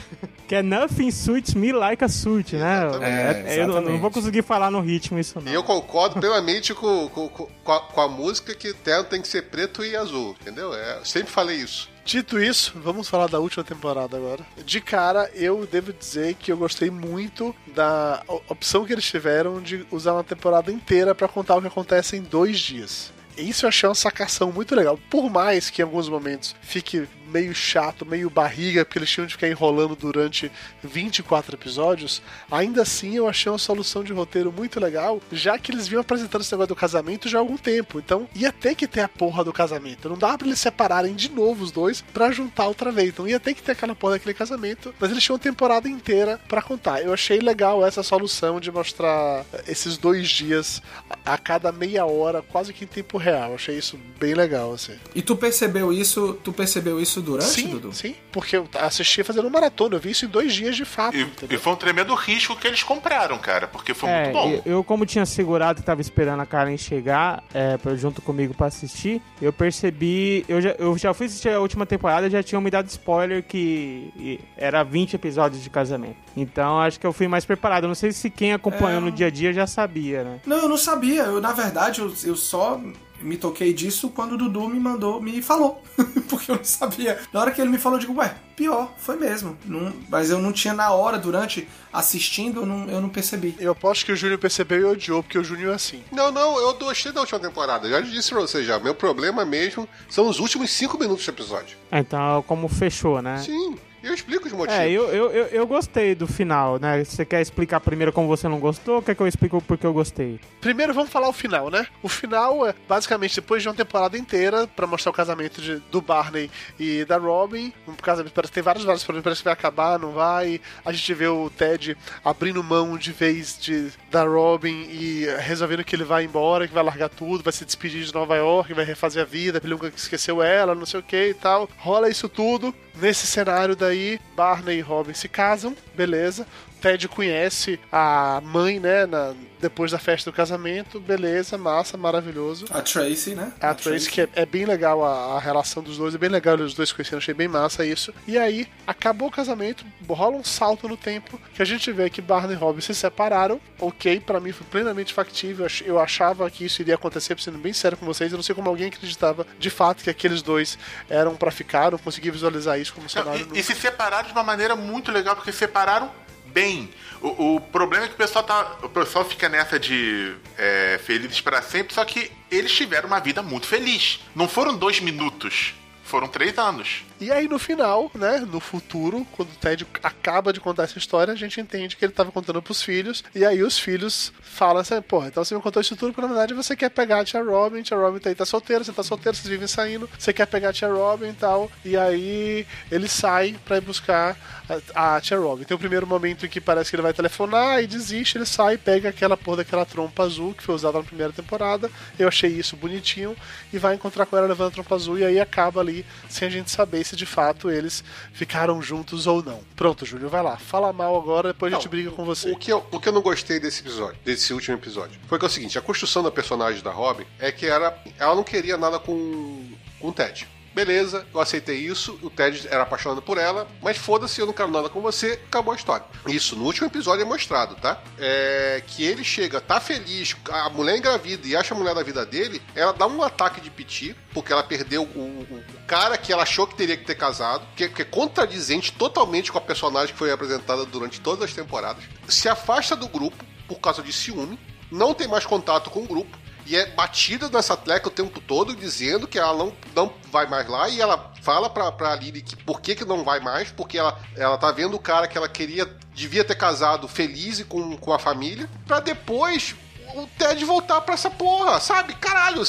[0.47, 2.87] Que é Nothing Suits Me Like a Suit, né?
[2.89, 3.49] Exatamente.
[3.49, 5.51] É, eu não- não vou conseguir falar no ritmo isso não.
[5.51, 9.29] E eu concordo plenamente com, com, com, a, com a música que terno tem que
[9.29, 10.75] ser preto e azul, entendeu?
[10.75, 11.89] É, eu sempre falei isso.
[12.11, 14.45] Dito isso, vamos falar da última temporada agora.
[14.67, 19.87] De cara, eu devo dizer que eu gostei muito da opção que eles tiveram de
[19.93, 23.13] usar uma temporada inteira pra contar o que acontece em dois dias.
[23.39, 24.99] Isso eu achei uma sacação muito legal.
[25.09, 29.35] Por mais que em alguns momentos fique meio chato, meio barriga, porque eles tinham de
[29.35, 30.53] ficar enrolando durante
[30.83, 35.89] 24 episódios, ainda assim eu achei uma solução de roteiro muito legal, já que eles
[35.89, 37.99] vinham apresentando esse negócio do casamento já há algum tempo.
[37.99, 40.09] Então ia ter que ter a porra do casamento.
[40.09, 43.09] Não dava pra eles separarem de novo os dois pra juntar outra vez.
[43.09, 46.39] Então ia ter que ter aquela porra daquele casamento, mas eles tinham uma temporada inteira
[46.49, 47.01] pra contar.
[47.01, 50.83] Eu achei legal essa solução de mostrar esses dois dias
[51.25, 53.51] a a cada meia hora, quase que em tempo real.
[53.51, 54.95] Eu achei isso bem legal, assim.
[55.15, 57.93] E tu percebeu isso, tu percebeu isso durante, sim, Dudu?
[57.93, 61.17] sim, porque eu assisti fazendo maratona, eu vi isso em dois dias de fato.
[61.17, 64.63] E, e foi um tremendo risco que eles compraram, cara, porque foi É, muito bom.
[64.65, 68.67] eu, como tinha segurado e tava esperando a Karen chegar é, pra- junto comigo pra
[68.67, 70.45] assistir, eu percebi.
[70.49, 73.43] Eu já, eu já fui assistir a última temporada e já tinham me dado spoiler
[73.43, 76.17] que era 20 episódios de casamento.
[76.37, 77.85] Então acho que eu fui mais preparado.
[77.85, 79.05] Eu Não sei se quem acompanhou É.
[79.05, 80.41] no dia a dia já sabia, né?
[80.47, 81.23] Não, eu não sabia.
[81.23, 82.81] Eu, na verdade, eu, eu só
[83.21, 85.83] me toquei disso quando o Dudu me mandou, me falou.
[86.29, 87.19] Porque eu não sabia.
[87.33, 89.57] Na hora que ele me falou, eu digo, ué, pior, foi mesmo.
[89.65, 93.55] Não- mas eu não tinha na hora, durante, assistindo, eu não, eu não percebi.
[93.59, 96.03] Eu aposto que o Júnior percebeu e odiou, porque o Júnior é assim.
[96.13, 97.89] Não, não, eu gostei da última temporada.
[97.89, 98.79] Já disse pra você já.
[98.79, 101.77] Meu problema mesmo são os últimos cinco minutos do episódio.
[101.93, 103.39] Então, como fechou, né?
[103.39, 104.79] Sim, eu explico os motivos.
[104.81, 107.05] É, eu, eu, eu, eu gostei do final, né?
[107.05, 109.87] Você quer explicar primeiro como você não gostou ou quer que eu explique o porquê
[109.87, 110.39] eu gostei?
[110.61, 111.87] Primeiro vamos falar o final, né?
[112.03, 116.01] O final é basicamente depois de uma temporada inteira pra mostrar o casamento de- do
[116.01, 117.73] Barney e da Robin.
[117.87, 120.61] Um casamento parece que tem vários vários problemas, parece que vai acabar, não vai.
[120.85, 125.95] A gente vê o Ted abrindo mão de vez de da Robin e resolvendo que
[125.95, 129.23] ele vai embora, que vai largar tudo, vai se despedir de Nova York, vai refazer
[129.23, 131.69] a vida, ele nunca esqueceu ela, não sei o que e tal.
[131.79, 132.75] Rola isso tudo.
[133.01, 136.47] Nesse cenário daí, Barney e Robin se casam, beleza.
[136.81, 142.65] Ted conhece a mãe, né, na- depois da festa do casamento, beleza, massa, maravilhoso.
[142.71, 143.53] A Tracy, né?
[143.61, 146.57] A Tracy, que é, é bem legal a, a relação dos dois, é bem legal
[146.57, 148.13] os dois conhecendo, achei bem massa isso.
[148.27, 152.23] E aí, acabou o casamento, rola um salto no tempo, que a gente vê que
[152.23, 156.51] Barney e Robin se separaram, ok, pra mim foi plenamente factível, eu ach- eu achava
[156.51, 159.47] que isso iria acontecer, sendo bem sério com vocês, eu não sei como alguém acreditava
[159.59, 160.79] de fato que aqueles dois
[161.11, 163.41] eram pra ficar, não consegui visualizar isso como Não, cenário.
[163.43, 163.59] e, nunca.
[163.59, 166.11] e se separaram de uma maneira muito legal, porque separaram
[166.53, 166.91] bem.
[167.21, 168.79] O, o problema é que o pessoal tá.
[168.83, 173.43] O pessoal fica nessa de é, felizes para sempre, só que eles tiveram uma vida
[173.43, 174.21] muito feliz.
[174.35, 175.75] Não foram dois minutos,
[176.11, 177.05] foram três anos.
[177.21, 181.33] E aí no final, né, no futuro, quando o Ted acaba de contar essa história,
[181.33, 185.01] a gente entende que ele tava contando pros filhos, e aí os filhos falam assim,
[185.03, 187.43] porra, então você me contou isso tudo, porque na verdade você quer pegar a tia
[187.43, 190.47] Robin, tia Robin tá aí, tá solteira, você tá solteiro, vocês vivem saindo, você quer
[190.47, 194.60] pegar a tia Robin e tal, e aí ele sai pra ir buscar
[194.95, 195.65] a, a tia Robin.
[195.65, 198.77] Tem o primeiro momento em que parece que ele vai telefonar e desiste, ele sai,
[198.77, 202.77] pega aquela porra daquela trompa azul que foi usada na primeira temporada, eu achei isso
[202.77, 203.37] bonitinho,
[203.73, 206.51] e vai encontrar com ela levando a trompa azul, e aí acaba ali, sem a
[206.51, 209.61] gente saber se de fato eles ficaram juntos ou não.
[209.75, 210.57] Pronto, Júlio, vai lá.
[210.57, 212.51] Fala mal agora, depois a gente Não, briga com você.
[212.51, 215.45] O que, eu, o que eu não gostei desse episódio, desse último episódio, foi que
[215.45, 218.77] é o seguinte: a construção da personagem da Robin é que era, ela não queria
[218.77, 219.69] nada com,
[219.99, 220.47] com o Ted.
[220.85, 224.71] Beleza, eu aceitei isso, o Ted era apaixonado por ela, mas foda-se, eu não quero
[224.71, 226.07] nada com você, acabou a história.
[226.27, 228.03] Isso, no último episódio é mostrado, tá?
[228.19, 232.25] É que ele chega, tá feliz, a mulher engravida e acha a mulher da vida
[232.25, 236.45] dele, ela dá um ataque de piti, porque ela perdeu o, o- cara que ela
[236.45, 240.19] achou que teria que ter casado, que, que é contradizente totalmente com a personagem que
[240.19, 244.59] foi apresentada durante todas as temporadas, se afasta do grupo por causa de ciúme,
[244.91, 248.77] não tem mais contato com o grupo, e é batida nessa tecla o tempo todo,
[248.77, 252.57] dizendo que ela não, não vai mais lá, e ela fala pra, pra Lily que
[252.57, 255.49] por que, que não vai mais, porque ela, ela tá vendo o cara que ela
[255.49, 259.75] queria, devia ter casado feliz e com, com a família, pra depois
[260.15, 262.15] o Ted voltar pra essa porra, sabe?
[262.15, 262.63] Caralho,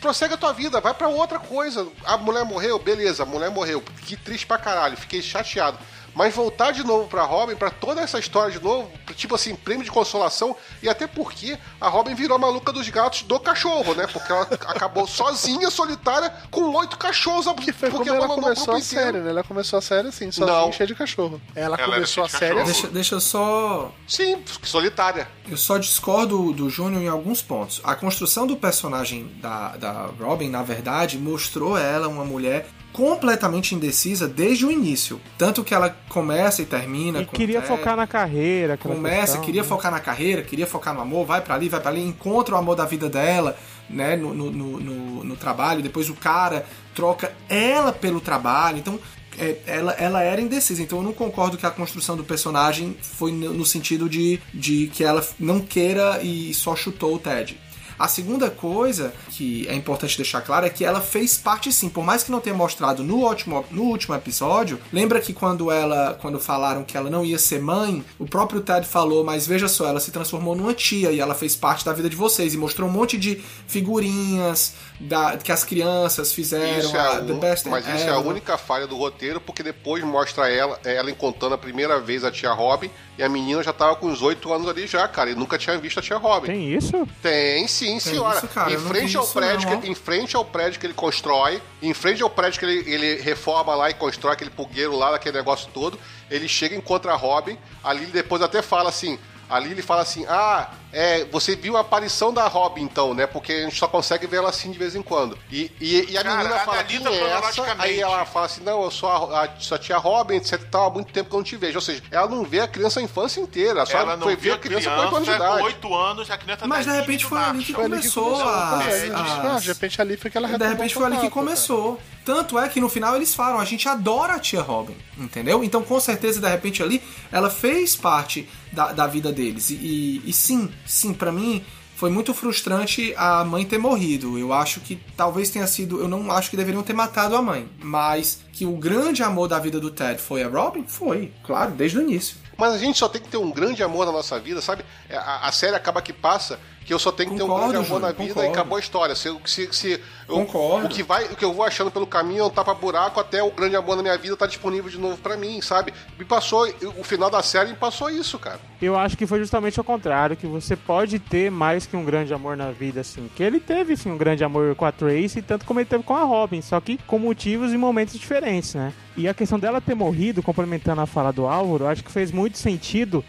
[0.00, 1.86] prossegue a tua vida, vai pra outra coisa.
[2.04, 3.82] A mulher morreu, beleza, a mulher morreu.
[4.06, 5.78] Que triste pra caralho, fiquei chateado.
[6.14, 9.84] Mas voltar de novo pra Robin, pra toda essa história de novo, tipo assim, prêmio
[9.84, 14.06] de consolação, e até porque a Robin virou a maluca dos gatos do cachorro, né?
[14.06, 19.18] Porque ela acabou sozinha, solitária, com oito cachorros, Que foi porque ela começou a série,
[19.18, 19.30] né?
[19.30, 20.72] Ela começou a série assim, sozinha, Não.
[20.72, 21.40] cheia de cachorro.
[21.54, 22.72] Ela, Ela começou a série assim.
[22.72, 23.92] Deixa, deixa eu só.
[24.06, 25.28] Sim, solitária.
[25.48, 27.80] Eu só discordo do Júnior em alguns pontos.
[27.84, 34.26] A construção do personagem da, da Robin, na verdade, mostrou ela uma mulher completamente indecisa
[34.28, 35.20] desde o início.
[35.38, 37.68] Tanto que ela começa e termina E com queria Ted.
[37.68, 38.76] focar na carreira.
[38.76, 39.68] começa, questão, queria né?
[39.68, 42.58] focar na carreira, queria focar no amor, vai pra ali, vai pra ali, encontra o
[42.58, 43.56] amor da vida dela,
[43.88, 46.64] né, no, no, no, no- no trabalho, depois o cara
[46.94, 48.98] troca ela pelo trabalho, então
[49.38, 53.32] é, ela, ela era indecisa, então eu não concordo que a construção do personagem foi
[53.32, 57.58] no, no sentido de, de que ela não queira e só chutou o Ted.
[58.00, 62.02] A segunda coisa que é importante deixar claro é que ela fez parte sim, por
[62.02, 64.80] mais que não tenha mostrado no último, no último episódio.
[64.90, 68.86] Lembra que quando ela, quando falaram que ela não ia ser mãe, o próprio Ted
[68.86, 72.08] falou, mas veja só, ela se transformou numa tia e ela fez parte da vida
[72.08, 73.36] de vocês e mostrou um monte de
[73.66, 77.22] figurinhas da, que as crianças fizeram, Isso é a, a
[77.68, 81.58] mas isso é a única falha do roteiro, porque depois mostra ela, ela encontrando a
[81.58, 82.90] primeira vez a tia Robin,
[83.20, 85.76] e a menina já tava com uns 8 anos ali já, cara, e nunca tinha
[85.76, 86.46] visto a tia Robin.
[86.46, 87.06] Tem isso?
[87.20, 88.38] Tem sim, senhora.
[88.38, 91.60] isso, cara, em, frente ao prédio não, que, em frente ao prédio que ele constrói,
[91.82, 95.36] em frente ao prédio que ele, ele reforma lá e constrói aquele pulgueiro lá, aquele
[95.36, 97.58] negócio todo, ele chega e encontra a Robin.
[97.84, 99.18] A Lily depois até fala assim.
[99.50, 103.26] A Lily fala assim: Ah, é, você viu a aparição da Robin então, né?
[103.26, 105.38] Porque a gente só consegue ver ela assim de vez em quando.
[105.50, 107.76] E, e, e a Cara, menina fala: Quem analisa é essa?
[107.78, 110.60] Aí ela fala assim: Não, eu sou a, a sua tia Robin, etc.
[110.70, 111.76] tal, Há muito tempo que eu não te vejo.
[111.78, 113.84] Ou seja, ela não vê a criança a infância inteira.
[113.86, 115.62] Só Ela não foi ver a criança com 8 anos de com idade.
[115.62, 117.72] 8 anos, a criança Mas de tá repente foi ali que macho.
[117.74, 120.66] Foi ali que começou a- Pois é, ah, de repente ali foi que ela De
[120.66, 122.00] repente foi ali que começou.
[122.24, 125.64] Tanto é que no final eles falam, a gente adora a tia Robin, entendeu?
[125.64, 127.02] Então com certeza, de repente ali,
[127.32, 129.70] ela fez parte da, da vida deles.
[129.70, 131.64] E, e- e sim, sim, pra mim
[132.00, 134.38] foi muito frustrante a mãe ter morrido.
[134.38, 136.00] Eu acho que talvez tenha sido.
[136.00, 137.68] Eu não acho que deveriam ter matado a mãe.
[137.78, 140.84] Mas que o grande amor da vida do Ted foi a Robin?
[140.86, 142.36] Foi, claro, desde o início.
[142.56, 144.82] Mas a gente só tem que ter um grande amor na nossa vida, sabe?
[145.10, 146.58] É, A, a série acaba que passa
[146.90, 148.42] que eu só tenho que ter um amor na vida concordo.
[148.42, 149.14] e acabou a história.
[149.14, 150.86] Se, se, se eu- Concordo.
[150.86, 153.52] o que vai, o que eu vou achando pelo caminho é um tapa-buraco até o
[153.52, 155.94] grande amor na minha vida tá disponível de novo pra mim, sabe?
[156.18, 156.68] Me passou,
[156.98, 158.58] o final da série me passou isso, cara.
[158.82, 162.34] Eu acho que foi justamente ao contrário, que você pode ter mais que um grande
[162.34, 163.30] amor na vida, assim.
[163.36, 166.16] Que ele teve, sim, um grande amor com a Tracy, tanto como ele teve com
[166.16, 168.92] a Robin, só que com motivos e momentos diferentes, né?
[169.16, 172.58] E a questão dela ter morrido, complementando a fala do Álvaro, acho que fez muito
[172.58, 173.24] sentido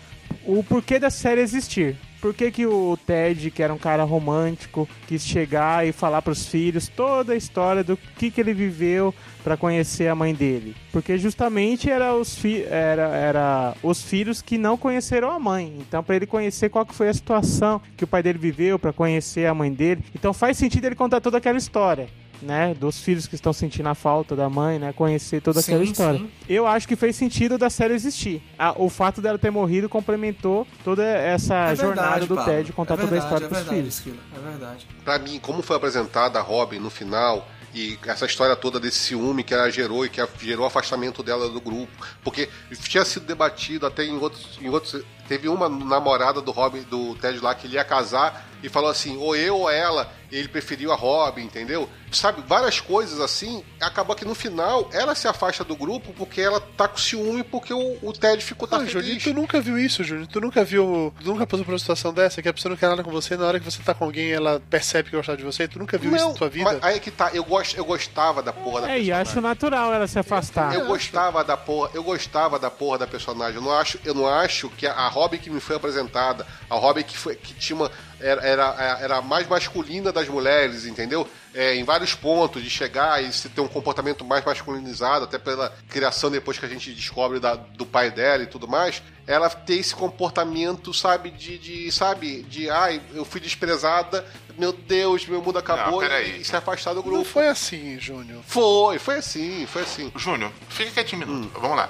[0.48, 1.96] o porquê da série existir.
[2.22, 6.46] Por que, que o Ted, que era um cara romântico, quis chegar e falar pros
[6.46, 9.12] filhos toda a história do que, que ele viveu
[9.44, 10.76] para conhecer a mãe dele?
[10.92, 15.76] Porque justamente era os, fi era, era os filhos que não conheceram a mãe.
[15.80, 18.94] Então, para ele conhecer qual que foi a situação que o pai dele viveu, para
[18.94, 20.04] conhecer a mãe dele.
[20.14, 22.08] Então, faz sentido ele contar toda aquela história.
[22.42, 25.84] Né, dos filhos que estão sentindo a falta da mãe, né, conhecer toda Sim, aquela
[25.84, 26.18] história.
[26.20, 26.30] sim.
[26.50, 28.42] Eu acho que fez sentido da série existir.
[28.58, 32.52] A- o fato dela ter morrido complementou toda essa É jornada verdade, do Pablo.
[32.52, 33.94] Ted contar é toda a verdade, história é pros verdade, filhos.
[33.96, 34.88] Esquilo, é verdade.
[35.06, 39.44] Pra mim, como foi apresentada a Robin no final e essa história toda desse ciúme
[39.44, 41.92] que ela gerou e que gerou o afastamento dela do grupo,
[42.24, 42.50] porque
[42.90, 47.40] tinha sido debatido até em outros, em outros teve uma namorada do Robin do Ted
[47.40, 50.92] lá que ele ia casar e falou assim, ou eu ou ela, e ele preferiu
[50.92, 51.90] a Robin, entendeu?
[52.12, 56.60] Sabe, várias coisas assim, acabou que no final ela se afasta do grupo porque ela
[56.60, 59.24] tá com ciúme porque o, o Ted ficou tá Ah, Júnior, feliz.
[59.24, 60.28] tu nunca viu isso, Júnior?
[60.28, 61.12] Tu nunca viu.
[61.20, 63.36] Tu nunca passou por uma situação dessa que a pessoa não quer nada com você,
[63.38, 65.68] na hora que você tá com alguém, ela percebe que gosta de você?
[65.68, 66.66] Tu nunca viu isso na tua vida?
[66.72, 69.14] mas aí é que tá, eu, gost, eu gostava da porra da É, e personagem.
[69.32, 70.76] acho natural ela se afastar.
[70.76, 73.56] Eu gostava da porra, eu gostava da porra da personagem.
[73.56, 76.76] Eu não acho, eu não acho que a, a Robin que me foi apresentada, a
[76.76, 81.28] Robin que, foi, que tinha uma, era, era, era a mais masculina das mulheres, entendeu?
[81.54, 85.72] É, em vários pontos, de chegar e se ter um comportamento mais masculinizado, até pela
[85.90, 89.76] criação depois que a gente descobre da- do pai dela e tudo mais, ela ter
[89.76, 94.26] esse comportamento, sabe, de, de sabe, de ai, eu fui desprezada,
[94.58, 96.38] meu Deus, meu mundo acabou peraí.
[96.38, 97.26] e, e se afastar do Não grupo.
[97.26, 98.42] foi assim, Júnior.
[98.48, 100.12] Foi, foi assim, foi assim.
[100.16, 101.60] Júnior, fica quietinho um minuto.
[101.60, 101.90] Vamos lá.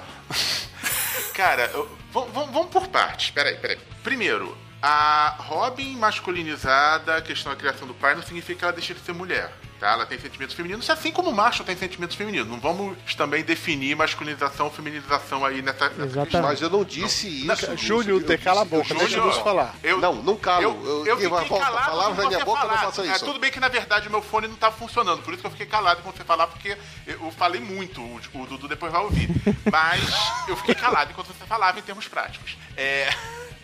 [1.32, 1.70] Cara,
[2.12, 3.30] vamos por partes.
[3.30, 3.78] Peraí, peraí.
[4.02, 8.94] Primeiro, a Robin masculinizada, a questão da criação do pai, não significa que ela deixa
[8.94, 9.52] de ser mulher.
[9.82, 9.94] Tá?
[9.94, 12.46] Ela tem sentimentos femininos, assim como o macho tem sentimentos femininos.
[12.48, 16.22] Não vamos também definir masculinização ou feminização aí nessa, nessa Exatamente.
[16.30, 16.42] questão.
[16.42, 17.48] Mas eu não disse isso.
[17.48, 17.76] Lúcio.
[17.78, 19.74] Júnior, Eu te cala a boca, eu deixa eu falar.
[19.82, 20.62] Eu, Não, não calo.
[20.62, 22.86] Eu, Eu- eu fiquei falar- calado palavras quando na minha você boca, não falava.
[22.92, 23.24] faça isso.
[23.24, 25.20] É, tudo bem que, na verdade, o meu fone não estava funcionando.
[25.24, 28.00] Por isso que eu fiquei calado quando você falar, porque eu falei muito.
[28.00, 29.28] O, o Dudu depois vai ouvir.
[29.68, 30.00] Mas
[30.46, 32.56] eu fiquei calado enquanto você falava em termos práticos.
[32.76, 33.12] É,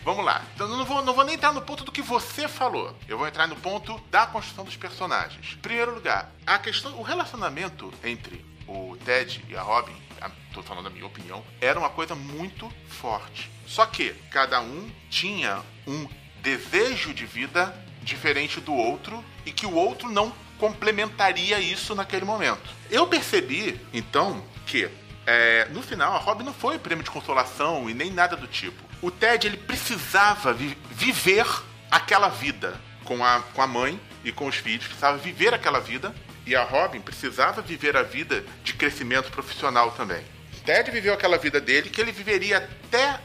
[0.03, 0.43] Vamos lá.
[0.55, 2.95] Então não vou, não vou nem entrar no ponto do que você falou.
[3.07, 5.53] Eu vou entrar no ponto da construção dos personagens.
[5.53, 10.63] Em primeiro lugar, a questão, o relacionamento entre o Ted e a Robin, a- tô
[10.63, 13.49] falando da minha opinião, era uma coisa muito forte.
[13.67, 16.07] Só que cada um tinha um
[16.41, 22.69] desejo de vida diferente do outro e que o outro não complementaria isso naquele momento.
[22.89, 24.89] Eu percebi, então, que
[25.27, 28.88] é, no final a Robin não foi prêmio de consolação e nem nada do tipo.
[29.01, 31.45] O Ted ele precisava vi- viver
[31.89, 36.13] aquela vida com a, com a mãe e com os filhos, precisava viver aquela vida
[36.45, 40.23] e a Robin precisava viver a vida de crescimento profissional também.
[40.65, 43.19] Ted viveu aquela vida dele que ele viveria até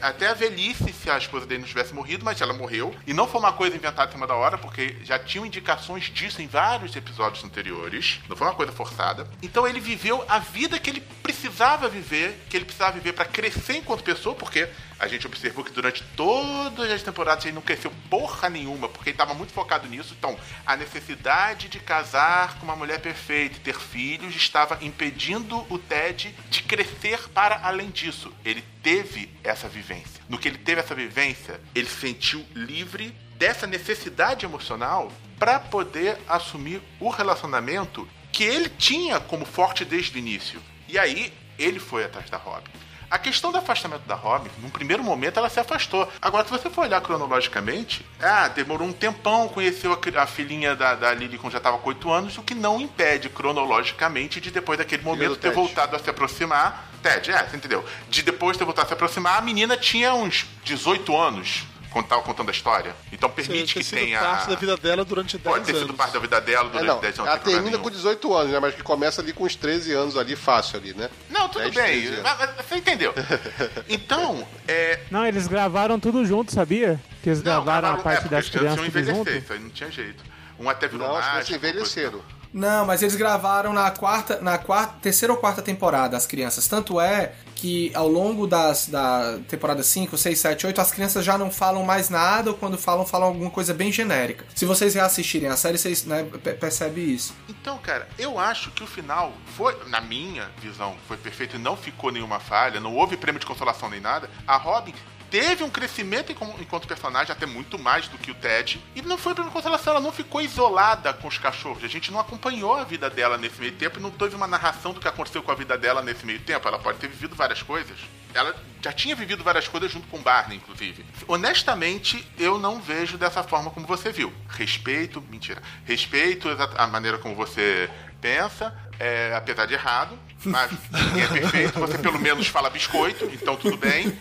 [0.00, 2.94] até a velhice se a esposa dele não tivesse morrido, mas ela morreu.
[3.06, 6.42] E não foi uma coisa inventada em cima da hora, porque já tinham indicações disso
[6.42, 8.20] em vários episódios anteriores.
[8.28, 9.28] Não foi uma coisa forçada.
[9.42, 13.76] Então ele viveu a vida que ele precisava viver, que ele precisava viver para crescer
[13.76, 14.68] enquanto pessoa, porque
[14.98, 19.14] a gente observou que durante todas as temporadas ele não cresceu porra nenhuma, porque ele
[19.14, 20.14] estava muito focado nisso.
[20.18, 25.78] Então, a necessidade de casar com uma mulher perfeita e ter filhos estava impedindo o
[25.78, 28.32] Ted de crescer para além disso.
[28.44, 30.22] Ele teve essa vivência.
[30.28, 35.10] No que ele teve essa vivência, ele se sentiu livre dessa necessidade emocional
[35.40, 40.62] para poder assumir o relacionamento que ele tinha como forte desde o início.
[40.86, 42.70] E aí, ele foi atrás da Robin.
[43.10, 46.08] A questão do afastamento da Robin, num primeiro momento ela se afastou.
[46.22, 51.14] Agora, se você for olhar cronologicamente, ah, demorou um tempão, conheceu a, filhinha da, da
[51.14, 55.02] Lily quando já estava com 8 anos, o que não impede cronologicamente de depois daquele
[55.02, 56.90] momento ter voltado a se aproximar.
[57.06, 57.84] Ted, é, você entendeu?
[58.08, 62.20] De depois ter voltado a se aproximar, a menina tinha uns 18 anos quando tava
[62.22, 62.94] contando a história.
[63.10, 64.20] Então permite ter que tenha.
[64.20, 65.82] parte da vida dela durante 10 Pode ter anos.
[65.82, 67.30] sido parte da vida dela É, durante não, 10 anos.
[67.30, 67.82] ela termina nenhum.
[67.82, 68.58] com 18 anos, né?
[68.60, 71.08] Mas que começa ali com uns 13 anos ali, fácil ali, né?
[71.30, 71.84] Não, tudo 10, bem.
[72.02, 72.22] 13 anos.
[72.22, 73.14] Mas- mas Você entendeu?
[73.88, 75.00] Então, é.
[75.10, 77.00] Não, eles gravaram tudo junto, sabia?
[77.22, 79.30] Que eles Não, gravaram a é, parte porque das eles tinham crianças envelhecer, junto.
[79.30, 80.24] Isso aí não tinha jeito.
[80.58, 82.20] Um até virou Não, mágico, fosse envelheceram.
[82.56, 86.66] Não, mas eles gravaram na quarta, na quarta, terceira ou quarta temporada as crianças.
[86.66, 91.36] Tanto é que ao longo das da temporada 5, 6, 7, 8, as crianças já
[91.36, 94.46] não falam mais nada ou quando falam, falam alguma coisa bem genérica.
[94.54, 97.34] Se vocês reassistirem a série, vocês né, pe- percebem isso.
[97.46, 101.76] Então, cara, eu acho que o final foi, na minha visão, foi perfeito e não
[101.76, 104.30] ficou nenhuma falha, não houve prêmio de consolação nem nada.
[104.46, 104.94] A Robin
[105.30, 108.80] teve um crescimento enquanto personagem, até muito mais do que o Ted.
[108.94, 111.84] E não foi prêmio de consolação, ela não ficou isolada com os cachorros.
[111.84, 114.92] A gente não acompanhou a vida dela nesse meio tempo e não teve uma narração
[114.92, 116.66] do que aconteceu com a vida dela nesse meio tempo.
[116.66, 117.96] Ela pode ter vivido várias coisas.
[118.34, 121.04] Ela já tinha vivido várias coisas junto com o Barney, inclusive.
[121.26, 124.32] Honestamente, eu não vejo dessa forma como você viu.
[124.48, 125.62] Respeito, mentira.
[125.84, 127.90] Respeito a maneira como você
[128.20, 131.78] pensa, é, apesar de errado, mas ninguém é perfeito.
[131.80, 134.16] Você pelo menos fala biscoito, então tudo bem.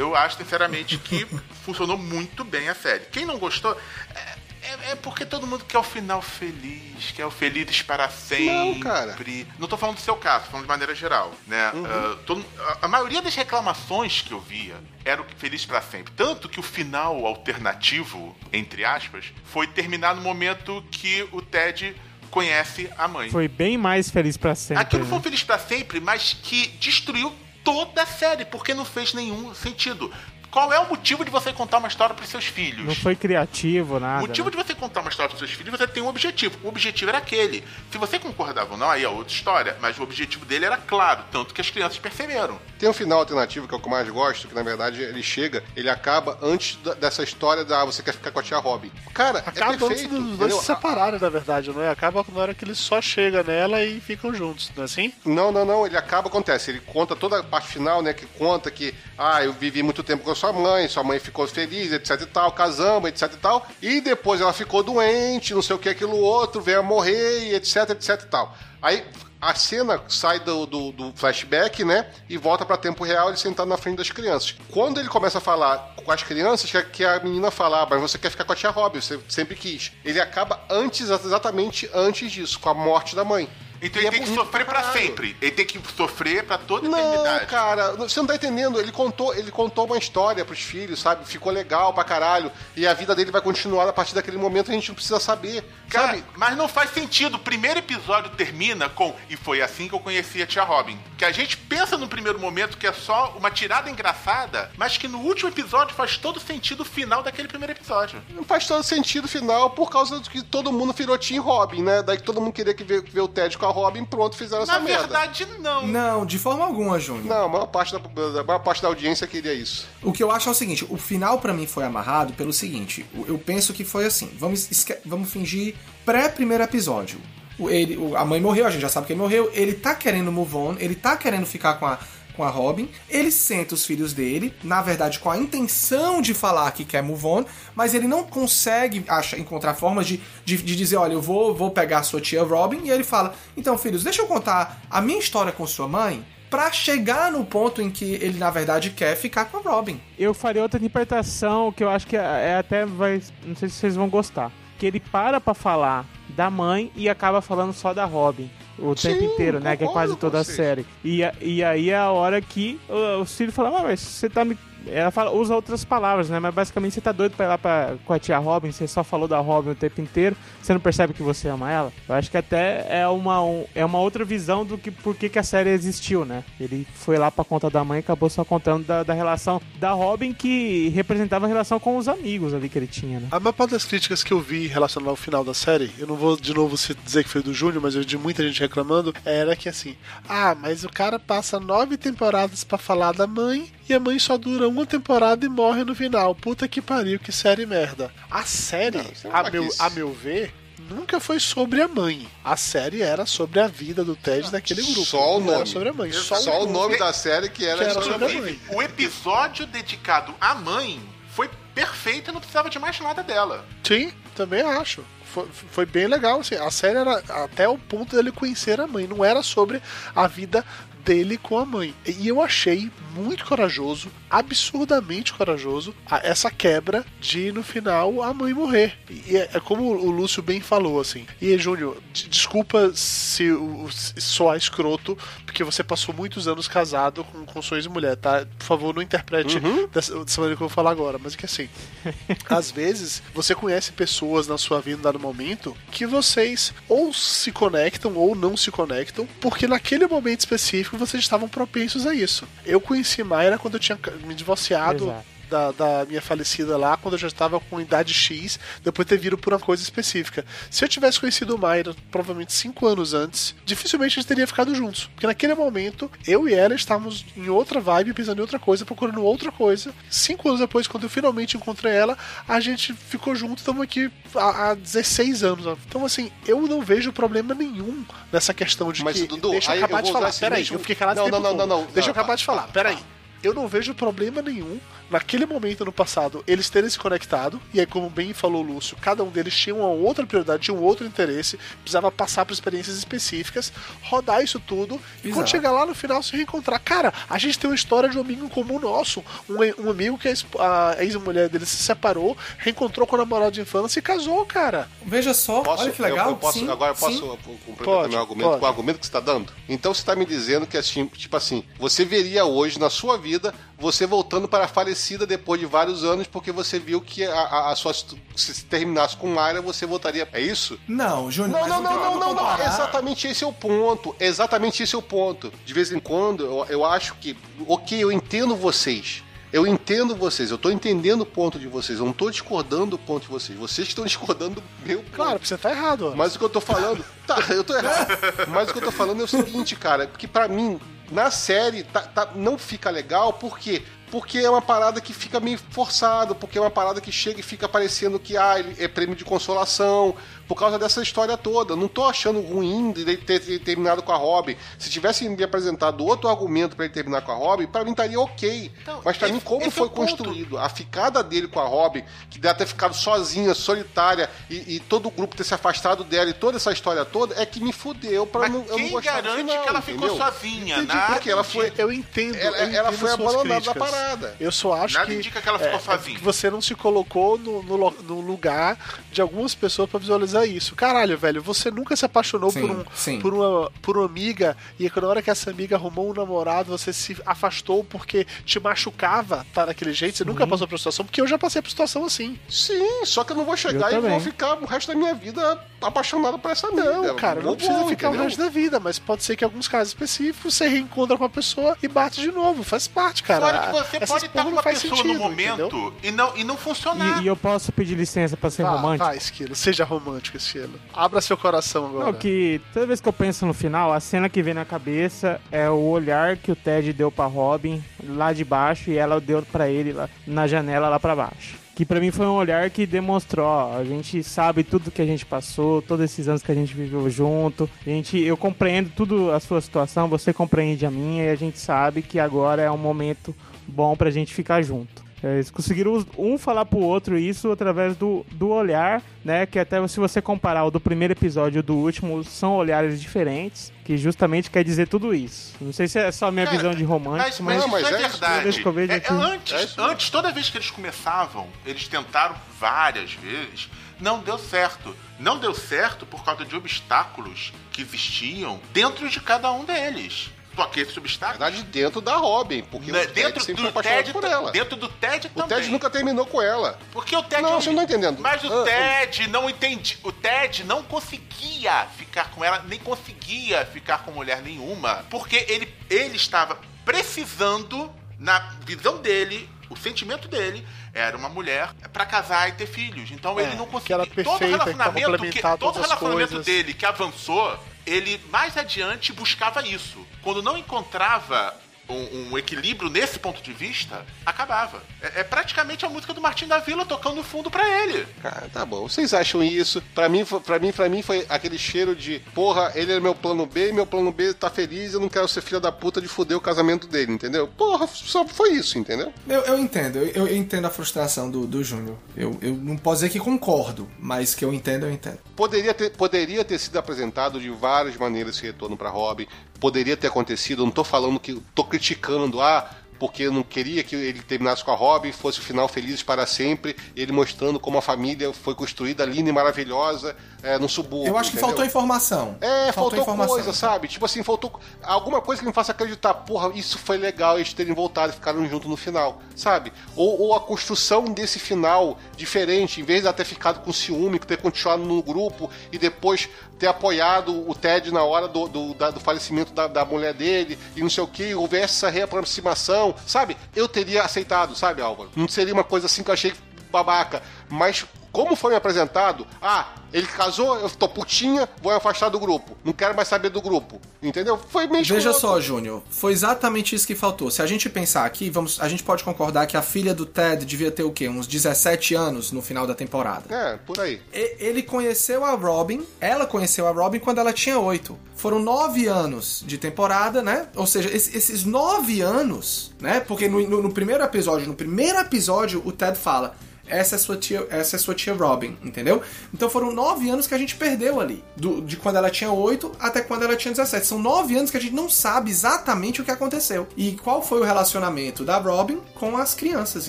[0.00, 1.26] Eu acho, sinceramente, que
[1.64, 3.04] funcionou muito bem a série.
[3.06, 3.76] Quem não gostou.
[4.14, 4.18] É,
[4.62, 8.46] é- é porque todo mundo quer o final feliz, quer o felizes para sempre.
[8.46, 9.16] Não, cara.
[9.58, 11.70] Não tô falando do seu caso, tô falando de maneira geral, né?
[11.74, 16.12] Ah, todo- a, a maioria das reclamações que eu via era o feliz para sempre.
[16.16, 21.94] Tanto que o final alternativo, entre aspas, foi terminar no momento que o Ted
[22.30, 23.28] conhece a mãe.
[23.30, 24.82] Foi bem mais feliz pra sempre.
[24.82, 25.24] Aquilo foi um né?
[25.24, 30.12] feliz para sempre, mas que destruiu toda a série, porque não fez nenhum sentido.
[30.50, 32.84] Qual é o motivo de você contar uma história para seus filhos?
[32.84, 34.24] Não foi criativo, nada.
[34.24, 34.56] O motivo né?
[34.56, 36.58] de você contar uma história para seus filhos, você tem um objetivo.
[36.64, 37.62] O objetivo era aquele.
[37.90, 39.76] Se você concordava ou não, aí é outra história.
[39.80, 42.58] Mas o objetivo dele era claro, tanto que as crianças perceberam.
[42.78, 45.22] Tem um final alternativo que é o que eu mais gosto, que na verdade ele
[45.22, 48.58] chega, ele acaba antes da- dessa história da ah, você quer ficar com a tia
[48.58, 48.90] Robin.
[49.14, 50.18] Cara, Acaba é antes perfeito.
[50.18, 51.90] dos dois se separarem, na verdade, não é?
[51.90, 55.12] Acaba na hora que ele só chega nela e ficam juntos, não é assim?
[55.24, 58.70] Não, não, não, ele acaba, acontece, ele conta toda a parte final, né, que conta
[58.70, 62.22] que, ah, eu vivi muito tempo com a sua mãe, sua mãe ficou feliz, etc
[62.22, 65.90] e tal, casamos, etc e tal, e depois ela ficou doente, não sei o que,
[65.90, 68.56] aquilo outro, veio a morrer, etc, etc e tal.
[68.80, 69.04] Aí
[69.38, 73.68] a cena sai do, do, do flashback, né, e volta pra tempo real, ele sentado
[73.68, 74.54] na frente das crianças.
[74.70, 78.16] Quando ele começa a falar com as crianças, que a, menina fala, ah, mas você
[78.18, 79.92] quer ficar com a tia Robin, você sempre quis.
[80.04, 83.48] Ele acaba antes, exatamente antes disso, com a morte da mãe.
[83.82, 84.92] Então E ele é tem que sofrer caralho.
[84.92, 85.36] sempre.
[85.40, 87.46] Ele tem que sofrer pra toda a Não, eternidade.
[87.46, 88.78] cara, você não tá entendendo.
[88.80, 91.24] Ele contou, ele contou uma história pros filhos, sabe?
[91.26, 92.50] Ficou legal pra caralho.
[92.76, 95.64] E a vida dele vai continuar a partir daquele momento, a gente não precisa saber.
[95.88, 96.24] Cara, sabe?
[96.36, 97.34] mas não faz sentido.
[97.36, 100.98] O primeiro episódio termina com E foi assim que eu conheci a tia Robin.
[101.16, 105.08] Que a gente pensa no primeiro momento que é só uma tirada engraçada, mas que
[105.08, 108.22] no último episódio faz todo sentido o final daquele primeiro episódio.
[108.30, 112.02] Não faz todo sentido final por causa do que todo mundo virou Team Robin, né?
[112.02, 114.64] Daí que todo mundo queria que ver, ver o Ted com a Robin, pronto, fizeram
[114.66, 115.02] Na essa merda.
[115.08, 115.86] verdade, não.
[115.86, 117.24] Não, de forma alguma, Júnior.
[117.26, 117.98] Não, a maior parte da,
[118.40, 119.86] a maior parte da audiência queria isso.
[120.02, 123.04] O que eu acho é o seguinte, o final pra mim foi amarrado pelo seguinte,
[123.26, 125.74] eu penso que foi assim, vamos, esque- vamos fingir
[126.04, 127.18] pré-primeiro episódio.
[127.58, 130.32] O- Ele, a mãe morreu, a gente já sabe que ele morreu, ele tá querendo
[130.32, 131.98] move on, ele tá querendo ficar com a,
[132.30, 136.70] com a Robin, ele senta os filhos dele, na verdade com a intenção de falar
[136.72, 137.44] que quer move on,
[137.74, 141.70] mas ele não consegue acha, encontrar formas de, de, de dizer, olha, eu vou, vou
[141.70, 145.18] pegar a sua tia Robin, e ele fala, então filhos, deixa eu contar a minha
[145.18, 149.44] história com sua mãe, pra chegar no ponto em que ele, na verdade, quer ficar
[149.44, 150.00] com a Robin.
[150.18, 153.22] Eu faria outra interpretação que eu acho que é, é até vai.
[153.46, 154.50] Não sei se vocês vão gostar.
[154.76, 158.50] Que ele para pra falar da mãe e acaba falando só da Robin.
[158.80, 159.76] O Sim, tempo inteiro, né?
[159.76, 160.86] Que é quase toda a série.
[161.04, 164.44] E, e aí é a hora que o, o Ciro fala, "Ah, mas você tá
[164.44, 164.56] me.
[164.86, 166.38] Ela fala, usa outras palavras, né?
[166.38, 169.02] Mas basicamente você tá doido pra ir lá pra, com a tia Robin, você só
[169.04, 171.92] falou da Robin o tempo inteiro, você não percebe que você ama ela.
[172.08, 175.28] Eu acho que até é uma, um- é uma outra visão do que por que,
[175.28, 176.44] que a série existiu, né?
[176.58, 179.92] Ele foi lá pra conta da mãe e acabou só contando da, da relação da
[179.92, 183.28] Robin que representava a relação com os amigos ali que ele tinha, né?
[183.30, 186.16] A maior parte das críticas que eu vi relacionadas ao final da série, eu não
[186.16, 189.54] vou de novo dizer que foi do Júnior, mas eu vi muita gente reclamando, era
[189.56, 189.96] que assim,
[190.28, 194.36] ah, mas o cara passa nove temporadas pra falar da mãe e a mãe só
[194.38, 196.34] dura uma temporada e morre no final.
[196.34, 198.12] Puta que pariu, que série merda.
[198.30, 200.54] A série, Não, a, meu, a meu ver,
[200.88, 202.28] nunca foi sobre a mãe.
[202.44, 205.04] A série era sobre a vida do Ted daquele grupo.
[205.04, 205.66] Só o Não era nome.
[205.70, 206.12] sobre a mãe.
[206.12, 208.60] Só, Só, o nome da série que era, Que era sobre a sobre a mãe.
[208.72, 211.00] o episódio dedicado à mãe
[211.32, 213.64] foi perfeito e não precisava de mais nada dela.
[213.84, 215.04] Sim, também acho.
[215.32, 216.40] Foi, foi bem legal.
[216.40, 219.06] Assim, a série era até o ponto dele conhecer a mãe.
[219.06, 219.80] Não era sobre
[220.14, 220.64] a vida
[221.04, 221.94] dele com a mãe.
[222.06, 228.52] E eu achei muito corajoso, absurdamente corajoso, a- essa quebra de no final a mãe
[228.54, 228.94] morrer.
[229.08, 231.26] E é, é como o Lúcio bem falou assim.
[231.40, 233.48] E Júnior, de- desculpa se,
[233.90, 238.46] se soar escroto, porque você passou muitos anos casado com, com sua ex-mulher, tá?
[238.58, 239.58] Por favor, não interprete
[239.92, 241.68] dessa, dessa maneira que eu vou falar agora, mas é que assim,
[242.48, 247.50] às vezes você conhece pessoas na sua vida em dado momento que vocês ou se
[247.52, 252.46] conectam ou não se conectam, porque naquele momento específico vocês estavam propensos a isso.
[252.64, 255.24] Eu conheci Mayra quando eu tinha me divorciado Exato.
[255.50, 259.18] da, da minha falecida lá, quando eu já estava com idade X, depois de ter
[259.20, 260.44] vindo por uma coisa específica.
[260.70, 265.10] Se eu tivesse conhecido Mayra, provavelmente cinco anos antes, dificilmente a gente teria ficado juntos.
[265.12, 269.22] Porque naquele momento, eu e ela estávamos em outra vibe, pensando em outra coisa, procurando
[269.22, 269.92] outra coisa.
[270.08, 272.16] Cinco anos depois, quando eu finalmente encontrei ela,
[272.46, 275.66] a gente ficou junto, estamos aqui há, há 16 anos.
[275.66, 275.76] ó.
[275.88, 279.26] Então, assim, eu não vejo problema nenhum nessa questão de Mas, que.
[279.26, 280.32] Dudu, deixa eu acabar eu de falar.
[280.32, 281.86] Peraí, eu fiquei calado Não, o não, não, não, não.
[281.92, 282.68] Deixa eu acabar de falar.
[282.68, 282.98] Peraí.
[283.42, 284.78] Eu não vejo problema nenhum
[285.10, 287.60] naquele momento no passado eles terem se conectado.
[287.74, 290.76] E aí, como bem falou o Lúcio, cada um deles tinha uma outra prioridade, tinha
[290.76, 293.72] um outro interesse, precisava passar por experiências específicas,
[294.02, 295.50] rodar isso tudo e quando Exato.
[295.50, 296.80] chegar lá no final se reencontrar.
[296.80, 299.24] Cara, a gente tem uma história de um amigo comum nosso.
[299.48, 303.98] Um, um amigo que a ex-mulher dele se separou, reencontrou com o namorado de infância
[303.98, 304.88] e casou, cara.
[305.04, 306.26] Veja só, Posso, olha que legal.
[306.26, 307.38] Eu, eu posso, sim, agora eu posso sim.
[307.66, 308.60] complementar meu argumento pode.
[308.60, 309.52] com o argumento que você está dando?
[309.68, 313.29] Então você está me dizendo que, assim, tipo assim, você veria hoje na sua vida
[313.78, 317.72] você voltando para a falecida depois de vários anos porque você viu que a, a,
[317.72, 317.92] a sua.
[318.36, 320.28] Se terminasse com Mayra, você voltaria.
[320.32, 320.78] É isso?
[320.88, 322.36] Não, Júnior, Não, não, não, não, não, não.
[322.36, 322.66] comparar.
[322.66, 324.14] Exatamente esse é o ponto.
[324.18, 325.52] Exatamente esse é o ponto.
[325.64, 327.36] De vez em quando, eu, eu acho que,
[327.66, 329.22] ok, eu entendo vocês.
[329.52, 332.98] Eu entendo vocês, eu tô entendendo o ponto de vocês, eu não tô discordando do
[332.98, 333.58] ponto de vocês.
[333.58, 335.10] Vocês que estão discordando do meu ponto.
[335.10, 336.12] Claro, você tá errado.
[336.16, 337.04] Mas o que eu tô falando.
[337.26, 338.16] Tá, eu tô errado.
[338.48, 340.80] Mas o que eu tô falando é o seguinte, cara, porque pra mim,
[341.10, 343.82] na série, tá, tá- não fica legal, por quê?
[344.10, 347.42] Porque é uma parada que fica meio forçado, porque é uma parada que chega e
[347.42, 350.14] fica parecendo que ah, ele é prêmio de consolação,
[350.48, 351.76] por causa dessa história toda.
[351.76, 354.56] Não tô achando ruim de ele ter, ter terminado com a Robin.
[354.78, 358.20] Se tivesse me apresentado outro argumento pra ele terminar com a Robin, pra mim estaria
[358.20, 358.72] ok.
[358.82, 362.02] Então, Mas pra esse- mim, como é foi construído a ficada dele com a Robin,
[362.28, 366.30] que deve ter ficado sozinha, solitária, e, e todo o grupo ter se afastado dela
[366.30, 368.90] e toda essa história toda, é que me fudeu pra Mas não, eu não quem
[368.90, 370.02] gostar do garante final, que ela entendeu?
[370.10, 370.74] ficou sozinha?
[370.78, 371.72] Entendi, Nada porque ela foi.
[371.78, 372.34] Eu entendo.
[372.36, 373.90] Ela- eu ela entendo foi suas abandonada da críticas.
[374.00, 374.36] Parada.
[374.40, 375.14] Eu só acho Nada que.
[375.14, 376.16] indica que ela ficou é, sozinha.
[376.16, 378.78] é que você não se colocou no, no, no lugar
[379.10, 380.74] de algumas pessoas pra visualizar isso.
[380.74, 383.20] Caralho, velho, você nunca se apaixonou Sim, por, um, sim.
[383.20, 386.92] por, uma, por uma amiga e na hora que essa amiga arrumou um namorado, você
[386.92, 390.16] se afastou porque te machucava tá daquele jeito.
[390.18, 392.38] Você nunca passou por situação, porque eu já passei por situação assim.
[392.48, 394.20] Sim, só que eu não vou chegar Eu e vou também.
[394.20, 396.82] ficar o resto da minha vida apaixonado por essa amiga.
[396.82, 398.24] Não, cara, não Vou precisa bom, ficar o entendeu?
[398.28, 401.28] resto da vida, mas pode ser que em alguns casos específicos você reencontra com a
[401.28, 402.62] pessoa e bate de novo.
[402.62, 403.40] Faz parte, cara.
[403.46, 405.94] Fora que você Essas pode estar com uma pessoa sentido, no momento entendeu?
[406.02, 407.20] e não, e não funcionar.
[407.20, 409.04] E, e eu posso pedir licença pra ser Vá, romântico?
[409.06, 410.74] vai, Esquilo, seja romântico, Esquilo.
[410.94, 412.06] Abra seu coração agora.
[412.06, 415.40] Não, que toda vez que eu penso no final, a cena que vem na cabeça
[415.50, 419.42] é o olhar que o Ted deu pra Robin lá de baixo e ela deu
[419.42, 421.58] pra ele lá na janela lá pra baixo.
[421.74, 425.06] Que pra mim foi um olhar que demonstrou, ó, a gente sabe tudo que a
[425.06, 427.70] gente passou, todos esses anos que a gente viveu junto.
[427.86, 431.58] A gente, eu compreendo tudo a sua situação, você compreende a minha e a gente
[431.58, 433.34] sabe que agora é um momento
[433.66, 435.10] bom pra gente ficar junto.
[435.22, 439.44] Eles conseguiram um falar pro outro isso através do, do olhar, né?
[439.44, 442.98] Que até se você comparar o do primeiro episódio e o do último, são olhares
[442.98, 445.54] diferentes, que justamente quer dizer tudo isso.
[445.60, 448.02] Não sei se é só a minha Cara, visão de romântico, mas mas, mas é,
[448.02, 448.48] é verdade.
[448.48, 453.68] É- é aqui- antes, É antes, toda vez que eles começavam, eles tentaram várias vezes,
[454.00, 454.96] não deu certo.
[455.18, 460.30] Não deu certo por causa de obstáculos que existiam dentro de cada um deles.
[460.60, 463.82] Só que esses Na verdade, dentro da Robin, porque né, o Ted dentro sempre do
[463.82, 464.50] Ted, por ela.
[464.52, 465.56] dentro do Ted O também.
[465.56, 466.78] Ted nunca terminou com ela.
[466.92, 468.20] Porque o Ted Não, você não tá entendendo.
[468.20, 469.98] Mas o Ah, Ted não entendi.
[470.02, 475.04] O Ted não conseguia ficar com ela, nem conseguia ficar com mulher nenhuma.
[475.08, 482.04] Porque ele, ele estava precisando, na visão dele, o sentimento dele, era uma mulher pra
[482.04, 483.10] casar e ter filhos.
[483.10, 483.96] Então É, ele não conseguia.
[483.98, 486.44] todo relacionamento, que, todo relacionamento coisas.
[486.46, 487.58] dele que avançou,
[487.90, 490.06] ele mais adiante buscava isso.
[490.22, 491.54] Quando não encontrava
[491.90, 494.82] um, um equilíbrio nesse ponto de vista, acabava.
[495.02, 498.06] É, é praticamente a música do Martin da Vila tocando no fundo pra ele.
[498.22, 498.88] Cara, tá bom.
[498.88, 499.82] Vocês acham isso?
[499.94, 503.14] Pra mim, foi- pra mim, pra mim foi aquele cheiro de porra, ele é meu
[503.14, 506.08] plano B, meu plano B tá feliz, eu não quero ser filha da puta de
[506.08, 507.48] fuder o casamento dele, entendeu?
[507.48, 509.12] Porra, só foi isso, entendeu?
[509.28, 511.96] Eu, eu entendo, eu, eu entendo a frustração do, do Júnior.
[512.16, 515.18] Eu, eu não posso dizer que concordo, mas que eu entendo, eu entendo.
[515.36, 519.26] Poderia ter, poderia ter sido apresentado de várias maneiras esse retorno pra Robin.
[519.60, 520.62] Poderia ter acontecido.
[520.62, 521.40] Eu não tô falando que.
[521.54, 522.68] tô criticando, ah,
[523.00, 526.26] porque eu não queria que ele terminasse com a Robin, fosse o final felizes para
[526.26, 531.08] sempre, ele mostrando como a família foi construída linda e maravilhosa é, no subúrbio.
[531.08, 531.48] Eu acho que entendeu?
[531.48, 532.36] faltou informação.
[532.42, 533.34] É, faltou, informação.
[533.34, 533.88] coisa, sabe?
[533.88, 537.72] Tipo assim, faltou alguma coisa que me faça acreditar, porra, isso foi legal eles terem
[537.72, 539.72] voltado e ficaram juntos no final, sabe?
[539.96, 544.36] Ou, ou a construção desse final diferente, em vez de ter ficado com ciúme, ter
[544.36, 546.28] continuado no grupo e depois
[546.60, 550.58] ter apoiado o Ted na hora do, do, da- do falecimento da, da mulher dele
[550.76, 553.36] e não sei o que, houvesse essa reaproximação, sabe?
[553.56, 555.10] Eu teria aceitado, sabe, Álvaro?
[555.16, 556.34] Não seria uma coisa assim que eu achei
[556.70, 562.18] babaca, mas como foi me apresentado, ah, ele casou, eu tô putinha, vou afastar do
[562.18, 562.56] grupo.
[562.64, 563.80] Não quero mais saber do grupo.
[564.02, 564.38] Entendeu?
[564.48, 565.20] Foi meio Veja escroto.
[565.20, 567.30] só, Júnior, foi exatamente isso que faltou.
[567.30, 570.44] Se a gente pensar aqui, vamos, a gente pode concordar que a filha do Ted
[570.46, 571.08] devia ter o quê?
[571.08, 573.24] Uns 17 anos no final da temporada.
[573.34, 574.00] É, por aí.
[574.12, 577.98] E- Ele conheceu a Robin, ela conheceu a Robin quando ela tinha 8.
[578.16, 580.48] Foram nove anos de temporada, né?
[580.56, 583.00] Ou seja, esse- esses nove anos, né?
[583.00, 586.36] Porque no, no- no primeiro episódio, no primeiro episódio, o Ted fala.
[586.70, 589.02] Essa é sua tia, essa é sua tia Robin, entendeu?
[589.34, 591.22] Então foram nove anos que a gente perdeu ali.
[591.36, 593.86] Do- de quando ela tinha 8 até quando ela tinha 17.
[593.86, 596.66] São nove anos que a gente não sabe exatamente o que aconteceu.
[596.76, 599.88] E qual foi o relacionamento da Robin com as crianças,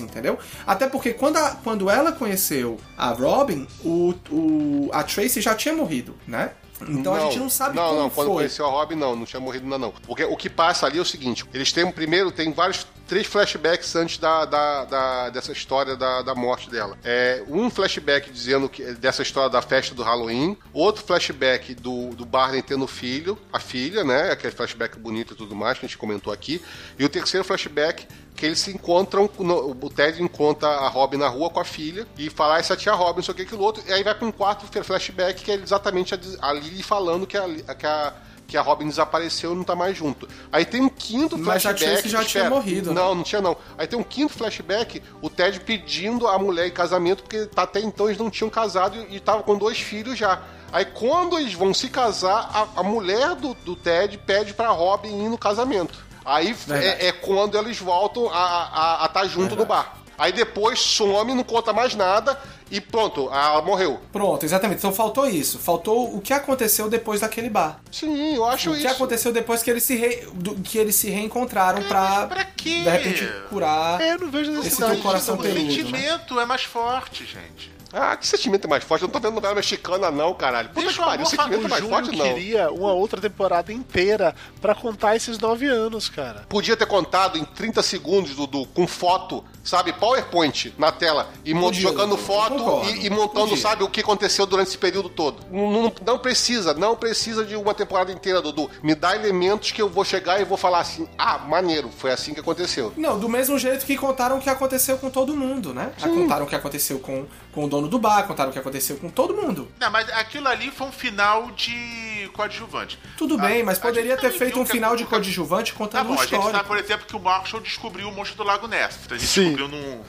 [0.00, 0.38] entendeu?
[0.66, 5.74] Até porque quando, a- quando ela conheceu a Robin, o, o- a Tracy já tinha
[5.74, 6.50] morrido, né?
[6.88, 8.36] Então a gente não sabe não, como não, quando foi.
[8.36, 9.92] conheceu a Robin, não, não tinha morrido ainda não.
[10.06, 12.86] Porque o que passa ali é o seguinte: eles têm primeiro, tem vários.
[13.04, 16.96] Três flashbacks antes da, da, da- dessa história da, da morte dela.
[17.04, 22.24] É, um flashback dizendo que dessa história da festa do Halloween, outro flashback do, do
[22.24, 24.30] Barney tendo filho, a filha, né?
[24.30, 26.62] Aquele flashback bonito e tudo mais que a gente comentou aqui.
[26.98, 31.28] E o terceiro flashback que eles se encontram, no- o Ted encontra a Robin na
[31.28, 33.62] rua com a filha e fala, ah, essa tia Robin, não sei o que, aquilo
[33.62, 37.26] outro, e aí vai para um quarto flashback que é exatamente a, a Lily falando
[37.26, 38.12] que a, que a
[38.44, 40.28] que a Robin desapareceu e não tá mais junto.
[40.52, 41.90] Aí tem um quinto Mas flashback.
[41.92, 42.50] Tracy já tinha espera.
[42.50, 43.00] morrido, né?
[43.00, 43.56] Não, não tinha não.
[43.78, 48.08] Aí tem um quinto flashback, o Ted pedindo a mulher em casamento, porque até então
[48.08, 50.42] eles não tinham casado e estavam com dois filhos já.
[50.70, 55.24] Aí quando eles vão se casar, a, a mulher do, do Ted pede pra Robin
[55.24, 55.98] ir no casamento.
[56.24, 57.02] Aí Verdade.
[57.04, 59.98] é, é quando eles voltam a estar junto no bar.
[60.18, 62.38] Aí depois some, não conta mais nada
[62.70, 63.98] e pronto, ela morreu.
[64.12, 64.78] Pronto, exatamente.
[64.78, 65.58] Então faltou isso.
[65.58, 67.80] Faltou o que aconteceu depois daquele bar.
[67.90, 68.88] Sim, eu acho O que isso.
[68.88, 72.82] aconteceu depois que eles se, re- do- que eles se reencontraram pra, pra quê?
[72.82, 75.50] de repente, curar É, eu não vejo esse necessidade teu coração também.
[75.52, 75.76] O peludo, né?
[75.98, 77.71] sentimento é mais forte, gente.
[77.92, 79.02] Ah, que sentimento mais forte?
[79.02, 80.68] Eu não tô vendo novela mexicana, não, caralho.
[80.70, 82.24] Puta Deixa que pariu, sentimento mais forte, não.
[82.24, 86.46] queria uma outra temporada inteira pra contar esses nove anos, cara.
[86.48, 91.62] Podia ter contado em 30 segundos, Dudu, com foto, sabe, PowerPoint na tela, e mon-
[91.66, 93.56] Podia, jogando foto e, e montando, Podia.
[93.62, 95.44] sabe, o que aconteceu durante esse período todo.
[95.50, 98.70] Não, não- precisa, não precisa de uma temporada inteira, Dudu.
[98.82, 102.32] Me dá elementos que eu vou chegar e vou falar assim, ah, maneiro, foi assim
[102.34, 102.92] que aconteceu.
[102.96, 105.92] Não, do mesmo jeito que contaram o que aconteceu com todo mundo, né?
[106.00, 108.96] Ah, Contaram o que aconteceu com, com o dono do bar, contaram o que aconteceu
[108.96, 109.68] com todo mundo.
[109.80, 112.98] Não, mas aquilo ali foi um final de coadjuvante.
[113.16, 116.20] Tudo A- bem, mas poderia ter feito um final de coadjuvante Tá contando bom, uma
[116.22, 116.56] a gente história.
[116.56, 118.98] sabe, por exemplo, que o Marshall descobriu o monstro do Lago Ness.
[119.10, 119.51] A gente Sim.
[119.56, 120.00] Descobriu num,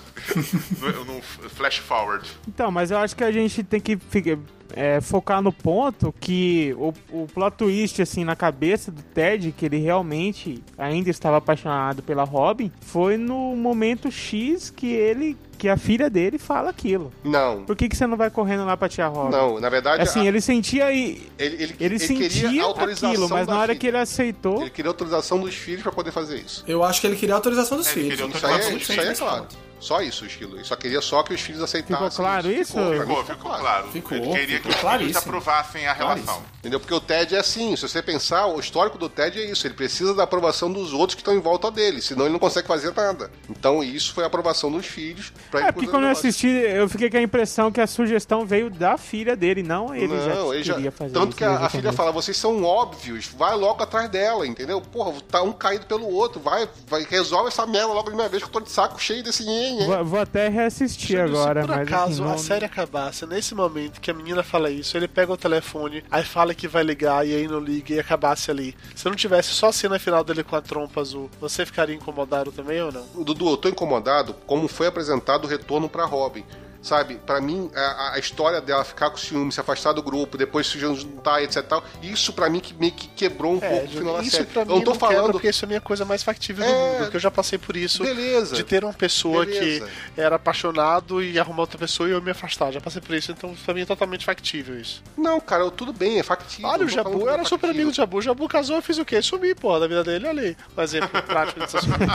[1.06, 2.28] num, num flash forward.
[2.48, 4.38] Então, mas eu acho que a gente tem que ficar-
[4.74, 9.66] é, focar no ponto que o, o plot twist, assim, na cabeça do Ted, que
[9.66, 15.78] ele realmente ainda estava apaixonado pela Robin, foi no momento X que ele, que a
[15.78, 17.12] filha dele fala aquilo.
[17.24, 19.32] Não, Por que, que você não vai correndo lá pra tia Robin?
[19.32, 23.30] não, na verdade, Assim, a- ele sentia e ele, ele, ele, queria sentia autorização aquilo,
[23.30, 23.80] mas na hora filha.
[23.80, 26.64] que ele aceitou, Ele queria autorização dos filhos pra poder fazer isso.
[26.68, 28.20] Eu acho que ele queria a autorização dos É, ele filhos.
[28.20, 29.48] queria Isso aí, é, autorização isso aí é claro.
[29.84, 30.55] Só isso, o estilo.
[30.55, 32.10] Ele só queria só que os filhos aceitassem.
[32.10, 32.73] Ficou claro isso?
[32.73, 33.88] Ficou, Ficou, ficou claro.
[33.91, 35.19] Ficou, Ele queria ficou que os filhos claríssimo.
[35.19, 36.23] aprovassem a relação.
[36.23, 36.53] Claríssimo.
[36.60, 36.80] Entendeu?
[36.80, 39.73] Porque o Ted é assim, se você pensar, o histórico do Ted é isso, ele
[39.73, 42.93] precisa da aprovação dos outros que estão em volta dele, senão ele não consegue fazer
[42.93, 43.30] nada.
[43.49, 47.18] Então isso foi a aprovação dos filhos É, porque quando eu assisti, eu fiquei com
[47.18, 50.76] a impressão que a sugestão veio da filha dele, não ele já Não, ele já...
[50.76, 54.10] queria fazer Tanto isso que a, a filha fala, vocês são óbvios, vai logo atrás
[54.10, 54.80] dela, entendeu?
[54.80, 58.41] Porra, tá um caído pelo outro, vai, vai resolve essa merda logo de uma vez
[58.41, 61.68] que eu tô de saco cheio desse nhen, Vou, vou até reassistir Júlio, agora, se
[61.68, 62.32] por mas acaso assim, não...
[62.34, 66.24] a série acabasse nesse momento que a menina fala isso, ele pega o telefone, aí
[66.24, 68.76] fala que vai ligar e aí não liga e acabasse ali.
[68.95, 72.52] Se não tivesse só a cena final dele com a trompa azul, você ficaria incomodado
[72.52, 73.24] também ou não?
[73.24, 76.44] Dudu, eu tô incomodado como foi apresentado o retorno pra Robin.
[76.84, 77.15] Sabe?
[77.26, 80.77] Pra mim, a, a história dela ficar com ciúme, se afastar do grupo, depois se
[80.77, 83.89] juntar, etc e tal, isso pra mim que meio que quebrou um É, pouco o
[83.89, 84.47] final da isso série.
[84.55, 85.31] Eu não tô quebra, falando.
[85.31, 86.73] porque isso é a minha coisa mais factível do É.
[86.76, 88.03] mundo, porque eu já passei por isso.
[88.03, 88.55] Beleza.
[88.55, 89.88] De ter uma pessoa Beleza.
[90.14, 92.72] que era apaixonado e arrumar outra pessoa e eu me afastar.
[92.72, 95.01] Já passei por isso, então pra mim é totalmente factível isso.
[95.18, 96.69] Não, cara, eu- tudo bem, é factível.
[96.69, 98.18] Olha, não o Jabu eu não era é super amigo do Jabu.
[98.18, 99.22] O Jabu casou, eu fiz o quê?
[99.22, 100.27] Sumi, porra, da vida dele.
[100.27, 102.07] Ali, um exemplo prático dessas coisas.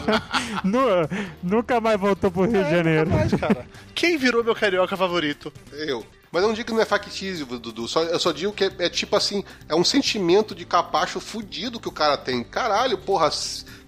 [0.64, 1.08] Nu-
[1.42, 3.10] nunca mais voltou pro Rio de É, Janeiro.
[3.10, 3.66] nunca mais, cara.
[3.94, 5.52] Quem virou meu carioca favorito?
[5.72, 6.04] Eu.
[6.30, 7.88] Mas eu não digo que não é factível, Dudu.
[7.88, 11.80] Só, eu só digo que é, é tipo assim, é um sentimento de capacho fudido
[11.80, 12.44] que o cara tem.
[12.44, 13.30] Caralho, porra,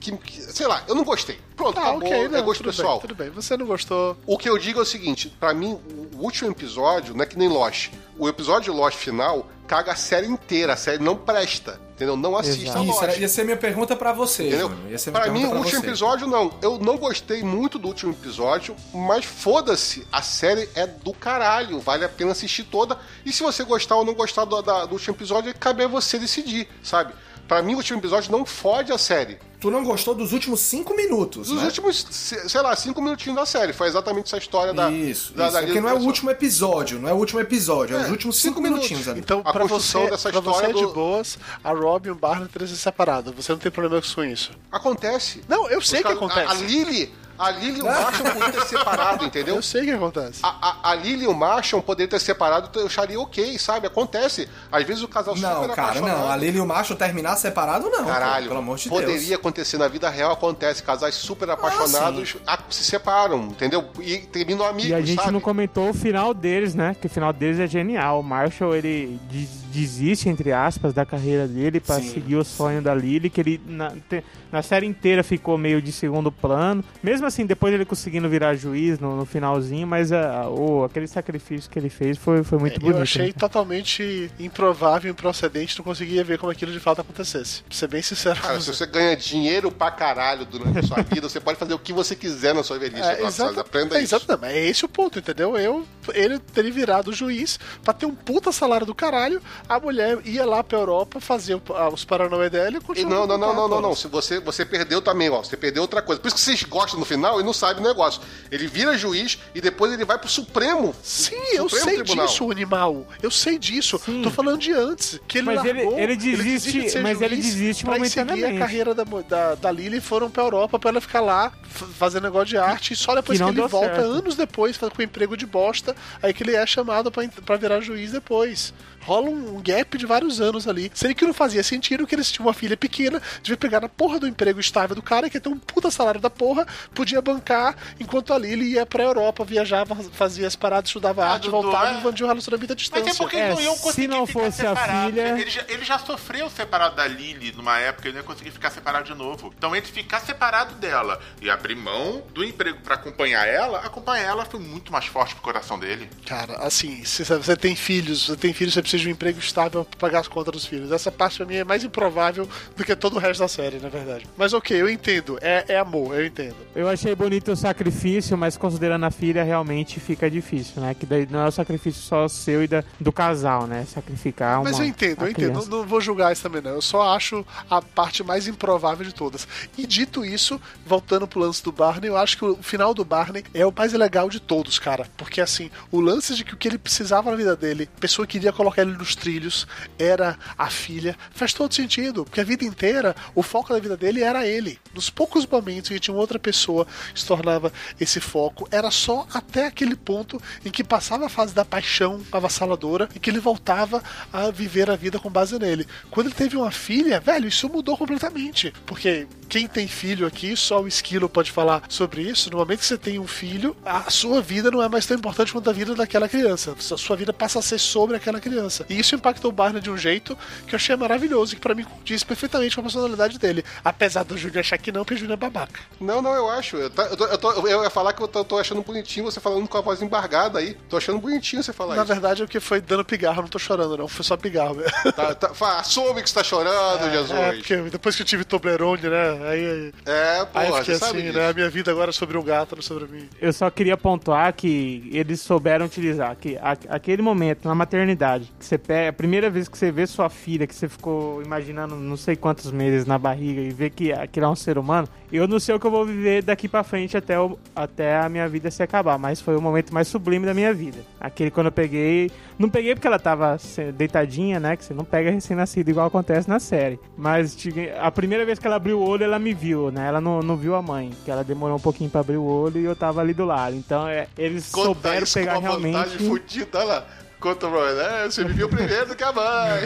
[0.00, 1.38] que, que- sei lá, eu não gostei.
[1.54, 2.92] Pronto, Ah, acabou, ok, é não, gosto tudo pessoal.
[2.94, 4.16] Bem, tudo bem, você não gostou.
[4.26, 5.78] O que eu digo é o seguinte, pra mim,
[6.14, 7.90] o último episódio não é que nem Lost.
[8.16, 12.16] O episódio Lost final caga a série inteira, a série não presta, entendeu?
[12.16, 12.78] Não assista Exato.
[12.78, 12.90] Lost.
[12.94, 14.70] Isso, era- ia ser minha pergunta pra você, Entendeu?
[15.12, 15.86] Pra mim, o último você.
[15.86, 16.50] episódio, não.
[16.62, 21.78] Eu não gostei muito do último episódio, mas foda-se, a série é do caralho.
[21.78, 22.98] Vale a pena assistir toda.
[23.24, 26.18] E se você gostar ou não gostar do, da- do último episódio, cabe a você
[26.18, 27.12] decidir, sabe?
[27.46, 29.38] Pra mim, o último episódio não fode a série.
[29.60, 31.66] Tu não gostou dos últimos cinco minutos, Dos né?
[31.66, 33.74] últimos, se- sei lá, cinco minutinhos da série.
[33.74, 34.90] Foi exatamente essa história da.
[34.90, 35.52] Isso, da, isso.
[35.54, 38.04] da É porque não é o último episódio, não é o último episódio, é, É,
[38.04, 38.84] os últimos cinco cinco, minutos.
[38.88, 39.20] minutinhos ali.
[39.20, 42.08] Então, A pra construção você, dessa pra você história é de do- boas, a Robin
[42.08, 43.32] e o Barney teriam se separado.
[43.36, 44.50] Você não tem problema com isso.
[44.72, 45.42] Acontece.
[45.46, 46.46] Não, eu sei Os que acontece.
[46.46, 47.12] A, a Lily.
[47.40, 49.56] A Lily e o Marshall poderiam ter separado, entendeu?
[49.56, 50.40] Eu sei que acontece.
[50.42, 53.86] A, a, a Lily e o Marshall poderiam ter separado, eu acharia ok, sabe?
[53.86, 54.48] Acontece.
[54.70, 56.18] Às vezes o casal Não, super cara, apaixonado.
[56.18, 56.30] não.
[56.30, 58.04] A Lily e o macho terminar separado, não.
[58.04, 59.32] Caralho, pô, pelo amor de poderia Deus.
[59.32, 60.82] acontecer na vida real, acontece.
[60.82, 63.88] Casais super apaixonados a- se separam, entendeu?
[64.00, 65.32] E terminam amigos, E a gente sabe?
[65.32, 66.94] não comentou o final deles, né?
[67.00, 68.20] Que o final deles é genial.
[68.20, 72.10] O Marshall, ele des- desiste, entre aspas, da carreira dele pra Sim.
[72.10, 75.92] seguir o sonho da Lily, que ele na, te- na série inteira ficou meio de
[75.92, 76.84] segundo plano.
[77.02, 81.70] Mesmo assim, depois ele conseguindo virar juiz no, no finalzinho, mas a, o, aquele sacrifício
[81.70, 82.96] que ele fez foi, foi muito bonito.
[82.96, 83.32] eu achei né?
[83.32, 87.62] totalmente improvável, improcedente, não conseguia ver como aquilo de fato acontecesse.
[87.62, 88.40] Pra ser bem sincero.
[88.40, 88.86] Cara, se você.
[88.86, 92.54] ganha dinheiro pra caralho durante a sua vida, você pode fazer o que você quiser
[92.54, 93.02] na sua velhice.
[93.02, 94.16] É, aprenda é, isso.
[94.16, 95.56] exato, mas é esse o ponto, entendeu?
[95.56, 100.44] Eu, ele teria virado juiz pra ter um puta salário do caralho, a mulher ia
[100.44, 103.10] lá pra Europa fazer ah, os paranauê dela e E continuar.
[103.10, 103.94] não, não, não, não, não, não.
[103.94, 105.42] Se você, você perdeu também, ó.
[105.42, 106.20] Você perdeu outra coisa.
[106.20, 108.20] Por isso que vocês gostam no final e não sabem o negócio.
[108.50, 110.94] Ele vira juiz e depois ele vai pro Supremo.
[111.02, 112.26] Sim, Supremo eu sei Tribunal.
[112.26, 113.06] disso, animal.
[113.22, 114.00] Eu sei disso.
[114.04, 114.22] Sim.
[114.22, 115.20] Tô falando de antes.
[115.28, 118.08] Que ele Mas ele- largou, ele desiste- desiste de ser mas ele desiste pra ir
[118.10, 121.52] seguir a carreira da, da, da Lily e foram pra Europa pra ela ficar lá
[121.68, 122.92] fazendo negócio de arte.
[122.92, 124.00] E só depois Que que, ele volta, certo.
[124.10, 127.80] anos depois, com o emprego de bosta, aí que ele é chamado pra, pra virar
[127.80, 128.72] juiz depois.
[129.02, 130.90] Rola um gap de vários anos ali.
[130.94, 134.18] Sendo que não fazia sentido que eles tinham uma filha pequena, devia pegar na porra
[134.20, 137.74] do emprego estável do cara, que ia ter um puta salário da porra, podia bancar,
[137.98, 141.92] enquanto a Lily ia pra Europa, viajava, fazia as paradas, estudava Ah, arte, Dudu, voltava
[141.96, 143.04] é- e mantinha um relacionamento à distância.
[143.06, 145.14] Mas é porque É, não iam se conseguir não ficar fosse a separados.
[145.14, 148.50] filha- Ele já, ele já sofreu separado da Lily numa época, ele não ia conseguir
[148.50, 149.52] ficar separado de novo.
[149.56, 154.44] Então, entre ficar separado dela e abrir mão do emprego pra acompanhar ela, acompanhar ela
[154.44, 156.08] foi muito mais forte pro coração dele.
[156.26, 159.84] Cara, assim, se você tem filhos, você tem filhos, você precisa de um emprego estável
[159.84, 160.90] pra pagar as contas dos filhos.
[160.90, 163.88] Essa parte pra mim é mais improvável do que todo o resto da série, na
[163.88, 164.26] verdade.
[164.36, 165.38] Mas ok, eu entendo.
[165.40, 166.56] É, é amor, eu entendo.
[166.74, 170.94] Eu achei bonito o sacrifício, mas considerando a filha, realmente fica difícil, né?
[170.94, 173.84] Que daí não é o sacrifício só seu e da, do casal, né?
[173.86, 174.64] Sacrificar uma.
[174.64, 175.52] Mas eu entendo, eu entendo.
[175.52, 176.72] Não, não vou julgar isso também, não.
[176.72, 179.46] Eu só acho a parte mais improvável de todas.
[179.76, 183.44] E dito isso, voltando pro lance do Barney, eu acho que o final do Barney
[183.54, 185.06] é o mais legal de todos, cara.
[185.16, 188.26] Porque assim, o lance de que o que ele precisava na vida dele, a pessoa
[188.26, 189.66] que queria colocar ele nos trilhos,
[189.98, 192.24] era a filha, faz todo sentido.
[192.24, 194.78] Porque a vida inteira, o foco da vida dele era ele.
[194.94, 199.66] Nos poucos momentos em que tinha outra pessoa se tornava esse foco, era só até
[199.66, 204.02] aquele ponto em que passava a fase da paixão avassaladora e que ele voltava
[204.32, 205.86] a viver a vida com base nele.
[206.10, 208.72] Quando ele teve uma filha, velho, isso mudou completamente.
[208.86, 212.50] Porque quem tem filho aqui, só o Esquilo pode falar sobre isso.
[212.50, 215.52] No momento que você tem um filho, a sua vida não é mais tão importante
[215.52, 216.72] quanto a vida daquela criança.
[216.78, 218.69] A sua vida passa a ser sobre aquela criança.
[218.88, 220.36] E isso impactou o Barney de um jeito
[220.66, 223.64] que eu achei maravilhoso, que pra mim condiz perfeitamente com a personalidade dele.
[223.84, 225.80] Apesar do Júnior achar que não, porque o Júnior é babaca.
[226.00, 226.76] Não, não, eu acho.
[226.76, 229.24] Eu, tá- eu, tô- eu tô- eu ia falar que eu tô, tô achando bonitinho
[229.24, 230.74] você falando com a voz embargada aí.
[230.88, 232.12] Tô achando bonitinho você falar Na isso.
[232.12, 234.08] verdade, é o que foi dando pigarro, não tô chorando, não.
[234.08, 234.90] Foi só pigarro mesmo.
[235.14, 237.30] Tá, tá, assume que você tá chorando, Jesus.
[237.38, 239.30] É, porque depois que eu tive Toblerone, né?
[239.48, 241.38] Aí, aí, É, aí porra, fiquei você sabe assim, disso.
[241.38, 241.48] né?
[241.50, 243.28] A minha vida agora é sobre o gato, não sobre mim.
[243.40, 248.76] Eu só queria pontuar que eles souberam utilizar que aquele momento na maternidade que você
[248.78, 252.36] pega, a primeira vez que você vê sua filha, que você ficou imaginando não sei
[252.36, 255.74] quantos meses na barriga e vê que aquilo é um ser humano, eu não sei
[255.74, 258.82] o que eu vou viver daqui pra frente até, o, até a minha vida se
[258.82, 260.98] acabar, mas foi o momento mais sublime da minha vida.
[261.20, 262.30] Aquele quando eu peguei.
[262.58, 263.56] Não peguei porque ela tava
[263.96, 264.76] deitadinha, né?
[264.76, 267.00] Que você não pega recém-nascido igual acontece na série.
[267.16, 267.56] Mas
[268.00, 270.06] a primeira vez que ela abriu o olho, ela me viu, né?
[270.06, 272.78] Ela não, não viu a mãe, que ela demorou um pouquinho pra abrir o olho
[272.78, 273.74] e eu tava ali do lado.
[273.74, 275.92] Então é, eles Conta souberam pegar realmente.
[275.94, 277.06] vantagem olha lá.
[277.40, 278.26] Conta, bro, né?
[278.26, 279.80] Você me viu primeiro do que a mãe.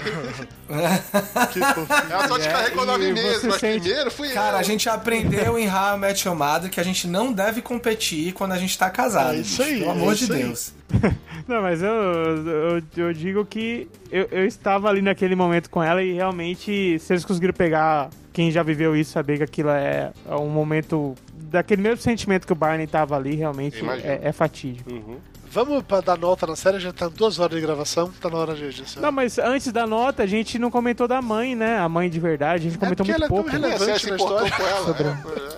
[2.10, 4.60] Ela só te carregou nove e meses, mas sente- primeiro fui Cara, eu.
[4.60, 8.32] a gente aprendeu em How I Met Your Mother que a gente não deve competir
[8.32, 9.35] quando a gente tá casado.
[9.35, 10.43] É isso aí, Pelo é amor isso de aí.
[10.43, 10.74] Deus.
[11.47, 16.02] Não, mas eu, eu, eu digo que eu, eu estava ali naquele momento com ela
[16.02, 20.35] e realmente, se eles conseguiram pegar quem já viveu isso, saber que aquilo é, é
[20.35, 25.20] um momento daquele mesmo sentimento que o Barney tava ali, realmente é, é fatídico.
[25.55, 28.56] Vamos pra dar nota na série, já tá duas horas de gravação, tá na hora
[28.56, 29.01] de edição.
[29.01, 31.78] Não, mas antes da nota, a gente não comentou da mãe, né?
[31.78, 33.48] A mãe de verdade, a gente comentou porque muito ela é pouco.
[33.51, 34.51] É, você relevante na história.
[34.51, 34.97] com ela.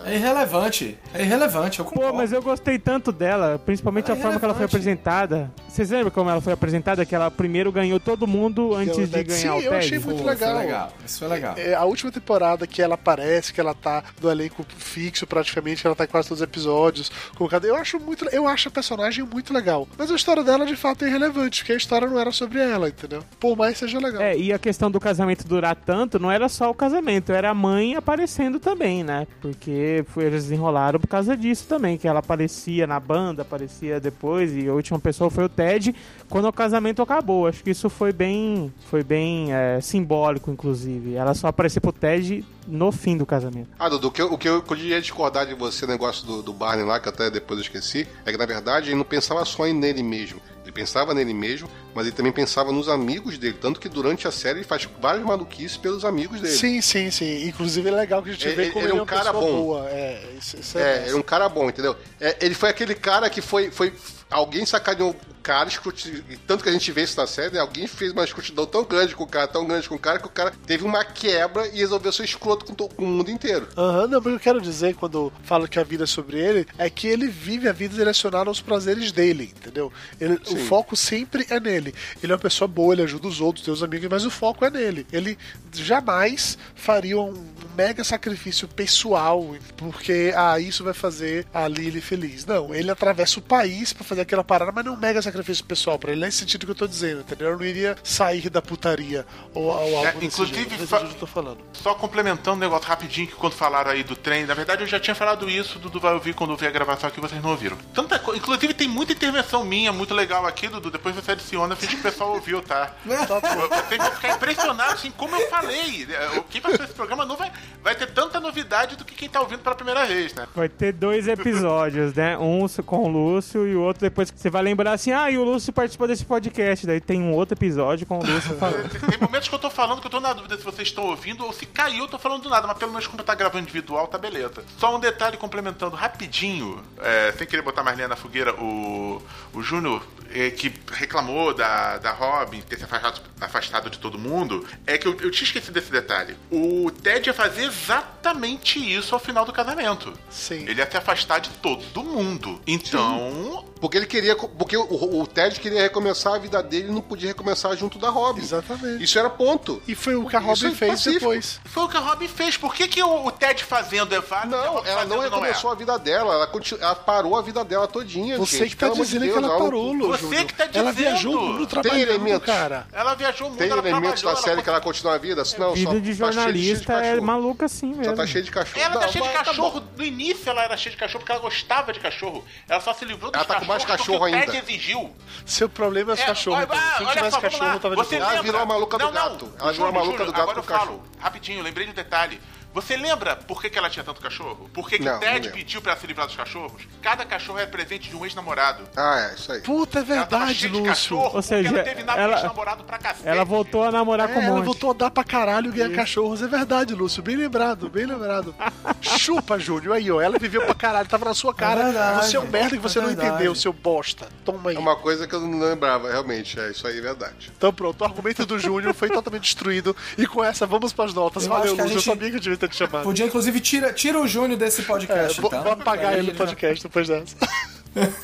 [0.04, 0.12] é.
[0.12, 0.98] É irrelevante.
[1.14, 2.18] É irrelevante, eu Pô, concordo.
[2.18, 5.50] mas eu gostei tanto dela, principalmente É a forma que ela foi apresentada.
[5.66, 7.04] Vocês lembram como ela foi apresentada?
[7.06, 10.28] Que ela primeiro ganhou todo mundo antes de Sim, ganhar o eu achei muito Pô,
[10.28, 10.52] legal.
[10.54, 10.92] Foi legal.
[11.06, 11.54] Isso foi legal.
[11.56, 15.86] É, a última temporada que ela aparece, que ela tá do elenco fixo praticamente, que
[15.86, 17.66] ela tá em quase todos os episódios, colocada.
[17.66, 19.85] Eu acho muito, eu acho a personagem muito legal.
[19.98, 22.88] Mas a história dela de fato é irrelevante, porque a história não era sobre ela,
[22.88, 23.22] entendeu?
[23.40, 24.20] Por mais seja legal.
[24.20, 27.54] É, e a questão do casamento durar tanto, não era só o casamento, era a
[27.54, 29.26] mãe aparecendo também, né?
[29.40, 34.68] Porque eles desenrolaram por causa disso também, que ela aparecia na banda, aparecia depois, e
[34.68, 35.94] a última pessoa foi o Ted
[36.28, 37.46] quando o casamento acabou.
[37.46, 41.14] Acho que isso foi bem, foi bem é, simbólico, inclusive.
[41.14, 43.68] Ela só apareceu pro Ted no fim do casamento.
[43.78, 46.42] Ah, Dudu, o que eu, o que eu podia discordar de você, o negócio do,
[46.42, 49.44] do Barney lá, que até depois eu esqueci, é que na verdade ele não pensava
[49.44, 50.40] só em nele mesmo.
[50.64, 53.56] Ele pensava nele mesmo, mas ele também pensava nos amigos dele.
[53.60, 56.54] Tanto que durante a série ele faz várias maluquices pelos amigos dele.
[56.54, 57.46] Sim, sim, sim.
[57.46, 59.32] Inclusive é legal que a gente Ele- vê como ele é é um uma cara
[59.32, 59.40] bom.
[59.62, 59.88] boa.
[59.88, 61.94] É, isso, isso É, é, ele é um cara bom, entendeu?
[62.20, 63.70] É, ele foi aquele cara que foi.
[63.70, 63.92] foi
[64.30, 67.60] alguém sacaneou o cara, escruti- tanto que a gente vê isso na série, né?
[67.60, 70.26] Alguém fez uma escrutidão tão grande com o cara, tão grande com o cara, que
[70.26, 73.68] o cara teve uma quebra e resolveu ser escroto com, to- com o mundo inteiro.
[73.76, 76.38] Aham, não, mas o que eu quero dizer quando falo que a vida é sobre
[76.38, 79.92] ele é que ele vive a vida direcionada aos prazeres dele, entendeu?
[80.20, 81.94] Ele- o foco sempre é nele.
[82.20, 84.64] Ele é uma pessoa boa, ele ajuda os outros, tem os amigos, mas o foco
[84.64, 85.06] é nele.
[85.12, 85.38] Ele
[85.72, 87.46] jamais faria um
[87.76, 92.44] mega sacrifício pessoal porque, ah, isso vai fazer a Lily feliz.
[92.46, 95.64] Não, ele atravessa o país pra fazer aquela parada, mas não é um mega sacrifício
[95.64, 97.50] pessoal pra ele, nesse sentido que eu tô dizendo, entendeu?
[97.50, 101.00] Eu não iria sair da putaria ou, ou algo É, desse inclusive, jeito, nesse fa-
[101.00, 101.58] que eu tô falando.
[101.74, 104.98] Só complementando um negócio rapidinho que quando falaram aí do trem, na verdade eu já
[104.98, 107.76] tinha falado isso, Dudu vai ouvir quando ouvir a gravação aqui, vocês não ouviram.
[107.94, 108.34] Tanta co...
[108.34, 112.02] Inclusive tem muita intervenção minha, muito legal aqui, Dudu, depois você adiciona, finge que o
[112.02, 112.94] pessoal ouviu, tá?
[113.04, 116.06] Vocês vão ficar impressionados, assim, como eu falei.
[116.10, 117.50] É, Quem vai fazer esse programa não vai,
[117.82, 120.46] vai ter tanta novidade do que quem tá ouvindo pela primeira vez, né?
[120.54, 122.36] Vai ter dois episódios, né?
[122.38, 125.38] Um com o Lúcio e o outro depois que você vai lembrar assim, ah, e
[125.38, 126.86] o Lúcio participou desse podcast.
[126.86, 128.88] Daí tem um outro episódio com o Lúcio falando.
[128.88, 131.44] Tem momentos que eu tô falando que eu tô na dúvida se vocês estão ouvindo
[131.44, 134.06] ou se caiu eu tô falando do nada, mas pelo menos quando tá gravando individual,
[134.06, 134.64] tá beleza.
[134.78, 139.20] Só um detalhe complementando rapidinho, é, sem querer botar mais lenha na fogueira, o,
[139.52, 140.02] o Júnior,
[140.32, 145.06] é, que reclamou da, da Robin ter se afastado, afastado de todo mundo, é que
[145.06, 146.36] eu, eu tinha esquecido desse detalhe.
[146.50, 150.12] O Ted ia fazer exatamente isso ao final do casamento.
[150.30, 150.64] Sim.
[150.68, 152.60] Ele ia se afastar de todo mundo.
[152.66, 154.34] Então, Porque ele queria.
[154.36, 158.08] Porque o, o Ted queria recomeçar a vida dele e não podia recomeçar junto da
[158.10, 158.40] Robin.
[158.42, 159.02] Exatamente.
[159.04, 159.82] Isso era ponto.
[159.86, 161.20] E foi o que a Robin é fez pacífico.
[161.20, 161.60] depois.
[161.64, 162.56] foi o que a Robin fez.
[162.56, 165.72] Por que, que o, o Ted fazendo é válido Não, ela não recomeçou é?
[165.74, 168.38] a vida dela, ela, continu- ela parou a vida dela todinha.
[168.38, 170.44] Você gente, que tá de dizendo que Deus, ela não- parou, Lu, Você Júnior.
[170.46, 170.94] que tá Ela dizendo.
[171.10, 172.46] viajou o mundo Tem elementos.
[172.46, 172.86] cara.
[172.92, 175.42] Ela viajou o mundo, Tem ela elementos da série ela que ela continua a vida?
[175.58, 177.16] Não, Vida só de jornalista é cachorro.
[177.46, 178.04] Maluca assim mesmo.
[178.04, 178.80] Só tá cheio de cachorro.
[178.84, 179.80] Ela tá cheia de tá cachorro.
[179.80, 179.86] bom.
[179.96, 182.44] no início ela era cheia de cachorro porque ela gostava de cachorro.
[182.68, 184.52] Ela só se livrou dos Ela tá com mais cachorros cachorro porque o ainda.
[184.52, 185.16] Ted exigiu.
[185.44, 186.58] Seu problema é os É, cachorros.
[186.68, 186.68] olha.
[186.68, 188.22] Se não olha tivesse só, cachorro, eu tava Você de.
[188.22, 189.46] Ela virou a maluca do não, gato.
[189.46, 189.60] Não.
[189.60, 192.40] Ela virou a maluca do gato Agora eu falo, rapidinho, lembrei de um detalhe.
[192.76, 194.68] Você lembra por que, que ela tinha tanto cachorro?
[194.74, 196.82] Por que, que Não, o não Ted pediu pra ela se livrar dos cachorros?
[197.00, 198.84] Cada cachorro é presente de um ex-namorado.
[198.94, 199.60] Ah, é, isso aí.
[199.62, 200.84] Puta, é Ela tava verdade, Lúcio.
[200.84, 203.26] cachorro Ou seja, ela teve nada ela- com ex-namorado pra cacete.
[203.26, 205.90] Ela voltou a namorar com É, um ela voltou a dar pra caralho e ganhar
[205.96, 206.42] cachorros.
[206.42, 207.22] É verdade, Lúcio.
[207.22, 208.54] Bem lembrado, bem lembrado.
[209.00, 209.94] Chupa, Júnior.
[209.96, 210.20] Aí, ó.
[210.20, 211.08] Ela viveu pra caralho.
[211.08, 211.84] Tava na sua cara.
[211.84, 214.28] verdade, você é um merda que você é não entendeu, seu bosta.
[214.44, 214.76] Toma aí.
[214.76, 216.60] É uma coisa que eu não lembrava, realmente.
[216.60, 217.50] É isso aí, é verdade.
[217.56, 219.96] Então pronto, o argumento do Júnior foi totalmente destruído.
[220.18, 221.44] E com essa, vamos pras notas.
[221.44, 221.84] Eu Valeu, Lúcio.
[221.84, 223.04] Eu gente- sabia que eu devia ter te chamado.
[223.04, 225.62] Podia, inclusive, tira, tira o Júnior desse É, podcast, vou, então.
[225.62, 227.36] vou apagar ele no já- podcast depois dessa.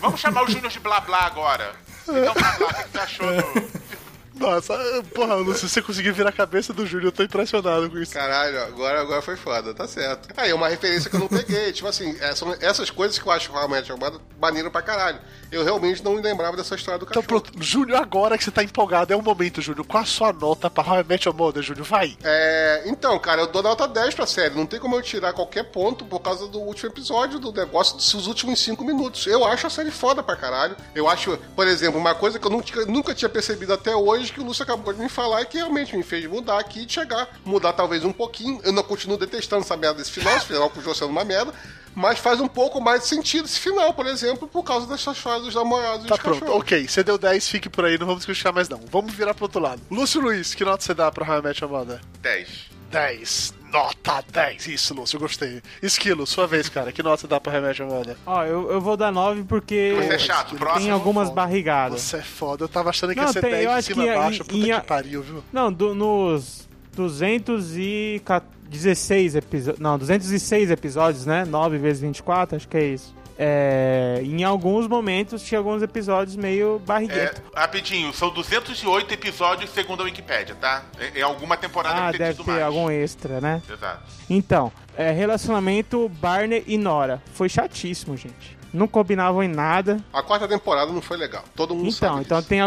[0.01, 1.73] Vamos chamar o Júnior de blá blá agora.
[2.09, 3.82] Então, blá blá, o que você achou do.
[4.35, 4.75] Nossa,
[5.15, 8.13] porra, Lúcio, você conseguiu virar a cabeça do Júlio, eu tô impressionado com isso.
[8.13, 10.29] Caralho, agora, agora foi foda, tá certo.
[10.37, 11.73] Aí, é uma referência que eu não peguei.
[11.73, 15.19] tipo assim, é, são essas coisas que eu acho realmente chamada maneiro pra caralho.
[15.51, 17.43] Eu realmente não me lembrava dessa história do Então cachorro.
[17.43, 19.85] pronto, Júlio, agora que você tá empolgado, é o momento, Júlio.
[19.85, 21.85] Qual a sua nota pra How I Met Your Mother, Júlio?
[21.85, 22.17] Vai!
[22.25, 24.55] É, então, cara, eu dou nota 10 pra série.
[24.55, 28.27] Não tem como eu tirar qualquer ponto por causa do último episódio do negócio dos
[28.27, 29.27] últimos 5 minutos.
[29.27, 30.75] Eu acho a série foda pra caralho.
[30.95, 34.41] Eu acho, por exemplo, uma coisa que eu nunca, nunca tinha percebido até hoje, que
[34.41, 37.29] o Lúcio acabou de me falar e que realmente me fez mudar aqui e chegar,
[37.45, 38.61] mudar talvez um pouquinho.
[38.65, 41.53] Eu não continuo detestando essa merda desse final, esse final continua sendo uma merda.
[41.95, 45.45] Mas faz um pouco mais de sentido esse final, por exemplo, por causa dessas fases
[45.45, 46.61] dos namorados e Tá dos pronto, cachorros.
[46.63, 46.89] ok.
[46.89, 48.81] Você deu 10, fique por aí, não vamos discutir mais não.
[48.91, 49.83] Vamos virar pro outro lado.
[49.91, 52.01] Lúcio Luiz, que nota você dá pra How I Met Your Mother?
[52.23, 52.49] 10.
[52.91, 53.55] 10.
[53.73, 54.66] Nota 10.
[54.69, 55.62] Isso, Lúcio, eu gostei.
[55.82, 56.93] Esquilo, sua vez, cara.
[56.93, 58.16] Que nota dá pra Your Mother?
[58.27, 60.82] Ó, eu, eu vou dar 9 porque Você é chato, próximo.
[60.82, 62.01] tem algumas barrigadas.
[62.03, 62.65] Você é foda.
[62.65, 64.44] Eu tava achando que Não, ia ser tem- 10 eu de cima a baixo.
[64.44, 65.43] Puta ia- que pariu, viu?
[65.53, 69.81] Não, do- nos 216 episódios.
[69.81, 71.44] Não, 206 episódios, né?
[71.44, 73.15] 9 vezes 24, acho que é isso.
[73.39, 77.43] É, em alguns momentos tinha alguns episódios meio É, barriguento.
[77.55, 80.83] rapidinho, são 208 episódios segundo a Wikipédia, tá?
[81.01, 82.63] Em, em alguma temporada ah, deve ter mais.
[82.63, 83.63] algum extra, né?
[83.71, 84.03] Exato.
[84.29, 87.23] Então, é, relacionamento Barney e Nora.
[87.35, 88.59] Foi chatíssimo, gente.
[88.73, 89.99] Não combinavam em nada.
[90.12, 91.44] A quarta temporada não foi legal.
[91.55, 92.49] Todo mundo Então, sabe então disso.
[92.49, 92.61] tem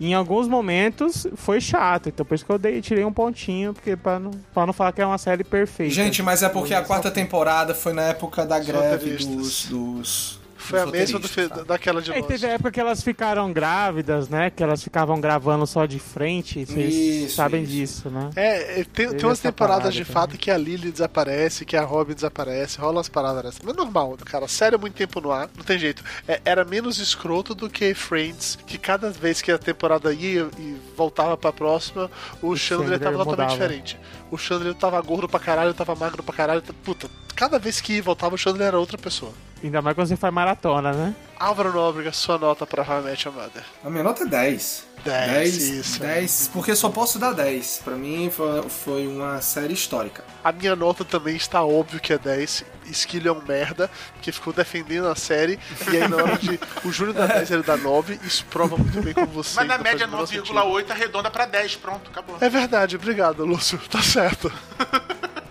[0.00, 2.08] em alguns momentos foi chato.
[2.08, 4.92] Então por isso que eu dei, tirei um pontinho, porque pra não, pra não falar
[4.92, 5.94] que é uma série perfeita.
[5.94, 9.66] Gente, mas é porque a quarta temporada foi na época da greve dos.
[9.66, 11.62] dos Foi a dos mesma do, tá?
[11.62, 12.28] daquela de É, e Lost.
[12.28, 14.50] teve a época que elas ficaram grávidas, né?
[14.50, 16.66] Que elas ficavam gravando só de frente.
[16.66, 17.72] Vocês Isso, sabem isso.
[17.72, 18.30] disso, né?
[18.36, 20.12] É, é, tem, tem umas temporadas de também.
[20.12, 23.60] fato que a Lily desaparece, que a Robin desaparece, rola umas paradas dessas.
[23.62, 24.48] Mas é normal, cara.
[24.48, 26.02] Série é muito tempo no ar, não tem jeito.
[26.26, 30.76] É, era menos escroto do que Friends, que cada vez que a temporada ia e
[30.96, 32.10] voltava pra próxima,
[32.42, 33.52] o Chandler Chandler tava totalmente mudava.
[33.52, 33.98] diferente.
[34.30, 36.62] O Chandler tava gordo pra caralho, tava magro pra caralho.
[36.84, 39.32] Puta, cada vez que ia e voltava, o Chandler era outra pessoa.
[39.62, 41.14] Ainda mais quando você faz maratona, né?
[41.38, 43.62] Álvaro Nóbrega, sua nota pra How I Met Your Mother.
[43.84, 44.88] A minha nota é 10.
[45.04, 46.00] 10, 10, isso.
[46.00, 47.82] 10, porque só posso dar 10.
[47.84, 50.24] Pra mim foi, foi uma série histórica.
[50.42, 52.64] A minha nota também está óbvio que é 10.
[52.86, 53.90] Esquilho é um merda,
[54.20, 55.58] que ficou defendendo a série.
[55.92, 56.58] E aí, na hora de.
[56.84, 58.18] O Júnior dá 10, ele dá 9.
[58.24, 59.56] Isso prova muito bem como você.
[59.56, 60.54] Mas na média o menor sentido.
[60.54, 62.36] 9,8 arredonda pra 10, pronto, acabou.
[62.40, 63.78] É verdade, obrigado, Lúcio.
[63.88, 64.52] Tá certo.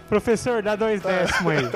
[0.09, 1.69] Professor, dá dois décimos aí.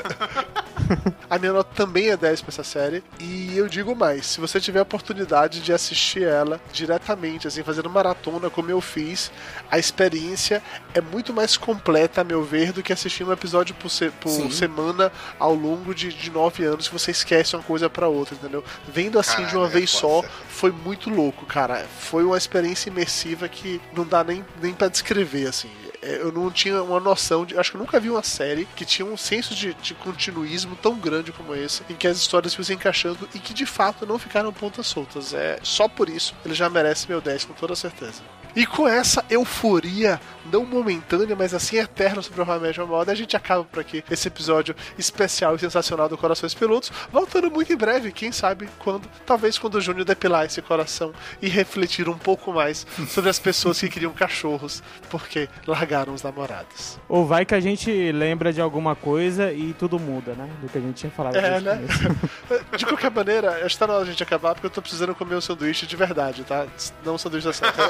[1.29, 3.03] A minha nota também é 10 pra essa série.
[3.19, 7.89] E eu digo mais: se você tiver a oportunidade de assistir ela diretamente, assim, fazendo
[7.89, 9.31] maratona como eu fiz,
[9.69, 10.61] a experiência
[10.93, 14.51] é muito mais completa, a meu ver, do que assistir um episódio por, se- por
[14.51, 18.63] semana ao longo de, de nove anos que você esquece uma coisa pra outra, entendeu?
[18.87, 21.85] Vendo assim de Caralho, uma é vez só, foi muito louco, cara.
[21.99, 25.69] Foi uma experiência imersiva que não dá nem, nem para descrever, assim.
[26.01, 27.57] É, Eu não tinha uma noção de.
[27.57, 30.95] Acho que eu nunca vi uma série que tinha um senso de, de continuismo tão
[30.95, 34.17] grande como esse, em que as histórias iam se encaixando e que de fato não
[34.17, 35.33] ficaram pontas soltas.
[35.33, 38.21] É só por isso ele já merece meu 10 com toda certeza.
[38.55, 40.19] E com essa euforia,
[40.51, 43.63] não momentânea, mas assim eterna sobre o How I Met Your Mother, a gente acaba
[43.63, 48.31] por aqui esse episódio especial e sensacional do Corações Peludos, voltando muito em breve, quem
[48.31, 53.29] sabe quando, talvez quando o Júnior depilar esse coração e refletir um pouco mais sobre
[53.29, 56.99] as pessoas que queriam cachorros porque largaram os namorados.
[57.07, 60.49] Ou vai que a gente lembra de alguma coisa e tudo muda, né?
[60.61, 61.81] Do que a gente tinha falado É, né?
[62.77, 64.81] De qualquer maneira, acho que tá na hora de a gente acabar porque eu tô
[64.81, 66.65] precisando comer um sanduíche de verdade, tá?
[67.05, 67.71] Não um sanduíche da série.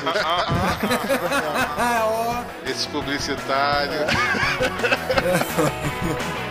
[2.51, 2.71] sanduíche.
[2.71, 4.07] Esse publicitário.